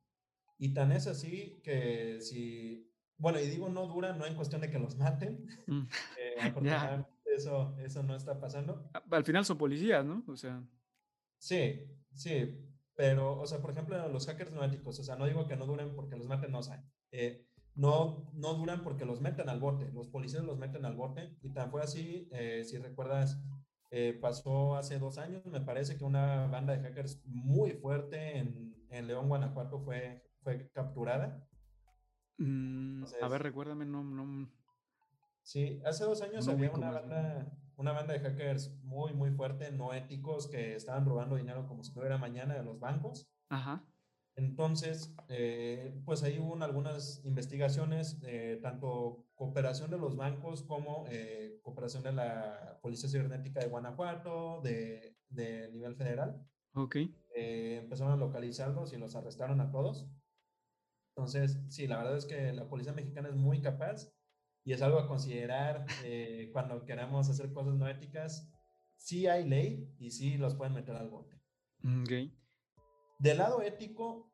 Y 0.57 0.73
tan 0.73 0.91
es 0.91 1.07
así 1.07 1.59
que 1.63 2.19
si, 2.21 2.91
bueno, 3.17 3.39
y 3.39 3.47
digo 3.47 3.69
no 3.69 3.87
dura, 3.87 4.13
no 4.13 4.25
en 4.25 4.35
cuestión 4.35 4.61
de 4.61 4.69
que 4.69 4.79
los 4.79 4.97
maten. 4.97 5.47
Mm. 5.67 5.87
Eh, 6.19 7.05
eso, 7.35 7.75
eso 7.79 8.03
no 8.03 8.15
está 8.15 8.39
pasando. 8.39 8.89
Al 9.09 9.23
final 9.23 9.45
son 9.45 9.57
policías, 9.57 10.05
¿no? 10.05 10.23
O 10.27 10.35
sea. 10.35 10.63
Sí, 11.37 11.81
sí. 12.13 12.72
Pero, 12.95 13.39
o 13.39 13.47
sea, 13.47 13.59
por 13.59 13.71
ejemplo, 13.71 14.07
los 14.09 14.27
hackers 14.27 14.51
no 14.51 14.63
éticos, 14.63 14.99
o 14.99 15.03
sea, 15.03 15.15
no 15.15 15.25
digo 15.25 15.47
que 15.47 15.55
no 15.55 15.65
duren 15.65 15.95
porque 15.95 16.15
los 16.15 16.27
maten, 16.27 16.51
no, 16.51 16.59
o 16.59 16.63
sea, 16.63 16.83
eh, 17.11 17.47
no, 17.75 18.29
no 18.33 18.53
duran 18.53 18.83
porque 18.83 19.05
los 19.05 19.19
meten 19.19 19.49
al 19.49 19.59
bote, 19.59 19.91
los 19.91 20.07
policías 20.09 20.43
los 20.43 20.59
meten 20.59 20.85
al 20.85 20.95
bote 20.95 21.35
y 21.41 21.49
tan 21.53 21.71
fue 21.71 21.81
así, 21.81 22.29
eh, 22.31 22.63
si 22.63 22.77
recuerdas, 22.77 23.41
eh, 23.89 24.17
pasó 24.21 24.75
hace 24.75 24.99
dos 24.99 25.17
años, 25.17 25.45
me 25.45 25.61
parece 25.61 25.97
que 25.97 26.03
una 26.03 26.47
banda 26.47 26.73
de 26.73 26.83
hackers 26.83 27.21
muy 27.25 27.71
fuerte 27.71 28.37
en, 28.37 28.75
en 28.89 29.07
León, 29.07 29.27
Guanajuato 29.27 29.79
fue, 29.79 30.23
fue 30.43 30.69
capturada. 30.71 31.47
Mm, 32.37 33.03
a 33.21 33.27
ver, 33.27 33.41
recuérdame, 33.41 33.85
no, 33.85 34.03
no. 34.03 34.51
Sí, 35.41 35.81
hace 35.85 36.05
dos 36.05 36.21
años 36.21 36.47
había 36.47 36.71
una 36.71 36.91
banda, 36.91 37.51
una 37.77 37.91
banda 37.91 38.13
de 38.13 38.19
hackers 38.19 38.75
muy, 38.83 39.13
muy 39.13 39.31
fuerte, 39.31 39.71
no 39.71 39.93
éticos, 39.93 40.47
que 40.47 40.75
estaban 40.75 41.05
robando 41.05 41.35
dinero 41.35 41.67
como 41.67 41.83
si 41.83 41.91
fuera 41.91 42.17
mañana 42.17 42.55
de 42.55 42.63
los 42.63 42.79
bancos. 42.79 43.29
Ajá. 43.49 43.85
Entonces, 44.35 45.15
eh, 45.27 46.01
pues 46.05 46.23
ahí 46.23 46.39
hubo 46.39 46.61
algunas 46.63 47.23
investigaciones, 47.23 48.19
eh, 48.23 48.59
tanto 48.61 49.25
cooperación 49.35 49.91
de 49.91 49.99
los 49.99 50.15
bancos 50.15 50.63
como 50.63 51.05
eh, 51.07 51.59
cooperación 51.61 52.03
de 52.03 52.13
la 52.13 52.79
Policía 52.81 53.09
Cibernética 53.09 53.59
de 53.59 53.67
Guanajuato, 53.67 54.61
de, 54.61 55.17
de 55.29 55.69
nivel 55.71 55.95
federal. 55.95 56.43
Ok. 56.75 56.97
empezaron 57.35 58.13
a 58.13 58.17
localizarlos 58.17 58.93
y 58.93 58.97
los 58.97 59.15
arrestaron 59.15 59.61
a 59.61 59.69
todos. 59.71 60.07
Entonces, 61.15 61.59
sí, 61.69 61.85
la 61.85 61.97
verdad 61.97 62.17
es 62.17 62.25
que 62.25 62.51
la 62.53 62.67
Policía 62.67 62.93
Mexicana 62.93 63.29
es 63.29 63.35
muy 63.35 63.61
capaz 63.61 64.11
y 64.65 64.73
es 64.73 64.81
algo 64.81 64.99
a 64.99 65.07
considerar 65.07 65.85
cuando 66.51 66.85
queramos 66.85 67.29
hacer 67.29 67.51
cosas 67.51 67.75
no 67.75 67.87
éticas. 67.87 68.49
Sí 68.97 69.27
hay 69.27 69.47
ley 69.47 69.93
y 69.99 70.11
sí 70.11 70.37
los 70.37 70.55
pueden 70.55 70.73
meter 70.73 70.95
al 70.95 71.09
bote. 71.09 71.35
Ok. 71.83 72.31
Del 73.19 73.37
lado 73.37 73.61
ético, 73.61 74.33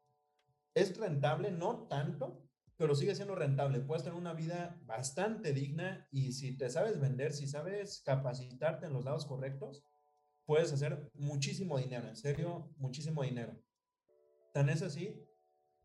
es 0.75 0.95
rentable, 0.97 1.51
no 1.51 1.87
tanto, 1.87 2.47
pero 2.77 2.95
sigue 2.95 3.15
siendo 3.15 3.35
rentable. 3.35 3.81
Puedes 3.81 4.03
tener 4.03 4.17
una 4.17 4.33
vida 4.33 4.79
bastante 4.85 5.53
digna 5.53 6.07
y 6.11 6.33
si 6.33 6.55
te 6.57 6.69
sabes 6.69 6.99
vender, 6.99 7.33
si 7.33 7.47
sabes 7.47 8.01
capacitarte 8.05 8.85
en 8.85 8.93
los 8.93 9.05
lados 9.05 9.25
correctos, 9.25 9.83
puedes 10.45 10.71
hacer 10.71 11.11
muchísimo 11.15 11.77
dinero, 11.77 12.07
en 12.07 12.15
serio, 12.15 12.71
muchísimo 12.77 13.23
dinero. 13.23 13.59
Tan 14.53 14.69
es 14.69 14.81
así, 14.81 15.23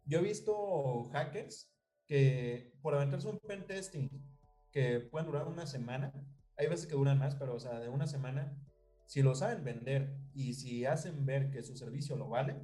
yo 0.04 0.18
he 0.18 0.22
visto 0.22 1.04
hackers 1.12 1.70
que 2.06 2.74
por 2.82 2.94
aventarse 2.94 3.28
un 3.28 3.38
pen 3.38 3.66
testing 3.66 4.08
que 4.74 4.98
pueden 4.98 5.28
durar 5.28 5.46
una 5.46 5.68
semana, 5.68 6.12
hay 6.56 6.66
veces 6.66 6.88
que 6.88 6.96
duran 6.96 7.16
más, 7.16 7.36
pero 7.36 7.54
o 7.54 7.60
sea, 7.60 7.78
de 7.78 7.88
una 7.88 8.08
semana, 8.08 8.60
si 9.06 9.22
lo 9.22 9.36
saben 9.36 9.62
vender 9.62 10.18
y 10.34 10.54
si 10.54 10.84
hacen 10.84 11.24
ver 11.24 11.52
que 11.52 11.62
su 11.62 11.76
servicio 11.76 12.16
lo 12.16 12.28
vale, 12.28 12.60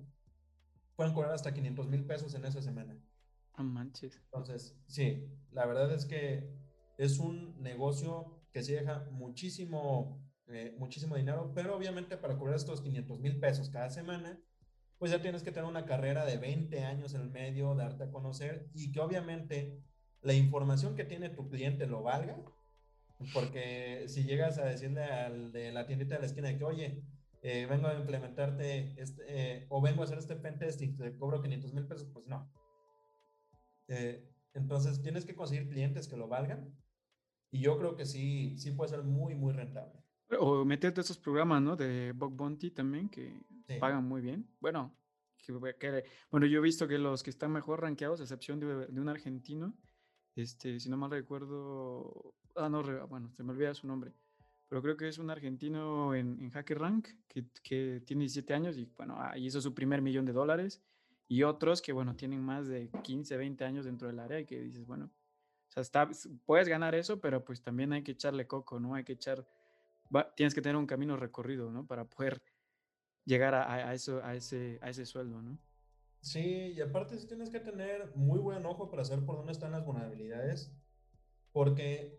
pueden 0.96 1.14
cobrar 1.14 1.32
hasta 1.32 1.54
500 1.54 1.86
mil 1.86 2.04
pesos 2.04 2.34
en 2.34 2.44
esa 2.44 2.60
semana. 2.62 3.00
No 3.56 3.62
manches. 3.62 4.16
Entonces, 4.24 4.76
sí, 4.88 5.30
la 5.52 5.66
verdad 5.66 5.94
es 5.94 6.04
que 6.04 6.52
es 6.98 7.20
un 7.20 7.62
negocio 7.62 8.42
que 8.52 8.64
sí 8.64 8.72
deja 8.72 9.06
muchísimo, 9.12 10.20
eh, 10.48 10.74
muchísimo 10.78 11.14
dinero, 11.14 11.52
pero 11.54 11.76
obviamente 11.76 12.16
para 12.16 12.36
cobrar 12.36 12.56
estos 12.56 12.82
500 12.82 13.20
mil 13.20 13.38
pesos 13.38 13.70
cada 13.70 13.88
semana, 13.88 14.42
pues 14.98 15.12
ya 15.12 15.22
tienes 15.22 15.44
que 15.44 15.52
tener 15.52 15.70
una 15.70 15.86
carrera 15.86 16.26
de 16.26 16.38
20 16.38 16.82
años 16.82 17.14
en 17.14 17.20
el 17.20 17.30
medio, 17.30 17.76
darte 17.76 18.02
a 18.02 18.10
conocer 18.10 18.68
y 18.74 18.90
que 18.90 18.98
obviamente 18.98 19.80
la 20.22 20.34
información 20.34 20.94
que 20.96 21.04
tiene 21.04 21.30
tu 21.30 21.48
cliente 21.48 21.86
lo 21.86 22.02
valga, 22.02 22.36
porque 23.32 24.04
si 24.08 24.24
llegas 24.24 24.58
a 24.58 24.64
decirle 24.64 25.04
al 25.04 25.52
de 25.52 25.72
la 25.72 25.86
tiendita 25.86 26.14
de 26.14 26.20
la 26.20 26.26
esquina 26.26 26.56
que, 26.56 26.64
oye, 26.64 27.02
eh, 27.42 27.66
vengo 27.68 27.86
a 27.86 27.94
implementarte 27.94 29.00
este, 29.00 29.24
eh, 29.28 29.66
o 29.70 29.80
vengo 29.80 30.02
a 30.02 30.04
hacer 30.04 30.18
este 30.18 30.36
pentest 30.36 30.82
y 30.82 30.88
te 30.96 31.16
cobro 31.16 31.40
500 31.40 31.72
mil 31.72 31.86
pesos, 31.86 32.08
pues 32.12 32.26
no. 32.26 32.52
Eh, 33.88 34.28
entonces 34.54 35.02
tienes 35.02 35.24
que 35.24 35.34
conseguir 35.34 35.68
clientes 35.68 36.06
que 36.06 36.16
lo 36.16 36.28
valgan 36.28 36.74
y 37.50 37.60
yo 37.60 37.78
creo 37.78 37.96
que 37.96 38.04
sí, 38.04 38.56
sí 38.58 38.72
puede 38.72 38.90
ser 38.90 39.02
muy, 39.02 39.34
muy 39.34 39.52
rentable. 39.52 40.04
O 40.38 40.64
meterte 40.64 41.00
esos 41.00 41.18
programas, 41.18 41.60
¿no? 41.60 41.76
De 41.76 42.12
Bug 42.12 42.36
Bounty 42.36 42.70
también, 42.70 43.08
que 43.08 43.40
pagan 43.80 44.04
muy 44.04 44.20
bien. 44.20 44.48
Bueno, 44.60 44.96
bueno, 46.30 46.46
yo 46.46 46.58
he 46.58 46.62
visto 46.62 46.86
que 46.86 46.98
los 46.98 47.22
que 47.22 47.30
están 47.30 47.52
mejor 47.52 47.80
rankeados, 47.80 48.20
a 48.20 48.24
excepción 48.24 48.60
de, 48.60 48.86
de, 48.86 49.00
un 49.00 49.08
argentino, 49.08 49.74
este, 50.42 50.80
si 50.80 50.88
no 50.88 50.96
mal 50.96 51.10
recuerdo, 51.10 52.34
ah, 52.56 52.68
no, 52.68 52.82
bueno, 53.08 53.30
se 53.36 53.42
me 53.42 53.52
olvida 53.52 53.74
su 53.74 53.86
nombre, 53.86 54.12
pero 54.68 54.82
creo 54.82 54.96
que 54.96 55.08
es 55.08 55.18
un 55.18 55.30
argentino 55.30 56.14
en, 56.14 56.38
en 56.40 56.50
Hacker 56.50 56.78
Rank 56.78 57.08
que, 57.28 57.44
que, 57.62 58.02
tiene 58.06 58.22
17 58.22 58.54
años 58.54 58.76
y, 58.76 58.84
bueno, 58.96 59.16
ahí 59.18 59.46
hizo 59.46 59.60
su 59.60 59.74
primer 59.74 60.00
millón 60.00 60.24
de 60.24 60.32
dólares. 60.32 60.82
Y 61.26 61.44
otros 61.44 61.80
que, 61.80 61.92
bueno, 61.92 62.16
tienen 62.16 62.40
más 62.40 62.66
de 62.66 62.90
15, 63.02 63.36
20 63.36 63.64
años 63.64 63.84
dentro 63.84 64.08
del 64.08 64.18
área 64.18 64.40
y 64.40 64.46
que 64.46 64.60
dices, 64.60 64.84
bueno, 64.84 65.06
o 65.06 65.72
sea, 65.72 65.82
está, 65.82 66.10
puedes 66.44 66.68
ganar 66.68 66.96
eso, 66.96 67.20
pero 67.20 67.44
pues 67.44 67.62
también 67.62 67.92
hay 67.92 68.02
que 68.02 68.12
echarle 68.12 68.48
coco, 68.48 68.80
¿no? 68.80 68.96
Hay 68.96 69.04
que 69.04 69.12
echar, 69.12 69.46
tienes 70.34 70.54
que 70.54 70.60
tener 70.62 70.76
un 70.76 70.86
camino 70.86 71.16
recorrido, 71.16 71.70
¿no? 71.70 71.86
Para 71.86 72.04
poder 72.04 72.42
llegar 73.24 73.54
a, 73.54 73.94
eso, 73.94 74.20
a, 74.24 74.34
ese, 74.34 74.80
a 74.82 74.90
ese 74.90 75.06
sueldo, 75.06 75.40
¿no? 75.40 75.56
Sí, 76.20 76.74
y 76.76 76.80
aparte 76.80 77.18
sí 77.18 77.26
tienes 77.26 77.50
que 77.50 77.60
tener 77.60 78.14
muy 78.14 78.38
buen 78.38 78.66
ojo 78.66 78.90
para 78.90 79.04
saber 79.04 79.24
por 79.24 79.36
dónde 79.36 79.52
están 79.52 79.72
las 79.72 79.84
vulnerabilidades, 79.84 80.76
porque 81.52 82.18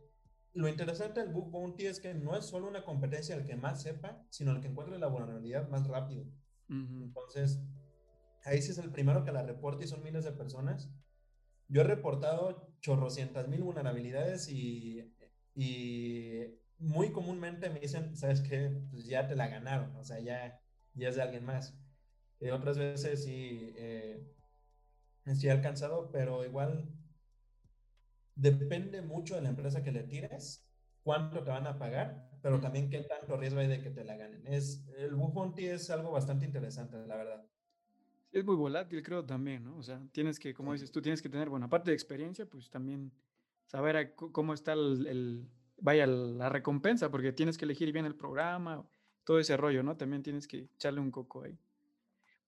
lo 0.54 0.68
interesante 0.68 1.22
del 1.22 1.30
Bug 1.34 1.52
Bounty 1.52 1.86
es 1.86 2.00
que 2.00 2.14
no 2.14 2.36
es 2.36 2.46
solo 2.46 2.68
una 2.68 2.84
competencia 2.84 3.36
el 3.36 3.46
que 3.46 3.56
más 3.56 3.82
sepa, 3.82 4.26
sino 4.30 4.52
el 4.52 4.62
que 4.62 4.68
encuentre 4.68 4.98
la 5.00 5.08
vulnerabilidad 5.08 5.70
más 5.70 5.88
rápido. 5.88 6.26
Entonces, 6.70 7.62
ahí 8.44 8.62
sí 8.62 8.72
es 8.72 8.78
el 8.80 8.92
primero 8.92 9.24
que 9.24 9.32
la 9.32 9.44
reporta 9.44 9.84
y 9.84 9.88
son 9.88 10.04
miles 10.04 10.24
de 10.26 10.32
personas. 10.32 10.90
Yo 11.68 11.82
he 11.82 11.84
reportado 11.86 12.74
chorrocientas 12.82 13.48
mil 13.48 13.64
vulnerabilidades 13.64 14.50
y, 14.50 15.14
y 15.56 16.46
muy 16.80 17.12
comúnmente 17.12 17.70
me 17.70 17.80
dicen, 17.80 18.16
¿sabes 18.18 18.42
qué? 18.42 18.82
Pues 18.92 19.06
ya 19.06 19.28
te 19.28 19.36
la 19.36 19.48
ganaron, 19.48 19.96
o 19.96 20.04
sea, 20.04 20.20
ya, 20.20 20.62
ya 20.94 21.10
es 21.10 21.16
de 21.16 21.22
alguien 21.22 21.46
más. 21.46 21.81
Eh, 22.42 22.52
otras 22.52 22.78
veces 22.78 23.24
sí, 23.24 23.74
eh, 23.78 24.28
sí 25.36 25.48
he 25.48 25.52
alcanzado, 25.52 26.12
pero 26.12 26.44
igual 26.44 26.90
depende 28.36 29.04
mucho 29.04 29.36
de 29.36 29.42
la 29.42 29.50
empresa 29.50 29.84
que 29.84 29.92
le 29.92 30.04
tires, 30.04 30.68
cuánto 31.04 31.44
te 31.44 31.52
van 31.52 31.68
a 31.68 31.78
pagar, 31.78 32.32
pero 32.42 32.60
también 32.60 32.90
qué 32.90 33.02
tanto 33.04 33.38
riesgo 33.38 33.60
hay 33.60 33.68
de 33.68 33.82
que 33.82 33.92
te 33.92 34.04
la 34.04 34.18
ganen. 34.18 34.46
Es, 34.48 34.88
el 34.98 35.14
Bug 35.16 35.54
es 35.60 35.90
algo 35.92 36.12
bastante 36.12 36.46
interesante, 36.46 36.98
la 37.06 37.16
verdad. 37.16 37.46
Es 38.32 38.44
muy 38.44 38.56
volátil, 38.56 39.04
creo 39.04 39.24
también, 39.24 39.64
¿no? 39.64 39.78
O 39.78 39.84
sea, 39.84 40.02
tienes 40.12 40.40
que, 40.40 40.54
como 40.54 40.74
dices 40.74 40.92
tú, 40.92 41.02
tienes 41.02 41.22
que 41.22 41.30
tener, 41.30 41.50
bueno, 41.50 41.68
aparte 41.68 41.92
de 41.92 41.96
experiencia, 41.96 42.48
pues 42.48 42.70
también 42.72 43.12
saber 43.66 44.16
cómo 44.16 44.54
está 44.54 44.74
el, 44.74 45.48
vaya, 45.78 46.08
la 46.08 46.50
recompensa, 46.50 47.12
porque 47.12 47.34
tienes 47.34 47.58
que 47.58 47.66
elegir 47.66 47.92
bien 47.92 48.06
el 48.06 48.16
programa, 48.16 48.84
todo 49.26 49.38
ese 49.38 49.58
rollo, 49.58 49.84
¿no? 49.84 49.98
También 49.98 50.24
tienes 50.24 50.48
que 50.48 50.70
echarle 50.76 51.02
un 51.02 51.12
coco 51.12 51.44
ahí. 51.44 51.60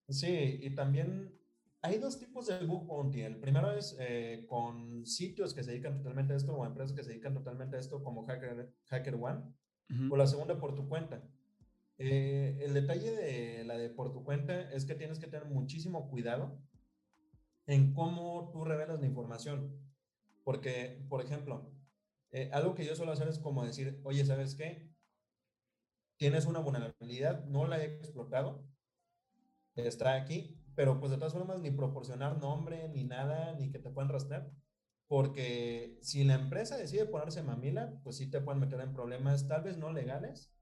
Sí, 0.08 0.58
y 0.62 0.74
también 0.74 1.32
hay 1.80 1.98
dos 1.98 2.18
tipos 2.18 2.46
de 2.46 2.64
bug 2.64 2.86
bounty. 2.86 3.22
El 3.22 3.36
primero 3.36 3.72
es 3.72 3.96
eh, 4.00 4.46
con 4.48 5.06
sitios 5.06 5.54
que 5.54 5.62
se 5.62 5.70
dedican 5.70 5.98
totalmente 5.98 6.32
a 6.32 6.36
esto 6.36 6.54
o 6.54 6.64
empresas 6.64 6.96
que 6.96 7.02
se 7.02 7.10
dedican 7.10 7.34
totalmente 7.34 7.76
a 7.76 7.80
esto 7.80 8.02
como 8.02 8.24
Hacker, 8.24 8.72
Hacker 8.86 9.14
One. 9.14 9.42
O 10.10 10.16
la 10.16 10.26
segunda 10.26 10.58
por 10.58 10.74
tu 10.74 10.88
cuenta. 10.88 11.22
Eh, 11.98 12.58
el 12.62 12.72
detalle 12.72 13.12
de 13.12 13.64
la 13.64 13.76
de 13.76 13.90
por 13.90 14.12
tu 14.12 14.24
cuenta 14.24 14.72
es 14.72 14.86
que 14.86 14.94
tienes 14.94 15.18
que 15.18 15.26
tener 15.26 15.46
muchísimo 15.46 16.08
cuidado 16.08 16.58
en 17.66 17.92
cómo 17.92 18.50
tú 18.50 18.64
revelas 18.64 19.00
la 19.00 19.06
información. 19.06 19.78
Porque, 20.42 21.04
por 21.08 21.22
ejemplo, 21.22 21.70
eh, 22.30 22.50
algo 22.52 22.74
que 22.74 22.84
yo 22.84 22.96
suelo 22.96 23.12
hacer 23.12 23.28
es 23.28 23.38
como 23.38 23.64
decir, 23.64 24.00
oye, 24.04 24.24
¿sabes 24.24 24.54
qué? 24.54 24.90
Tienes 26.16 26.46
una 26.46 26.60
vulnerabilidad, 26.60 27.44
no 27.44 27.66
la 27.66 27.82
he 27.82 27.96
explotado, 27.96 28.66
está 29.76 30.14
aquí, 30.14 30.56
pero 30.74 31.00
pues 31.00 31.10
de 31.10 31.18
todas 31.18 31.32
formas 31.32 31.60
ni 31.60 31.70
proporcionar 31.70 32.38
nombre, 32.38 32.88
ni 32.88 33.04
nada, 33.04 33.54
ni 33.54 33.70
que 33.70 33.78
te 33.78 33.90
puedan 33.90 34.10
rastrear. 34.10 34.50
Porque 35.06 35.98
si 36.00 36.24
la 36.24 36.34
empresa 36.34 36.76
decide 36.76 37.06
ponerse 37.06 37.42
mamila, 37.42 38.00
pues 38.02 38.16
sí 38.16 38.30
te 38.30 38.40
pueden 38.40 38.60
meter 38.60 38.80
en 38.80 38.94
problemas, 38.94 39.46
tal 39.48 39.62
vez 39.62 39.76
no 39.76 39.92
legales, 39.92 40.52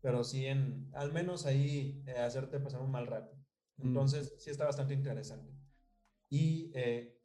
pero 0.00 0.22
sí 0.22 0.46
en, 0.46 0.90
al 0.94 1.12
menos 1.12 1.46
ahí, 1.46 2.02
eh, 2.06 2.18
hacerte 2.18 2.60
pasar 2.60 2.82
un 2.82 2.90
mal 2.90 3.06
rato. 3.06 3.34
Mm. 3.78 3.88
Entonces, 3.88 4.34
sí 4.38 4.50
está 4.50 4.64
bastante 4.64 4.94
interesante. 4.94 5.52
Y 6.28 6.70
eh, 6.74 7.18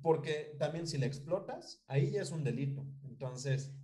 porque 0.00 0.56
también 0.58 0.86
si 0.86 0.98
la 0.98 1.06
explotas, 1.06 1.84
ahí 1.86 2.12
ya 2.12 2.22
es 2.22 2.30
un 2.30 2.44
delito. 2.44 2.86
Entonces, 3.04 3.74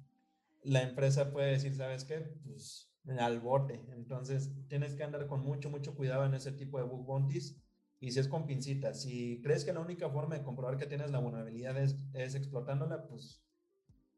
la 0.63 0.83
empresa 0.83 1.31
puede 1.33 1.53
decir, 1.53 1.75
¿sabes 1.75 2.05
qué? 2.05 2.21
Pues 2.45 2.88
al 3.19 3.41
bote. 3.41 3.85
Entonces, 3.93 4.53
tienes 4.69 4.95
que 4.95 5.05
andar 5.05 5.27
con 5.27 5.41
mucho, 5.41 5.71
mucho 5.71 5.95
cuidado 5.95 6.25
en 6.25 6.35
ese 6.35 6.53
tipo 6.53 6.79
de 6.79 6.85
bug 6.85 7.05
bounties. 7.05 7.57
Y 8.01 8.13
si 8.13 8.21
es 8.21 8.29
con 8.29 8.47
pincitas, 8.47 9.03
si 9.03 9.41
crees 9.43 9.65
que 9.65 9.73
la 9.73 9.81
única 9.81 10.09
forma 10.09 10.37
de 10.37 10.45
comprobar 10.45 10.77
que 10.77 10.87
tienes 10.87 11.11
la 11.11 11.19
vulnerabilidad 11.19 11.77
es, 11.77 11.99
es 12.13 12.35
explotándola, 12.37 13.07
pues 13.09 13.43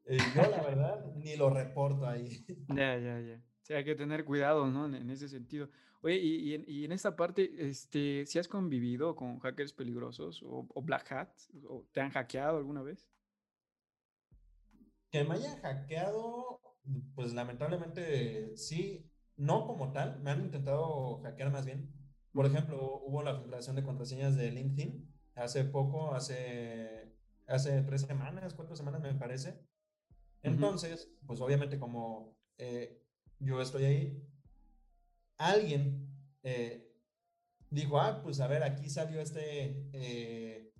eh, 0.04 0.18
yo 0.34 0.42
la 0.42 0.62
verdad 0.62 1.04
ni 1.16 1.36
lo 1.36 1.50
reporto 1.50 2.06
ahí. 2.06 2.44
Ya, 2.68 2.98
ya, 2.98 3.20
ya. 3.20 3.42
Sí, 3.62 3.74
hay 3.74 3.84
que 3.84 3.94
tener 3.94 4.24
cuidado, 4.24 4.66
¿no? 4.66 4.86
En, 4.86 5.10
ese 5.10 5.28
sentido. 5.28 5.70
Oye, 6.02 6.16
y, 6.16 6.54
y, 6.66 6.84
en, 6.84 6.92
esta 6.92 7.14
parte, 7.14 7.52
este, 7.58 8.24
¿si 8.26 8.38
has 8.38 8.48
convivido 8.48 9.14
con 9.14 9.38
hackers 9.38 9.72
peligrosos 9.72 10.42
o, 10.42 10.66
o 10.68 10.82
black 10.82 11.12
hat? 11.12 11.28
¿O 11.68 11.86
te 11.92 12.00
han 12.00 12.10
hackeado 12.10 12.56
alguna 12.56 12.82
vez? 12.82 13.08
Que 15.10 15.24
me 15.24 15.34
hayan 15.34 15.60
hackeado, 15.60 16.60
pues 17.14 17.34
lamentablemente 17.34 18.56
sí, 18.56 19.10
no 19.36 19.66
como 19.66 19.92
tal, 19.92 20.20
me 20.20 20.30
han 20.30 20.44
intentado 20.44 21.20
hackear 21.22 21.50
más 21.50 21.66
bien. 21.66 21.92
Por 22.32 22.46
ejemplo, 22.46 23.00
hubo 23.04 23.22
la 23.22 23.40
filtración 23.40 23.76
de 23.76 23.82
contraseñas 23.82 24.36
de 24.36 24.50
LinkedIn 24.50 25.10
hace 25.34 25.64
poco, 25.64 26.14
hace, 26.14 27.12
hace 27.46 27.82
tres 27.82 28.02
semanas, 28.02 28.54
cuatro 28.54 28.76
semanas 28.76 29.00
me 29.00 29.14
parece. 29.14 29.60
Entonces, 30.42 31.10
pues 31.26 31.40
obviamente 31.40 31.78
como 31.78 32.36
eh, 32.58 33.02
yo 33.38 33.60
estoy 33.60 33.84
ahí, 33.84 34.22
alguien 35.36 36.08
eh, 36.42 36.90
dijo, 37.70 38.00
ah, 38.00 38.22
pues 38.22 38.40
a 38.40 38.46
ver, 38.46 38.62
aquí 38.62 38.88
salió 38.88 39.20
este, 39.20 39.88
eh, 39.92 40.72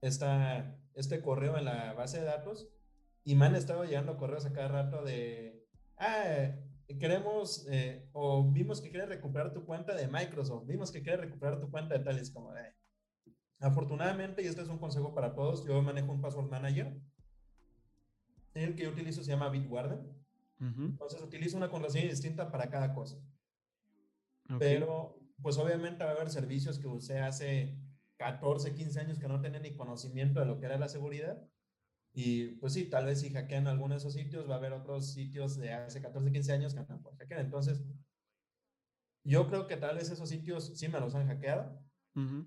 este 0.00 1.22
correo 1.22 1.56
en 1.58 1.64
la 1.64 1.92
base 1.94 2.20
de 2.20 2.24
datos 2.24 2.68
y 3.26 3.34
me 3.34 3.46
han 3.46 3.56
estado 3.56 3.84
llegando 3.84 4.16
correos 4.16 4.46
a 4.46 4.52
cada 4.52 4.68
rato 4.68 5.02
de, 5.02 5.66
ah, 5.98 6.54
queremos, 7.00 7.66
eh, 7.68 8.08
o 8.12 8.48
vimos 8.52 8.80
que 8.80 8.88
quieres 8.88 9.08
recuperar 9.08 9.52
tu 9.52 9.64
cuenta 9.64 9.96
de 9.96 10.06
Microsoft, 10.06 10.64
vimos 10.68 10.92
que 10.92 11.02
quieres 11.02 11.22
recuperar 11.22 11.58
tu 11.58 11.68
cuenta 11.68 11.98
de 11.98 12.04
tal, 12.04 12.20
es 12.20 12.30
como 12.30 12.54
afortunadamente, 13.58 14.42
y 14.42 14.46
este 14.46 14.62
es 14.62 14.68
un 14.68 14.78
consejo 14.78 15.12
para 15.12 15.34
todos, 15.34 15.66
yo 15.66 15.82
manejo 15.82 16.12
un 16.12 16.20
password 16.20 16.48
manager, 16.48 16.96
el 18.54 18.76
que 18.76 18.84
yo 18.84 18.90
utilizo 18.90 19.24
se 19.24 19.32
llama 19.32 19.48
Bitwarden, 19.48 20.06
entonces 20.60 21.20
utilizo 21.20 21.56
una 21.56 21.68
contraseña 21.68 22.08
distinta 22.08 22.52
para 22.52 22.70
cada 22.70 22.94
cosa. 22.94 23.16
Pero, 24.60 25.18
pues 25.42 25.58
obviamente 25.58 26.04
va 26.04 26.10
a 26.10 26.14
haber 26.14 26.30
servicios 26.30 26.78
que 26.78 26.86
usé 26.86 27.18
hace 27.18 27.76
14, 28.18 28.72
15 28.72 29.00
años 29.00 29.18
que 29.18 29.26
no 29.26 29.40
tenía 29.40 29.58
ni 29.58 29.74
conocimiento 29.74 30.38
de 30.38 30.46
lo 30.46 30.60
que 30.60 30.66
era 30.66 30.78
la 30.78 30.88
seguridad 30.88 31.42
y 32.18 32.46
pues 32.52 32.72
sí, 32.72 32.86
tal 32.86 33.04
vez 33.04 33.20
si 33.20 33.28
hackean 33.28 33.66
alguno 33.66 33.92
de 33.92 33.98
esos 33.98 34.14
sitios, 34.14 34.48
va 34.48 34.54
a 34.54 34.56
haber 34.56 34.72
otros 34.72 35.12
sitios 35.12 35.58
de 35.58 35.74
hace 35.74 36.00
14, 36.00 36.32
15 36.32 36.50
años 36.50 36.72
que 36.72 36.80
no 36.80 37.02
pueden 37.02 37.18
hackear. 37.18 37.40
Entonces, 37.40 37.84
yo 39.22 39.46
creo 39.48 39.66
que 39.66 39.76
tal 39.76 39.96
vez 39.96 40.10
esos 40.10 40.26
sitios 40.26 40.72
sí 40.78 40.88
me 40.88 40.98
los 40.98 41.14
han 41.14 41.26
hackeado, 41.26 41.78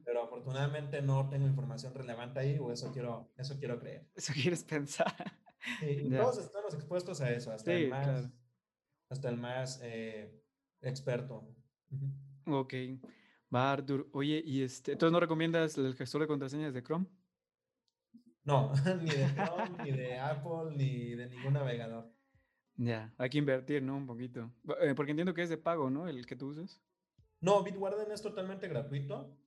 pero 0.04 0.24
afortunadamente 0.24 1.04
no 1.04 1.30
tengo 1.30 1.46
información 1.46 1.94
relevante 1.94 2.40
ahí, 2.40 2.58
o 2.58 2.72
eso 2.72 2.92
quiero, 2.92 3.32
eso 3.38 3.60
quiero 3.60 3.80
creer. 3.80 4.10
Eso 4.16 4.34
quieres 4.34 4.64
pensar. 4.64 5.14
Sí, 5.80 6.10
todos 6.18 6.40
estamos 6.40 6.74
expuestos 6.74 7.22
a 7.22 7.32
eso, 7.32 7.52
hasta 7.52 7.72
el 7.72 7.90
más, 7.92 8.28
hasta 9.12 9.30
el 9.30 9.38
más 9.38 9.80
eh, 9.84 10.42
experto. 10.82 11.48
Ok. 12.48 12.74
Va, 13.54 13.72
Artur. 13.72 14.10
Oye, 14.14 14.42
y 14.44 14.64
este, 14.64 14.94
¿entonces 14.94 15.12
no 15.12 15.20
recomiendas 15.20 15.78
el 15.78 15.94
gestor 15.94 16.22
de 16.22 16.28
contraseñas 16.28 16.74
de 16.74 16.82
Chrome? 16.82 17.06
No, 18.50 18.74
ni 19.04 19.12
de 19.12 19.28
Chrome, 19.36 19.84
ni 19.84 19.92
de 19.92 20.18
Apple, 20.18 20.76
ni 20.76 21.14
de 21.14 21.30
ningún 21.30 21.54
navegador. 21.54 22.12
Ya, 22.78 23.14
hay 23.20 23.30
que 23.30 23.38
invertir, 23.38 23.84
¿no? 23.84 23.96
Un 23.96 24.08
poquito. 24.08 24.52
Eh, 24.82 24.96
porque 24.96 25.12
entiendo 25.12 25.36
que 25.36 25.44
es 25.44 25.50
de 25.50 25.58
pago, 25.58 25.92
¿no? 25.92 26.08
El 26.08 26.26
que 26.26 26.36
tú 26.36 26.48
usas. 26.48 26.82
No, 27.42 27.62
Bitwarden 27.62 28.12
es 28.12 28.24
totalmente 28.24 28.68
gratuito. 28.68 29.38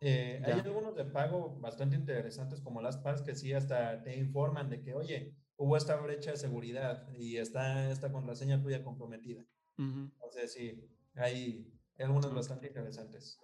Eh, 0.00 0.42
hay 0.44 0.60
algunos 0.60 0.94
de 0.94 1.06
pago 1.06 1.58
bastante 1.60 1.96
interesantes 1.96 2.60
como 2.60 2.82
las 2.82 2.98
PAS 2.98 3.22
que 3.22 3.34
sí 3.34 3.54
hasta 3.54 4.02
te 4.02 4.18
informan 4.18 4.68
de 4.68 4.82
que, 4.82 4.92
oye, 4.92 5.34
hubo 5.56 5.74
esta 5.76 5.96
brecha 5.96 6.32
de 6.32 6.36
seguridad 6.36 7.08
y 7.14 7.38
está 7.38 7.90
esta 7.90 8.12
contraseña 8.12 8.60
tuya 8.60 8.84
comprometida. 8.84 9.46
Entonces 9.78 10.52
sí, 10.52 10.90
hay, 11.14 11.72
algunos 11.98 12.34
bastante 12.34 12.66
interesantes. 12.66 13.40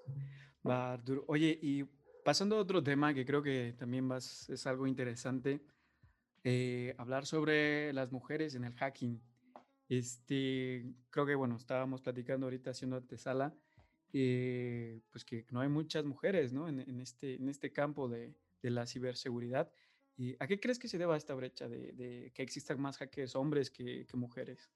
Va, 0.66 0.92
Arturo. 0.92 1.24
Oye, 1.28 1.58
y 1.62 1.84
pasando 2.28 2.56
a 2.56 2.60
otro 2.60 2.82
tema 2.82 3.14
que 3.14 3.24
creo 3.24 3.42
que 3.42 3.74
también 3.78 4.06
vas, 4.06 4.50
es 4.50 4.66
algo 4.66 4.86
interesante, 4.86 5.62
eh, 6.44 6.94
hablar 6.98 7.24
sobre 7.24 7.90
las 7.94 8.12
mujeres 8.12 8.54
en 8.54 8.64
el 8.64 8.74
hacking. 8.74 9.18
Este, 9.88 10.92
creo 11.08 11.24
que, 11.24 11.34
bueno, 11.34 11.56
estábamos 11.56 12.02
platicando 12.02 12.44
ahorita 12.44 12.72
haciendo 12.72 12.98
antesala 12.98 13.56
eh, 14.12 15.00
pues 15.08 15.24
que 15.24 15.46
no 15.52 15.62
hay 15.62 15.70
muchas 15.70 16.04
mujeres 16.04 16.52
¿no? 16.52 16.68
en, 16.68 17.00
este, 17.00 17.36
en 17.36 17.48
este 17.48 17.72
campo 17.72 18.10
de, 18.10 18.34
de 18.60 18.70
la 18.72 18.84
ciberseguridad. 18.84 19.72
¿Y 20.14 20.36
¿A 20.38 20.46
qué 20.46 20.60
crees 20.60 20.78
que 20.78 20.88
se 20.88 20.98
deba 20.98 21.16
esta 21.16 21.34
brecha 21.34 21.66
de, 21.66 21.92
de 21.92 22.30
que 22.34 22.42
existan 22.42 22.78
más 22.78 22.98
hackers 22.98 23.36
hombres 23.36 23.70
que, 23.70 24.04
que, 24.04 24.16
mujeres? 24.18 24.70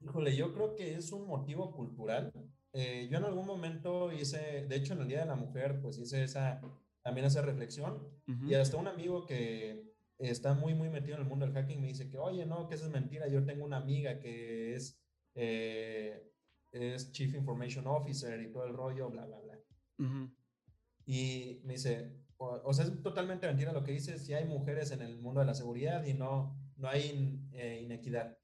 Híjole, 0.00 0.36
yo 0.36 0.52
creo 0.52 0.74
que 0.74 0.94
es 0.94 1.10
un 1.10 1.26
motivo 1.26 1.72
cultural. 1.72 2.34
Eh, 2.72 3.08
yo 3.10 3.18
en 3.18 3.24
algún 3.24 3.46
momento 3.46 4.12
hice, 4.12 4.66
de 4.66 4.76
hecho 4.76 4.94
en 4.94 5.00
el 5.00 5.08
Día 5.08 5.20
de 5.20 5.26
la 5.26 5.36
Mujer, 5.36 5.80
pues 5.80 5.98
hice 5.98 6.22
esa, 6.22 6.60
también 7.02 7.26
esa 7.26 7.42
reflexión. 7.42 8.08
Y 8.46 8.54
hasta 8.54 8.76
un 8.76 8.88
amigo 8.88 9.26
que 9.26 9.88
está 10.18 10.54
muy, 10.54 10.74
muy 10.74 10.90
metido 10.90 11.16
en 11.16 11.22
el 11.22 11.28
mundo 11.28 11.46
del 11.46 11.54
hacking 11.54 11.80
me 11.80 11.88
dice 11.88 12.10
que, 12.10 12.18
oye, 12.18 12.44
no, 12.44 12.68
que 12.68 12.74
eso 12.74 12.86
es 12.86 12.90
mentira. 12.90 13.28
Yo 13.28 13.44
tengo 13.44 13.64
una 13.64 13.78
amiga 13.78 14.18
que 14.18 14.74
es 14.74 15.00
eh, 15.34 16.28
es 16.72 17.12
Chief 17.12 17.34
Information 17.34 17.86
Officer 17.86 18.40
y 18.40 18.50
todo 18.50 18.66
el 18.66 18.74
rollo, 18.74 19.10
bla, 19.10 19.24
bla, 19.24 19.38
bla. 19.40 19.58
Y 21.06 21.60
me 21.64 21.74
dice, 21.74 22.12
o, 22.36 22.72
sea, 22.72 22.84
es 22.84 23.02
totalmente 23.02 23.46
mentira 23.46 23.72
lo 23.72 23.82
que 23.82 23.92
dice, 23.92 24.18
si 24.18 24.34
hay 24.34 24.44
mujeres 24.44 24.90
en 24.90 25.02
el 25.02 25.18
mundo 25.18 25.40
de 25.40 25.46
la 25.46 25.54
seguridad 25.54 26.04
y 26.04 26.14
no, 26.14 26.56
no 26.76 26.88
hay 26.88 27.40
eh, 27.52 27.80
inequidad. 27.82 28.37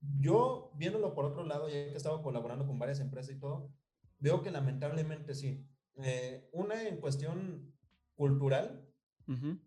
Yo, 0.00 0.72
viéndolo 0.74 1.14
por 1.14 1.24
otro 1.24 1.44
lado, 1.44 1.68
ya 1.68 1.74
que 1.74 1.92
he 1.92 1.96
estado 1.96 2.22
colaborando 2.22 2.66
con 2.66 2.78
varias 2.78 3.00
empresas 3.00 3.34
y 3.34 3.38
todo, 3.38 3.70
veo 4.18 4.42
que 4.42 4.50
lamentablemente 4.50 5.34
sí. 5.34 5.66
Eh, 6.02 6.48
una 6.52 6.86
en 6.86 7.00
cuestión 7.00 7.72
cultural, 8.14 8.82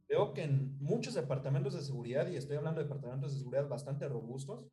veo 0.08 0.34
que 0.34 0.44
en 0.44 0.78
muchos 0.80 1.14
departamentos 1.16 1.74
de 1.74 1.82
seguridad, 1.82 2.28
y 2.28 2.38
estoy 2.38 2.58
hablando 2.58 2.80
de 2.80 2.86
departamentos 2.86 3.34
de 3.34 3.40
seguridad 3.40 3.68
bastante 3.68 4.08
robustos, 4.08 4.66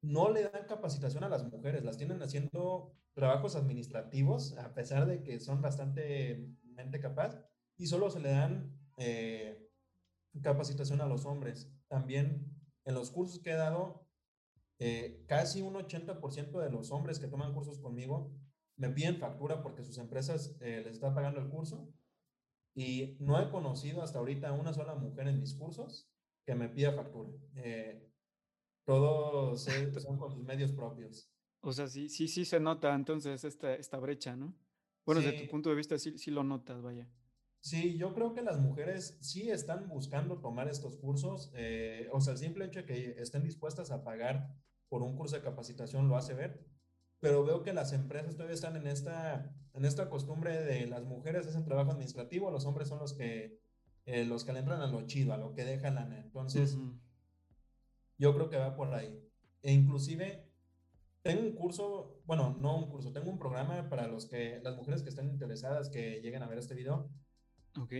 no 0.00 0.30
le 0.30 0.44
dan 0.44 0.66
capacitación 0.66 1.24
a 1.24 1.28
las 1.28 1.44
mujeres, 1.44 1.84
las 1.84 1.96
tienen 1.96 2.22
haciendo 2.22 2.94
trabajos 3.14 3.56
administrativos, 3.56 4.56
a 4.58 4.72
pesar 4.74 5.06
de 5.06 5.22
que 5.22 5.40
son 5.40 5.60
bastante 5.60 6.48
mente 6.62 7.00
capaz, 7.00 7.42
y 7.76 7.86
solo 7.86 8.10
se 8.10 8.20
le 8.20 8.30
dan 8.30 8.78
eh, 8.96 9.68
capacitación 10.40 11.00
a 11.00 11.06
los 11.06 11.26
hombres. 11.26 11.72
También 11.88 12.46
en 12.84 12.94
los 12.94 13.10
cursos 13.10 13.40
que 13.40 13.50
he 13.50 13.56
dado, 13.56 14.07
eh, 14.78 15.24
casi 15.26 15.62
un 15.62 15.74
80% 15.74 16.60
de 16.60 16.70
los 16.70 16.90
hombres 16.90 17.18
que 17.18 17.28
toman 17.28 17.52
cursos 17.52 17.78
conmigo 17.78 18.32
me 18.76 18.90
piden 18.90 19.18
factura 19.18 19.62
porque 19.62 19.82
sus 19.82 19.98
empresas 19.98 20.56
eh, 20.60 20.82
les 20.84 20.94
están 20.94 21.14
pagando 21.14 21.40
el 21.40 21.48
curso. 21.48 21.92
Y 22.74 23.16
no 23.18 23.40
he 23.40 23.50
conocido 23.50 24.02
hasta 24.02 24.20
ahorita 24.20 24.52
una 24.52 24.72
sola 24.72 24.94
mujer 24.94 25.26
en 25.26 25.40
mis 25.40 25.54
cursos 25.54 26.08
que 26.46 26.54
me 26.54 26.68
pida 26.68 26.92
factura. 26.92 27.32
Todos 28.84 29.68
son 29.98 30.16
con 30.16 30.30
sus 30.30 30.44
medios 30.44 30.72
propios. 30.72 31.28
O 31.60 31.72
sea, 31.72 31.88
sí, 31.88 32.08
sí, 32.08 32.28
sí 32.28 32.44
se 32.44 32.60
nota 32.60 32.94
entonces 32.94 33.44
esta, 33.44 33.74
esta 33.74 33.98
brecha, 33.98 34.36
¿no? 34.36 34.54
Bueno, 35.04 35.20
desde 35.20 35.42
tu 35.42 35.50
punto 35.50 35.70
de 35.70 35.76
vista 35.76 35.98
sí, 35.98 36.18
sí 36.18 36.30
lo 36.30 36.44
notas, 36.44 36.82
vaya. 36.82 37.10
Sí, 37.60 37.96
yo 37.98 38.14
creo 38.14 38.34
que 38.34 38.42
las 38.42 38.58
mujeres 38.60 39.18
sí 39.20 39.50
están 39.50 39.88
buscando 39.88 40.38
tomar 40.38 40.68
estos 40.68 40.96
cursos. 40.96 41.50
Eh, 41.54 42.08
o 42.12 42.20
sea, 42.20 42.34
el 42.34 42.38
simple 42.38 42.66
hecho 42.66 42.80
de 42.80 42.86
que 42.86 43.14
estén 43.18 43.42
dispuestas 43.42 43.90
a 43.90 44.04
pagar 44.04 44.54
por 44.88 45.02
un 45.02 45.16
curso 45.16 45.36
de 45.36 45.42
capacitación 45.42 46.08
lo 46.08 46.16
hace 46.16 46.34
ver. 46.34 46.64
Pero 47.20 47.44
veo 47.44 47.62
que 47.62 47.72
las 47.72 47.92
empresas 47.92 48.34
todavía 48.34 48.54
están 48.54 48.76
en 48.76 48.86
esta, 48.86 49.52
en 49.74 49.84
esta 49.84 50.08
costumbre 50.08 50.62
de 50.62 50.86
las 50.86 51.04
mujeres 51.04 51.46
hacen 51.46 51.64
trabajo 51.64 51.90
administrativo, 51.90 52.50
los 52.50 52.64
hombres 52.64 52.88
son 52.88 53.00
los 53.00 53.14
que, 53.14 53.58
eh, 54.06 54.24
los 54.24 54.44
que 54.44 54.52
le 54.52 54.60
entran 54.60 54.80
a 54.80 54.86
lo 54.86 55.02
chido, 55.06 55.32
a 55.32 55.36
lo 55.36 55.54
que 55.54 55.64
dejan 55.64 55.96
la... 55.96 56.02
Entonces, 56.18 56.78
yo 58.18 58.34
creo 58.34 58.48
que 58.48 58.56
va 58.56 58.76
por 58.76 58.94
ahí. 58.94 59.20
E 59.62 59.72
inclusive 59.72 60.48
tengo 61.22 61.42
un 61.42 61.52
curso, 61.52 62.22
bueno, 62.24 62.56
no 62.60 62.78
un 62.78 62.88
curso, 62.88 63.12
tengo 63.12 63.30
un 63.30 63.38
programa 63.38 63.88
para 63.88 64.06
los 64.06 64.26
que, 64.26 64.60
las 64.62 64.76
mujeres 64.76 65.02
que 65.02 65.08
estén 65.08 65.28
interesadas 65.28 65.90
que 65.90 66.20
lleguen 66.20 66.42
a 66.42 66.48
ver 66.48 66.58
este 66.58 66.74
video. 66.74 67.10
Ok. 67.76 67.92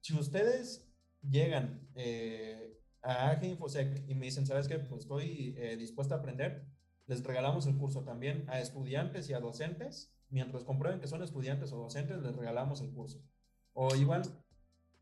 Si 0.00 0.14
ustedes 0.14 0.86
llegan 1.22 1.88
eh, 1.94 2.77
a 3.02 3.30
AG 3.30 3.44
Infosec 3.44 4.04
y 4.08 4.14
me 4.14 4.26
dicen, 4.26 4.46
¿sabes 4.46 4.68
qué? 4.68 4.78
Pues 4.78 5.02
estoy 5.02 5.54
eh, 5.58 5.76
dispuesta 5.76 6.16
a 6.16 6.18
aprender, 6.18 6.66
les 7.06 7.24
regalamos 7.24 7.66
el 7.66 7.76
curso 7.76 8.04
también 8.04 8.44
a 8.48 8.60
estudiantes 8.60 9.28
y 9.30 9.34
a 9.34 9.40
docentes. 9.40 10.14
Mientras 10.30 10.64
comprueben 10.64 11.00
que 11.00 11.06
son 11.06 11.22
estudiantes 11.22 11.72
o 11.72 11.78
docentes, 11.78 12.20
les 12.20 12.36
regalamos 12.36 12.82
el 12.82 12.92
curso. 12.92 13.22
O 13.72 13.94
igual, 13.96 14.22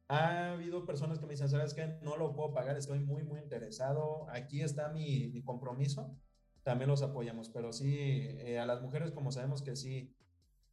ha 0.09 0.53
habido 0.53 0.87
personas 0.87 1.19
que 1.19 1.27
me 1.27 1.33
dicen, 1.33 1.49
¿sabes 1.49 1.75
qué? 1.75 1.99
No 2.03 2.17
lo 2.17 2.33
puedo 2.35 2.55
pagar, 2.55 2.77
estoy 2.77 3.01
muy, 3.01 3.25
muy 3.25 3.41
interesado, 3.41 4.29
aquí 4.31 4.63
está 4.63 4.89
mi, 4.91 5.29
mi 5.29 5.43
compromiso, 5.43 6.17
también 6.63 6.89
los 6.89 7.03
apoyamos, 7.03 7.49
pero 7.49 7.73
sí, 7.73 7.97
eh, 7.99 8.59
a 8.59 8.67
las 8.67 8.83
mujeres 8.83 9.11
como 9.11 9.33
sabemos 9.33 9.63
que 9.63 9.75
sí, 9.75 10.15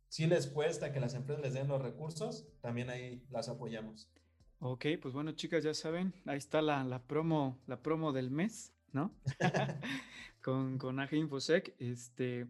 sí 0.08 0.28
les 0.28 0.48
cuesta 0.48 0.92
que 0.92 1.00
las 1.00 1.16
empresas 1.16 1.44
les 1.44 1.54
den 1.54 1.68
los 1.68 1.82
recursos, 1.82 2.48
también 2.62 2.92
ahí 2.92 3.26
las 3.32 3.50
apoyamos. 3.50 4.13
Ok, 4.66 4.86
pues 5.02 5.14
bueno, 5.14 5.34
chicas, 5.34 5.62
ya 5.62 5.74
saben, 5.74 6.14
ahí 6.26 6.38
está 6.38 6.62
la, 6.62 6.86
la 6.86 7.06
promo, 7.06 7.60
la 7.68 7.84
promo 7.84 8.14
del 8.14 8.32
mes, 8.32 8.74
¿no? 8.94 9.14
con, 10.42 10.78
con 10.78 11.02
AG 11.02 11.16
Infosec, 11.16 11.76
este... 11.80 12.48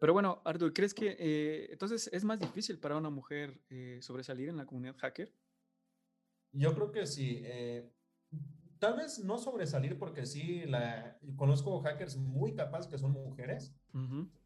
Pero 0.00 0.12
bueno, 0.12 0.42
Artur, 0.44 0.72
¿crees 0.72 0.92
que 0.92 1.14
eh, 1.16 1.68
entonces 1.70 2.10
es 2.12 2.24
más 2.24 2.40
difícil 2.40 2.80
para 2.80 2.96
una 2.96 3.10
mujer 3.10 3.60
eh, 3.70 4.00
sobresalir 4.02 4.48
en 4.48 4.56
la 4.56 4.66
comunidad 4.66 4.96
hacker? 4.96 5.32
Yo 6.50 6.74
creo 6.74 6.90
que 6.90 7.06
sí. 7.06 7.42
Eh, 7.44 7.88
tal 8.80 8.96
vez 8.96 9.22
no 9.22 9.38
sobresalir 9.38 9.96
porque 9.96 10.26
sí, 10.26 10.64
la, 10.66 11.16
conozco 11.36 11.80
hackers 11.80 12.16
muy 12.16 12.56
capaces 12.56 12.90
que 12.90 12.98
son 12.98 13.12
mujeres. 13.12 13.72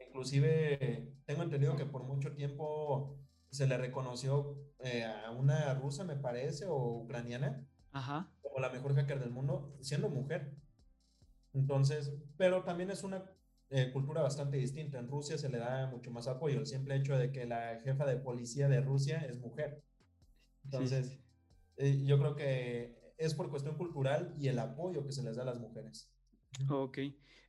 Inclusive 0.06 1.14
tengo 1.24 1.44
entendido 1.44 1.76
que 1.76 1.86
por 1.86 2.04
mucho 2.04 2.34
tiempo 2.34 3.18
se 3.56 3.66
le 3.66 3.78
reconoció 3.78 4.58
eh, 4.80 5.04
a 5.04 5.30
una 5.30 5.72
rusa, 5.74 6.04
me 6.04 6.16
parece, 6.16 6.66
o 6.66 7.02
ucraniana, 7.02 7.66
como 8.42 8.60
la 8.60 8.68
mejor 8.68 8.94
hacker 8.94 9.18
del 9.18 9.30
mundo, 9.30 9.74
siendo 9.80 10.10
mujer. 10.10 10.54
Entonces, 11.54 12.12
pero 12.36 12.64
también 12.64 12.90
es 12.90 13.02
una 13.02 13.24
eh, 13.70 13.90
cultura 13.92 14.20
bastante 14.20 14.58
distinta. 14.58 14.98
En 14.98 15.08
Rusia 15.08 15.38
se 15.38 15.48
le 15.48 15.58
da 15.58 15.86
mucho 15.86 16.10
más 16.10 16.28
apoyo, 16.28 16.58
el 16.58 16.66
simple 16.66 16.96
hecho 16.96 17.16
de 17.16 17.32
que 17.32 17.46
la 17.46 17.80
jefa 17.82 18.04
de 18.04 18.18
policía 18.18 18.68
de 18.68 18.82
Rusia 18.82 19.20
es 19.20 19.38
mujer. 19.38 19.82
Entonces, 20.64 21.18
eh, 21.78 22.02
yo 22.04 22.18
creo 22.18 22.36
que 22.36 23.14
es 23.16 23.34
por 23.34 23.48
cuestión 23.48 23.76
cultural 23.76 24.34
y 24.38 24.48
el 24.48 24.58
apoyo 24.58 25.04
que 25.04 25.12
se 25.12 25.22
les 25.22 25.36
da 25.36 25.42
a 25.42 25.46
las 25.46 25.58
mujeres. 25.58 26.12
Ok. 26.68 26.98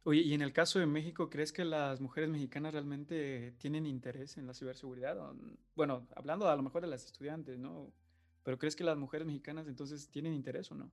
Oye, 0.04 0.22
y 0.22 0.34
en 0.34 0.42
el 0.42 0.54
caso 0.54 0.80
de 0.80 0.86
México, 0.86 1.30
¿crees 1.30 1.52
que 1.52 1.66
las 1.66 2.00
mujeres 2.00 2.30
mexicanas 2.30 2.74
realmente 2.74 3.54
tienen 3.58 3.86
interés 3.86 4.38
en 4.38 4.48
la 4.48 4.54
ciberseguridad? 4.54 5.18
bueno, 5.76 6.08
hablando 6.16 6.48
a 6.48 6.56
lo 6.56 6.64
mejor 6.64 6.82
de 6.82 6.88
las 6.88 7.06
estudiantes, 7.06 7.60
¿no? 7.60 7.92
Pero 8.44 8.58
¿crees 8.58 8.78
que 8.78 8.86
las 8.86 8.98
mujeres 8.98 9.28
mexicanas 9.28 9.68
entonces 9.68 10.10
tienen 10.10 10.34
interés 10.34 10.72
o 10.72 10.76
no? 10.76 10.92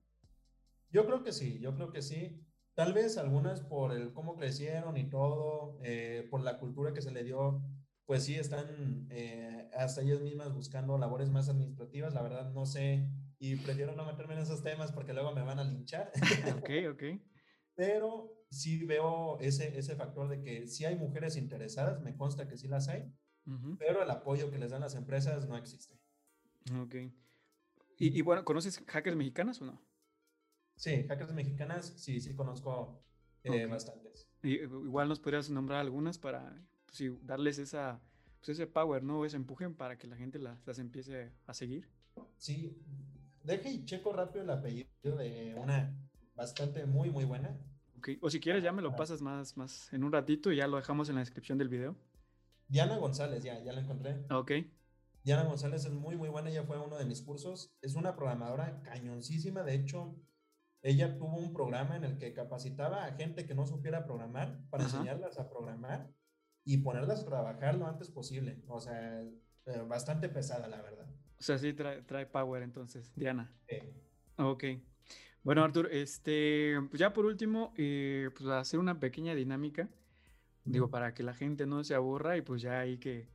Yo 0.91 1.05
creo 1.05 1.23
que 1.23 1.31
sí, 1.31 1.59
yo 1.59 1.73
creo 1.75 1.91
que 1.91 2.01
sí. 2.01 2.41
Tal 2.73 2.91
vez 2.91 3.17
algunas 3.17 3.61
por 3.61 3.93
el 3.93 4.11
cómo 4.11 4.35
crecieron 4.35 4.97
y 4.97 5.09
todo, 5.09 5.79
eh, 5.81 6.27
por 6.29 6.41
la 6.41 6.59
cultura 6.59 6.93
que 6.93 7.01
se 7.01 7.11
le 7.11 7.23
dio, 7.23 7.63
pues 8.05 8.23
sí 8.23 8.35
están 8.35 9.07
eh, 9.09 9.69
hasta 9.77 10.01
ellas 10.01 10.19
mismas 10.19 10.53
buscando 10.53 10.97
labores 10.97 11.29
más 11.29 11.47
administrativas. 11.47 12.13
La 12.13 12.21
verdad 12.21 12.51
no 12.51 12.65
sé 12.65 13.09
y 13.39 13.55
prefiero 13.55 13.95
no 13.95 14.05
meterme 14.05 14.33
en 14.33 14.41
esos 14.41 14.61
temas 14.61 14.91
porque 14.91 15.13
luego 15.13 15.33
me 15.33 15.43
van 15.43 15.59
a 15.59 15.63
linchar. 15.63 16.11
ok, 16.57 16.69
ok. 16.91 17.03
Pero 17.75 18.35
sí 18.49 18.85
veo 18.85 19.37
ese, 19.39 19.77
ese 19.77 19.95
factor 19.95 20.29
de 20.29 20.41
que 20.41 20.67
sí 20.67 20.85
hay 20.85 20.95
mujeres 20.95 21.35
interesadas, 21.35 22.01
me 22.01 22.15
consta 22.15 22.47
que 22.47 22.57
sí 22.57 22.67
las 22.67 22.87
hay, 22.87 23.11
pero 23.77 24.01
el 24.01 24.09
apoyo 24.09 24.49
que 24.49 24.57
les 24.57 24.71
dan 24.71 24.81
las 24.81 24.95
empresas 24.95 25.47
no 25.47 25.57
existe. 25.57 25.99
Ok. 26.81 26.95
Y, 27.97 28.17
y, 28.17 28.21
bueno, 28.21 28.43
¿conoces 28.43 28.83
hackers 28.87 29.15
mexicanas 29.15 29.61
o 29.61 29.65
no? 29.65 29.81
Sí, 30.75 31.05
hackers 31.07 31.33
mexicanas, 31.33 31.93
sí, 31.97 32.19
sí 32.19 32.33
conozco 32.35 33.01
eh, 33.43 33.65
bastantes. 33.67 34.27
Y, 34.43 34.55
igual 34.61 35.07
nos 35.07 35.19
podrías 35.19 35.49
nombrar 35.49 35.79
algunas 35.79 36.17
para 36.17 36.61
pues, 36.85 37.01
darles 37.25 37.59
esa, 37.59 38.01
pues, 38.39 38.49
ese 38.49 38.67
power, 38.67 39.03
¿no? 39.03 39.25
Ese 39.25 39.37
empuje 39.37 39.69
para 39.69 39.97
que 39.97 40.07
la 40.07 40.17
gente 40.17 40.39
las, 40.39 40.65
las 40.65 40.79
empiece 40.79 41.31
a 41.45 41.53
seguir. 41.53 41.87
Sí, 42.37 42.77
deje 43.43 43.69
y 43.69 43.85
checo 43.85 44.11
rápido 44.11 44.43
el 44.43 44.49
apellido 44.49 44.87
de 45.03 45.55
una 45.55 45.95
bastante 46.35 46.85
muy, 46.85 47.09
muy 47.09 47.25
buena. 47.25 47.57
O 48.21 48.29
si 48.29 48.39
quieres 48.39 48.63
ya 48.63 48.71
me 48.71 48.81
lo 48.81 48.95
pasas 48.95 49.21
más, 49.21 49.57
más 49.57 49.91
en 49.91 50.03
un 50.03 50.11
ratito 50.11 50.51
y 50.51 50.57
ya 50.57 50.67
lo 50.67 50.77
dejamos 50.77 51.09
en 51.09 51.15
la 51.15 51.21
descripción 51.21 51.57
del 51.57 51.69
video. 51.69 51.95
Diana 52.67 52.97
González, 52.97 53.43
ya, 53.43 53.59
ya 53.63 53.73
la 53.73 53.81
encontré. 53.81 54.25
Ok. 54.29 54.51
Diana 55.23 55.43
González 55.43 55.85
es 55.85 55.91
muy, 55.91 56.15
muy 56.15 56.29
buena. 56.29 56.51
Ella 56.51 56.63
fue 56.63 56.79
uno 56.79 56.97
de 56.97 57.05
mis 57.05 57.21
cursos. 57.21 57.75
Es 57.81 57.95
una 57.95 58.15
programadora 58.15 58.81
cañoncísima. 58.83 59.63
De 59.63 59.73
hecho, 59.73 60.15
ella 60.83 61.17
tuvo 61.17 61.37
un 61.37 61.51
programa 61.51 61.95
en 61.95 62.03
el 62.03 62.17
que 62.17 62.33
capacitaba 62.33 63.05
a 63.05 63.13
gente 63.13 63.47
que 63.47 63.55
no 63.55 63.65
supiera 63.65 64.05
programar 64.05 64.59
para 64.69 64.83
enseñarlas 64.83 65.39
a 65.39 65.49
programar 65.49 66.11
y 66.63 66.77
ponerlas 66.77 67.21
a 67.21 67.25
trabajar 67.25 67.75
lo 67.75 67.87
antes 67.87 68.11
posible. 68.11 68.61
O 68.67 68.79
sea, 68.79 69.21
eh, 69.21 69.81
bastante 69.87 70.29
pesada, 70.29 70.67
la 70.67 70.81
verdad. 70.81 71.07
O 71.39 71.43
sea, 71.43 71.57
sí 71.57 71.73
trae, 71.73 72.03
trae 72.03 72.27
power 72.27 72.61
entonces, 72.61 73.11
Diana. 73.15 73.51
Sí. 73.67 73.77
Ok. 74.37 74.63
Bueno, 75.45 75.63
Artur, 75.63 75.89
este, 75.91 76.75
pues 76.89 76.99
ya 76.99 77.13
por 77.13 77.27
último, 77.27 77.71
eh, 77.77 78.31
pues 78.35 78.49
hacer 78.49 78.79
una 78.79 78.99
pequeña 78.99 79.35
dinámica, 79.35 79.87
digo, 80.63 80.89
para 80.89 81.13
que 81.13 81.21
la 81.21 81.35
gente 81.35 81.67
no 81.67 81.83
se 81.83 81.93
aburra 81.93 82.35
y 82.35 82.41
pues 82.41 82.63
ya 82.63 82.79
hay 82.79 82.97
que 82.97 83.29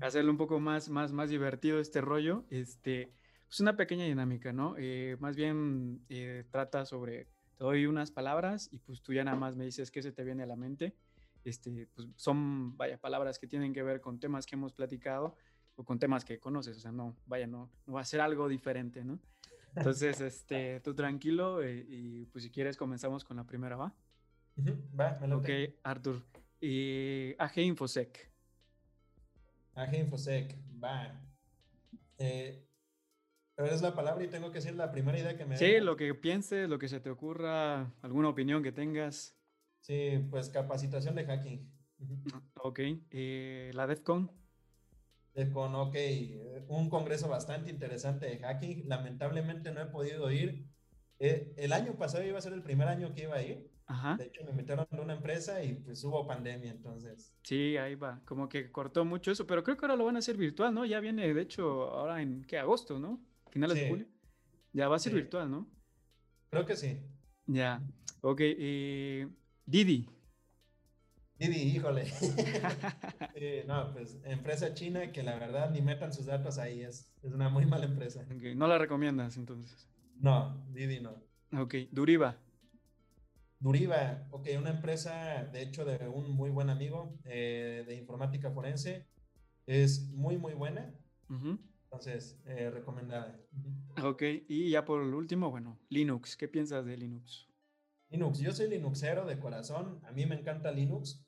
hacerlo 0.00 0.32
un 0.32 0.36
poco 0.36 0.58
más, 0.58 0.88
más, 0.88 1.12
más 1.12 1.30
divertido 1.30 1.78
este 1.78 2.00
rollo. 2.00 2.44
Este, 2.50 3.12
es 3.48 3.60
una 3.60 3.76
pequeña 3.76 4.04
dinámica, 4.04 4.52
¿no? 4.52 4.74
Eh, 4.78 5.16
más 5.20 5.36
bien 5.36 6.04
eh, 6.08 6.42
trata 6.50 6.84
sobre, 6.84 7.28
te 7.56 7.62
doy 7.62 7.86
unas 7.86 8.10
palabras 8.10 8.68
y 8.72 8.80
pues 8.80 9.00
tú 9.00 9.12
ya 9.12 9.22
nada 9.22 9.36
más 9.36 9.54
me 9.54 9.64
dices 9.64 9.92
qué 9.92 10.02
se 10.02 10.10
te 10.10 10.24
viene 10.24 10.42
a 10.42 10.46
la 10.46 10.56
mente. 10.56 10.96
Este, 11.44 11.86
pues 11.94 12.08
son, 12.16 12.76
vaya, 12.76 12.98
palabras 12.98 13.38
que 13.38 13.46
tienen 13.46 13.72
que 13.72 13.84
ver 13.84 14.00
con 14.00 14.18
temas 14.18 14.44
que 14.44 14.56
hemos 14.56 14.72
platicado 14.72 15.36
o 15.76 15.84
con 15.84 16.00
temas 16.00 16.24
que 16.24 16.40
conoces, 16.40 16.78
o 16.78 16.80
sea, 16.80 16.90
no, 16.90 17.14
vaya, 17.26 17.46
no, 17.46 17.70
no 17.86 17.92
va 17.92 18.00
a 18.00 18.04
ser 18.04 18.20
algo 18.20 18.48
diferente, 18.48 19.04
¿no? 19.04 19.20
Entonces, 19.76 20.20
este, 20.20 20.80
tú 20.80 20.94
tranquilo 20.94 21.62
eh, 21.62 21.84
y 21.88 22.26
pues 22.26 22.44
si 22.44 22.50
quieres 22.50 22.76
comenzamos 22.76 23.24
con 23.24 23.36
la 23.36 23.44
primera, 23.44 23.76
¿va? 23.76 23.94
va, 24.98 25.18
me 25.20 25.28
lo 25.28 25.38
Ok, 25.38 25.48
Artur. 25.82 26.22
Y 26.60 27.34
AG 27.38 27.58
Infosec. 27.58 28.30
AG 29.74 29.94
Infosec, 29.96 30.56
va. 30.82 31.20
Eh, 32.18 32.64
pero 33.56 33.68
es 33.68 33.82
la 33.82 33.94
palabra 33.94 34.24
y 34.24 34.28
tengo 34.28 34.50
que 34.50 34.58
decir 34.58 34.74
la 34.74 34.90
primera 34.90 35.18
idea 35.18 35.36
que 35.36 35.44
me... 35.44 35.56
Sí, 35.56 35.78
lo 35.80 35.96
que 35.96 36.14
pienses, 36.14 36.68
lo 36.68 36.78
que 36.78 36.88
se 36.88 37.00
te 37.00 37.10
ocurra, 37.10 37.92
alguna 38.02 38.28
opinión 38.28 38.62
que 38.62 38.72
tengas. 38.72 39.36
Sí, 39.80 40.26
pues 40.30 40.48
capacitación 40.48 41.14
de 41.14 41.24
hacking. 41.24 41.70
Ok, 42.56 42.80
eh, 43.10 43.70
la 43.74 43.86
DEFCON. 43.86 44.30
DEFCON, 45.34 45.74
ok, 45.74 45.96
un 46.68 46.88
congreso 46.88 47.28
bastante 47.28 47.70
interesante 47.70 48.26
de 48.26 48.38
hacking. 48.38 48.88
Lamentablemente 48.88 49.72
no 49.72 49.80
he 49.80 49.86
podido 49.86 50.30
ir. 50.30 50.66
Eh, 51.18 51.52
el 51.56 51.72
año 51.72 51.96
pasado 51.96 52.24
iba 52.24 52.38
a 52.38 52.42
ser 52.42 52.52
el 52.52 52.62
primer 52.62 52.88
año 52.88 53.14
que 53.14 53.22
iba 53.22 53.36
a 53.36 53.42
ir. 53.42 53.70
Ajá. 53.86 54.16
De 54.16 54.26
hecho, 54.26 54.42
me 54.44 54.52
metieron 54.52 54.86
en 54.90 55.00
una 55.00 55.14
empresa 55.14 55.62
y 55.62 55.74
pues 55.74 56.02
hubo 56.04 56.26
pandemia, 56.26 56.70
entonces. 56.70 57.34
Sí, 57.42 57.76
ahí 57.76 57.94
va. 57.96 58.20
Como 58.24 58.48
que 58.48 58.70
cortó 58.72 59.04
mucho 59.04 59.30
eso, 59.30 59.46
pero 59.46 59.62
creo 59.62 59.76
que 59.76 59.84
ahora 59.84 59.96
lo 59.96 60.06
van 60.06 60.16
a 60.16 60.20
hacer 60.20 60.36
virtual, 60.36 60.72
¿no? 60.72 60.86
Ya 60.86 61.00
viene, 61.00 61.34
de 61.34 61.42
hecho, 61.42 61.90
ahora 61.90 62.22
en, 62.22 62.44
¿qué? 62.44 62.58
Agosto, 62.58 62.98
¿no? 62.98 63.20
finales 63.54 63.76
de 63.76 63.88
julio. 63.88 64.06
Ya 64.72 64.88
va 64.88 64.96
a 64.96 64.98
ser 64.98 65.14
virtual, 65.14 65.48
¿no? 65.48 65.68
Creo 66.50 66.66
que 66.66 66.76
sí. 66.76 66.98
Ya. 67.46 67.80
Ok. 68.20 68.40
Eh, 68.40 69.28
Didi. 69.64 70.08
Didi, 71.38 71.62
híjole. 71.62 72.04
no, 73.66 73.92
pues 73.92 74.20
empresa 74.24 74.74
china 74.74 75.12
que 75.12 75.22
la 75.22 75.38
verdad 75.38 75.70
ni 75.70 75.82
metan 75.82 76.12
sus 76.12 76.26
datos 76.26 76.58
ahí. 76.58 76.82
Es, 76.82 77.12
es 77.22 77.32
una 77.32 77.48
muy 77.48 77.66
mala 77.66 77.86
empresa. 77.86 78.24
No 78.54 78.66
la 78.66 78.78
recomiendas 78.78 79.36
entonces. 79.36 79.88
No, 80.16 80.64
Didi 80.72 81.00
no. 81.00 81.14
Ok. 81.60 81.74
Duriva. 81.90 82.38
Duriva, 83.64 84.28
ok, 84.30 84.48
una 84.58 84.70
empresa, 84.70 85.44
de 85.50 85.62
hecho, 85.62 85.86
de 85.86 86.06
un 86.06 86.32
muy 86.32 86.50
buen 86.50 86.68
amigo 86.68 87.18
eh, 87.24 87.84
de 87.86 87.94
informática 87.94 88.50
forense. 88.50 89.06
Es 89.66 90.10
muy, 90.10 90.36
muy 90.36 90.52
buena. 90.52 90.94
Entonces, 91.84 92.38
eh, 92.44 92.70
recomendada. 92.70 93.40
Ok, 94.02 94.22
y 94.48 94.68
ya 94.68 94.84
por 94.84 95.00
último, 95.00 95.50
bueno, 95.50 95.78
Linux. 95.88 96.36
¿Qué 96.36 96.46
piensas 96.46 96.84
de 96.84 96.98
Linux? 96.98 97.48
Linux, 98.10 98.38
yo 98.40 98.52
soy 98.52 98.68
Linuxero 98.68 99.24
de 99.24 99.38
corazón. 99.38 99.98
A 100.04 100.12
mí 100.12 100.26
me 100.26 100.34
encanta 100.34 100.70
Linux. 100.70 101.23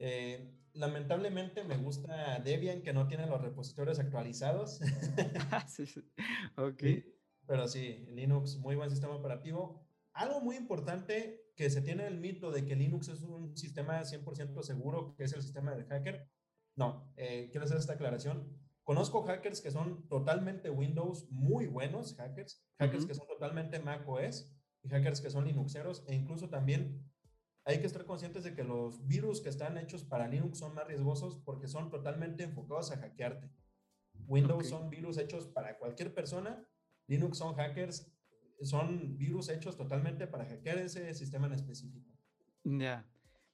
Eh, 0.00 0.50
lamentablemente 0.72 1.62
me 1.62 1.76
gusta 1.76 2.40
Debian, 2.40 2.82
que 2.82 2.92
no 2.92 3.06
tiene 3.06 3.26
los 3.26 3.40
repositorios 3.40 3.98
actualizados. 3.98 4.80
sí, 5.68 5.86
sí. 5.86 6.00
Ok. 6.56 6.82
pero 7.46 7.68
sí, 7.68 8.06
Linux, 8.08 8.56
muy 8.56 8.76
buen 8.76 8.90
sistema 8.90 9.14
operativo. 9.14 9.86
Algo 10.14 10.40
muy 10.40 10.56
importante 10.56 11.44
que 11.54 11.68
se 11.68 11.82
tiene 11.82 12.06
el 12.06 12.18
mito 12.18 12.50
de 12.50 12.64
que 12.64 12.74
Linux 12.74 13.08
es 13.08 13.22
un 13.22 13.56
sistema 13.56 14.00
100% 14.00 14.62
seguro, 14.62 15.14
que 15.16 15.24
es 15.24 15.32
el 15.34 15.42
sistema 15.42 15.72
del 15.74 15.84
hacker. 15.84 16.28
No, 16.76 17.12
eh, 17.16 17.48
quiero 17.50 17.66
hacer 17.66 17.76
esta 17.76 17.92
aclaración. 17.92 18.58
Conozco 18.84 19.22
hackers 19.22 19.60
que 19.60 19.70
son 19.70 20.08
totalmente 20.08 20.70
Windows, 20.70 21.30
muy 21.30 21.66
buenos 21.66 22.16
hackers, 22.16 22.64
hackers 22.78 23.04
que 23.04 23.14
son 23.14 23.26
totalmente 23.26 23.78
Mac 23.78 24.08
OS 24.08 24.50
y 24.82 24.88
hackers 24.88 25.20
que 25.20 25.30
son 25.30 25.44
Linuxeros 25.44 26.02
e 26.08 26.14
incluso 26.14 26.48
también 26.48 27.04
hay 27.64 27.80
que 27.80 27.86
estar 27.86 28.04
conscientes 28.04 28.44
de 28.44 28.54
que 28.54 28.64
los 28.64 29.06
virus 29.06 29.40
que 29.40 29.48
están 29.48 29.76
hechos 29.78 30.04
para 30.04 30.28
Linux 30.28 30.58
son 30.58 30.74
más 30.74 30.86
riesgosos 30.86 31.36
porque 31.44 31.68
son 31.68 31.90
totalmente 31.90 32.42
enfocados 32.42 32.90
a 32.92 32.96
hackearte. 32.96 33.50
Windows 34.26 34.68
son 34.68 34.90
virus 34.90 35.18
hechos 35.18 35.46
para 35.46 35.78
cualquier 35.78 36.14
persona, 36.14 36.64
Linux 37.06 37.38
son 37.38 37.54
hackers, 37.54 38.12
son 38.62 39.16
virus 39.18 39.48
hechos 39.48 39.76
totalmente 39.76 40.26
para 40.26 40.44
hackear 40.44 40.78
ese 40.78 41.12
sistema 41.14 41.46
en 41.46 41.54
específico. 41.54 42.08
Ya. 42.64 43.04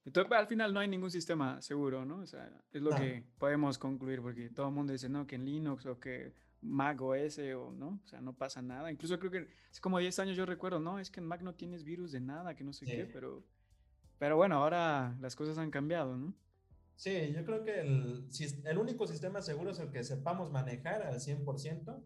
Entonces, 0.05 0.33
al 0.33 0.47
final 0.47 0.73
no 0.73 0.79
hay 0.79 0.89
ningún 0.89 1.11
sistema 1.11 1.61
seguro, 1.61 2.05
¿no? 2.05 2.19
O 2.19 2.27
sea, 2.27 2.49
es 2.73 2.81
lo 2.81 2.91
que 2.91 3.25
podemos 3.39 3.77
concluir, 3.77 4.23
porque 4.23 4.51
todo 4.51 4.69
el 4.69 4.75
mundo 4.75 4.93
dice, 4.93 5.09
no, 5.09 5.27
que 5.27 5.35
en 5.35 5.45
Linux 5.45 5.85
o 5.87 5.99
que 5.99 6.33
Mac 6.61 7.01
OS 7.01 7.39
o 7.57 7.73
no, 7.73 8.01
o 8.05 8.09
sea, 8.09 8.21
no 8.21 8.33
pasa 8.33 8.63
nada. 8.63 8.93
Incluso 8.93 9.19
creo 9.19 9.33
que 9.33 9.49
hace 9.71 9.81
como 9.81 9.99
10 9.99 10.17
años 10.21 10.37
yo 10.37 10.47
recuerdo, 10.47 10.79
no, 10.79 11.01
es 11.01 11.11
que 11.11 11.19
en 11.19 11.27
Mac 11.27 11.43
no 11.43 11.55
tienes 11.55 11.83
virus 11.83 12.13
de 12.13 12.21
nada, 12.21 12.55
que 12.55 12.63
no 12.63 12.73
sé 12.73 12.87
qué, 12.87 13.09
pero, 13.13 13.45
pero 14.19 14.37
bueno, 14.37 14.57
ahora 14.57 15.17
las 15.21 15.37
cosas 15.37 15.59
han 15.59 15.71
cambiado, 15.71 16.17
¿no? 16.17 16.35
Sí, 16.97 17.33
yo 17.35 17.45
creo 17.45 17.63
que 17.63 17.81
el, 17.81 18.29
el 18.65 18.79
único 18.79 19.07
sistema 19.07 19.43
seguro 19.43 19.71
es 19.71 19.79
el 19.81 19.91
que 19.91 20.03
sepamos 20.03 20.51
manejar 20.51 21.03
al 21.03 21.21
100% 21.21 22.03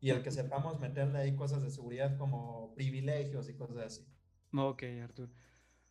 y 0.00 0.10
el 0.10 0.22
que 0.22 0.30
sepamos 0.30 0.78
meterle 0.78 1.18
ahí 1.18 1.34
cosas 1.34 1.62
de 1.62 1.70
seguridad 1.70 2.18
como 2.18 2.74
privilegios 2.74 3.48
y 3.48 3.54
cosas 3.54 3.78
así. 3.78 4.06
Ok, 4.52 4.82
Artur. 5.02 5.30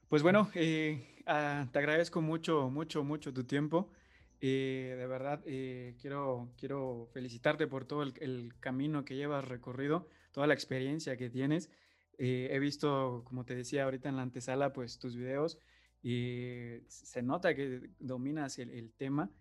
Pues 0.07 0.21
bueno, 0.21 0.49
eh, 0.53 1.23
ah, 1.25 1.67
te 1.71 1.79
agradezco 1.79 2.21
mucho, 2.21 2.69
mucho, 2.69 3.03
mucho 3.03 3.33
tu 3.33 3.43
tiempo. 3.43 3.89
Eh, 4.41 4.95
de 4.97 5.07
verdad, 5.07 5.41
eh, 5.45 5.95
quiero, 5.99 6.53
quiero 6.57 7.07
felicitarte 7.11 7.67
por 7.67 7.85
todo 7.85 8.03
el, 8.03 8.53
camino 8.59 9.03
que 9.03 9.15
llevas 9.15 9.45
recorrido, 9.45 10.07
toda 10.31 10.45
la 10.45 10.53
experiencia 10.53 11.17
que 11.17 11.29
tienes. 11.29 11.71
He 12.17 12.59
visto, 12.59 13.23
como 13.25 13.45
te 13.45 13.55
decía 13.55 13.83
ahorita 13.83 14.09
en 14.09 14.15
la 14.15 14.21
antesala, 14.23 14.73
pues 14.73 14.99
tus 14.99 15.15
videos 15.15 15.57
y 16.07 16.83
se 16.87 17.23
nota 17.23 17.55
que 17.55 17.89
dominas 17.97 18.59
el, 18.59 18.93
tema. 18.93 19.31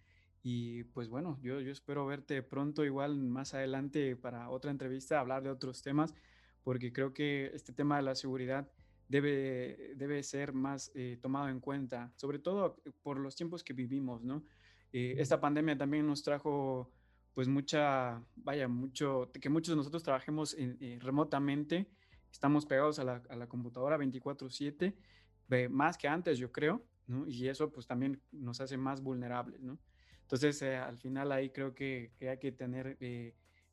Y 0.42 0.84
pues 0.84 1.10
bueno, 1.10 1.38
yo, 1.42 1.60
yo 1.60 1.70
espero 1.70 2.06
verte 2.06 2.42
pronto, 2.42 2.86
igual 2.86 3.18
más 3.18 3.52
adelante 3.52 4.16
para 4.16 4.48
otra 4.48 4.70
entrevista, 4.70 5.20
hablar 5.20 5.42
de 5.42 5.50
otros 5.50 5.82
temas, 5.82 6.14
porque 6.62 6.90
creo 6.90 7.12
que 7.12 7.50
este 7.52 7.74
tema 7.74 7.96
de 7.96 8.02
la 8.04 8.14
seguridad 8.14 8.66
debe, 9.08 9.92
debe 9.96 10.22
ser 10.22 10.54
más 10.54 10.90
eh, 10.94 11.18
tomado 11.20 11.50
en 11.50 11.60
cuenta, 11.60 12.10
sobre 12.16 12.38
todo 12.38 12.80
por 13.02 13.20
los 13.20 13.36
tiempos 13.36 13.62
que 13.62 13.74
vivimos, 13.74 14.24
¿no? 14.24 14.42
Eh, 14.90 15.16
esta 15.18 15.38
pandemia 15.38 15.76
también 15.76 16.06
nos 16.06 16.22
trajo 16.22 16.90
pues 17.34 17.46
mucha, 17.46 18.22
vaya, 18.36 18.68
mucho, 18.68 19.30
que 19.38 19.50
muchos 19.50 19.72
de 19.72 19.76
nosotros 19.76 20.02
trabajemos 20.02 20.56
eh, 20.58 20.98
remotamente, 21.02 21.90
estamos 22.35 22.66
pegados 22.66 22.99
a 22.99 23.05
la, 23.05 23.22
a 23.28 23.37
la 23.37 23.47
computadora 23.47 23.97
24/7, 23.97 25.68
más 25.70 25.97
que 25.97 26.09
antes 26.09 26.37
yo 26.37 26.51
creo, 26.51 26.85
¿no? 27.07 27.28
Y 27.28 27.49
eso 27.49 27.70
pues 27.70 27.87
también 27.87 28.20
nos 28.32 28.61
hace 28.61 28.76
más 28.76 29.01
vulnerables, 29.01 29.62
¿no? 29.62 29.78
Entonces 30.22 30.61
al 30.62 30.99
final 30.99 31.30
ahí 31.30 31.51
creo 31.51 31.74
que, 31.74 32.11
que 32.18 32.30
hay 32.30 32.39
que 32.39 32.51
tener 32.51 32.99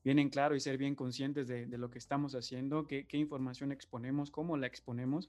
bien 0.04 0.20
en 0.20 0.30
claro 0.30 0.56
y 0.56 0.60
ser 0.60 0.78
bien 0.78 0.94
conscientes 0.94 1.48
de, 1.48 1.66
lo 1.78 1.90
que 1.90 1.98
estamos 1.98 2.36
haciendo, 2.36 2.86
qué, 2.86 3.08
información 3.14 3.72
exponemos, 3.72 4.30
cómo 4.30 4.58
la 4.58 4.68
exponemos 4.68 5.28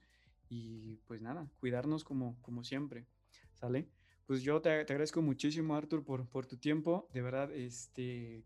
y 0.50 0.96
pues 1.06 1.22
nada, 1.22 1.48
cuidarnos 1.58 2.04
como, 2.04 2.36
como 2.42 2.64
siempre, 2.64 3.06
¿sale? 3.54 3.88
Pues 4.26 4.42
yo 4.42 4.60
te, 4.60 4.70
agradezco 4.70 5.22
muchísimo, 5.22 5.74
Arthur, 5.74 6.04
por, 6.04 6.26
por 6.28 6.46
tu 6.46 6.58
tiempo, 6.58 7.08
de 7.14 7.22
verdad, 7.22 7.50
este, 7.52 8.44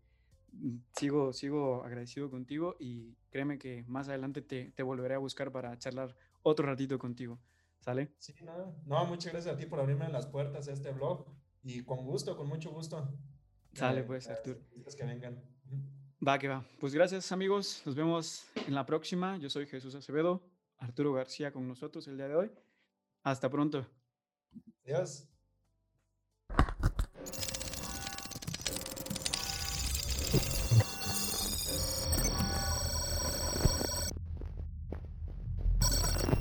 sigo, 0.95 1.33
sigo 1.33 1.83
agradecido 1.83 2.29
contigo 2.29 2.75
y 2.79 3.15
créeme 3.29 3.57
que 3.57 3.83
más 3.87 4.09
adelante 4.09 4.41
te, 4.41 4.71
te 4.71 4.83
volveré 4.83 5.15
a 5.15 5.19
buscar 5.19 5.51
para 5.51 5.77
charlar 5.77 6.15
otro 6.43 6.65
ratito 6.65 6.97
contigo, 6.97 7.39
¿sale? 7.79 8.13
Sí, 8.19 8.33
no, 8.43 8.75
no, 8.85 9.05
muchas 9.05 9.33
gracias 9.33 9.55
a 9.55 9.57
ti 9.57 9.65
por 9.65 9.79
abrirme 9.79 10.09
las 10.09 10.27
puertas 10.27 10.67
a 10.67 10.73
este 10.73 10.91
blog 10.91 11.25
y 11.63 11.83
con 11.83 12.05
gusto, 12.05 12.35
con 12.37 12.47
mucho 12.47 12.71
gusto. 12.71 13.07
Sale 13.73 14.03
pues, 14.03 14.27
Artur. 14.27 14.59
Que 14.97 15.05
vengan. 15.05 15.43
Va 16.25 16.39
que 16.39 16.47
va. 16.47 16.65
Pues 16.79 16.93
gracias 16.93 17.31
amigos. 17.31 17.83
Nos 17.85 17.95
vemos 17.95 18.47
en 18.65 18.73
la 18.73 18.85
próxima. 18.85 19.37
Yo 19.37 19.49
soy 19.49 19.67
Jesús 19.67 19.93
Acevedo. 19.93 20.41
Arturo 20.77 21.13
García 21.13 21.51
con 21.51 21.67
nosotros 21.67 22.07
el 22.07 22.17
día 22.17 22.27
de 22.27 22.35
hoy. 22.35 22.51
Hasta 23.23 23.49
pronto. 23.49 23.85
Adiós. 24.83 25.27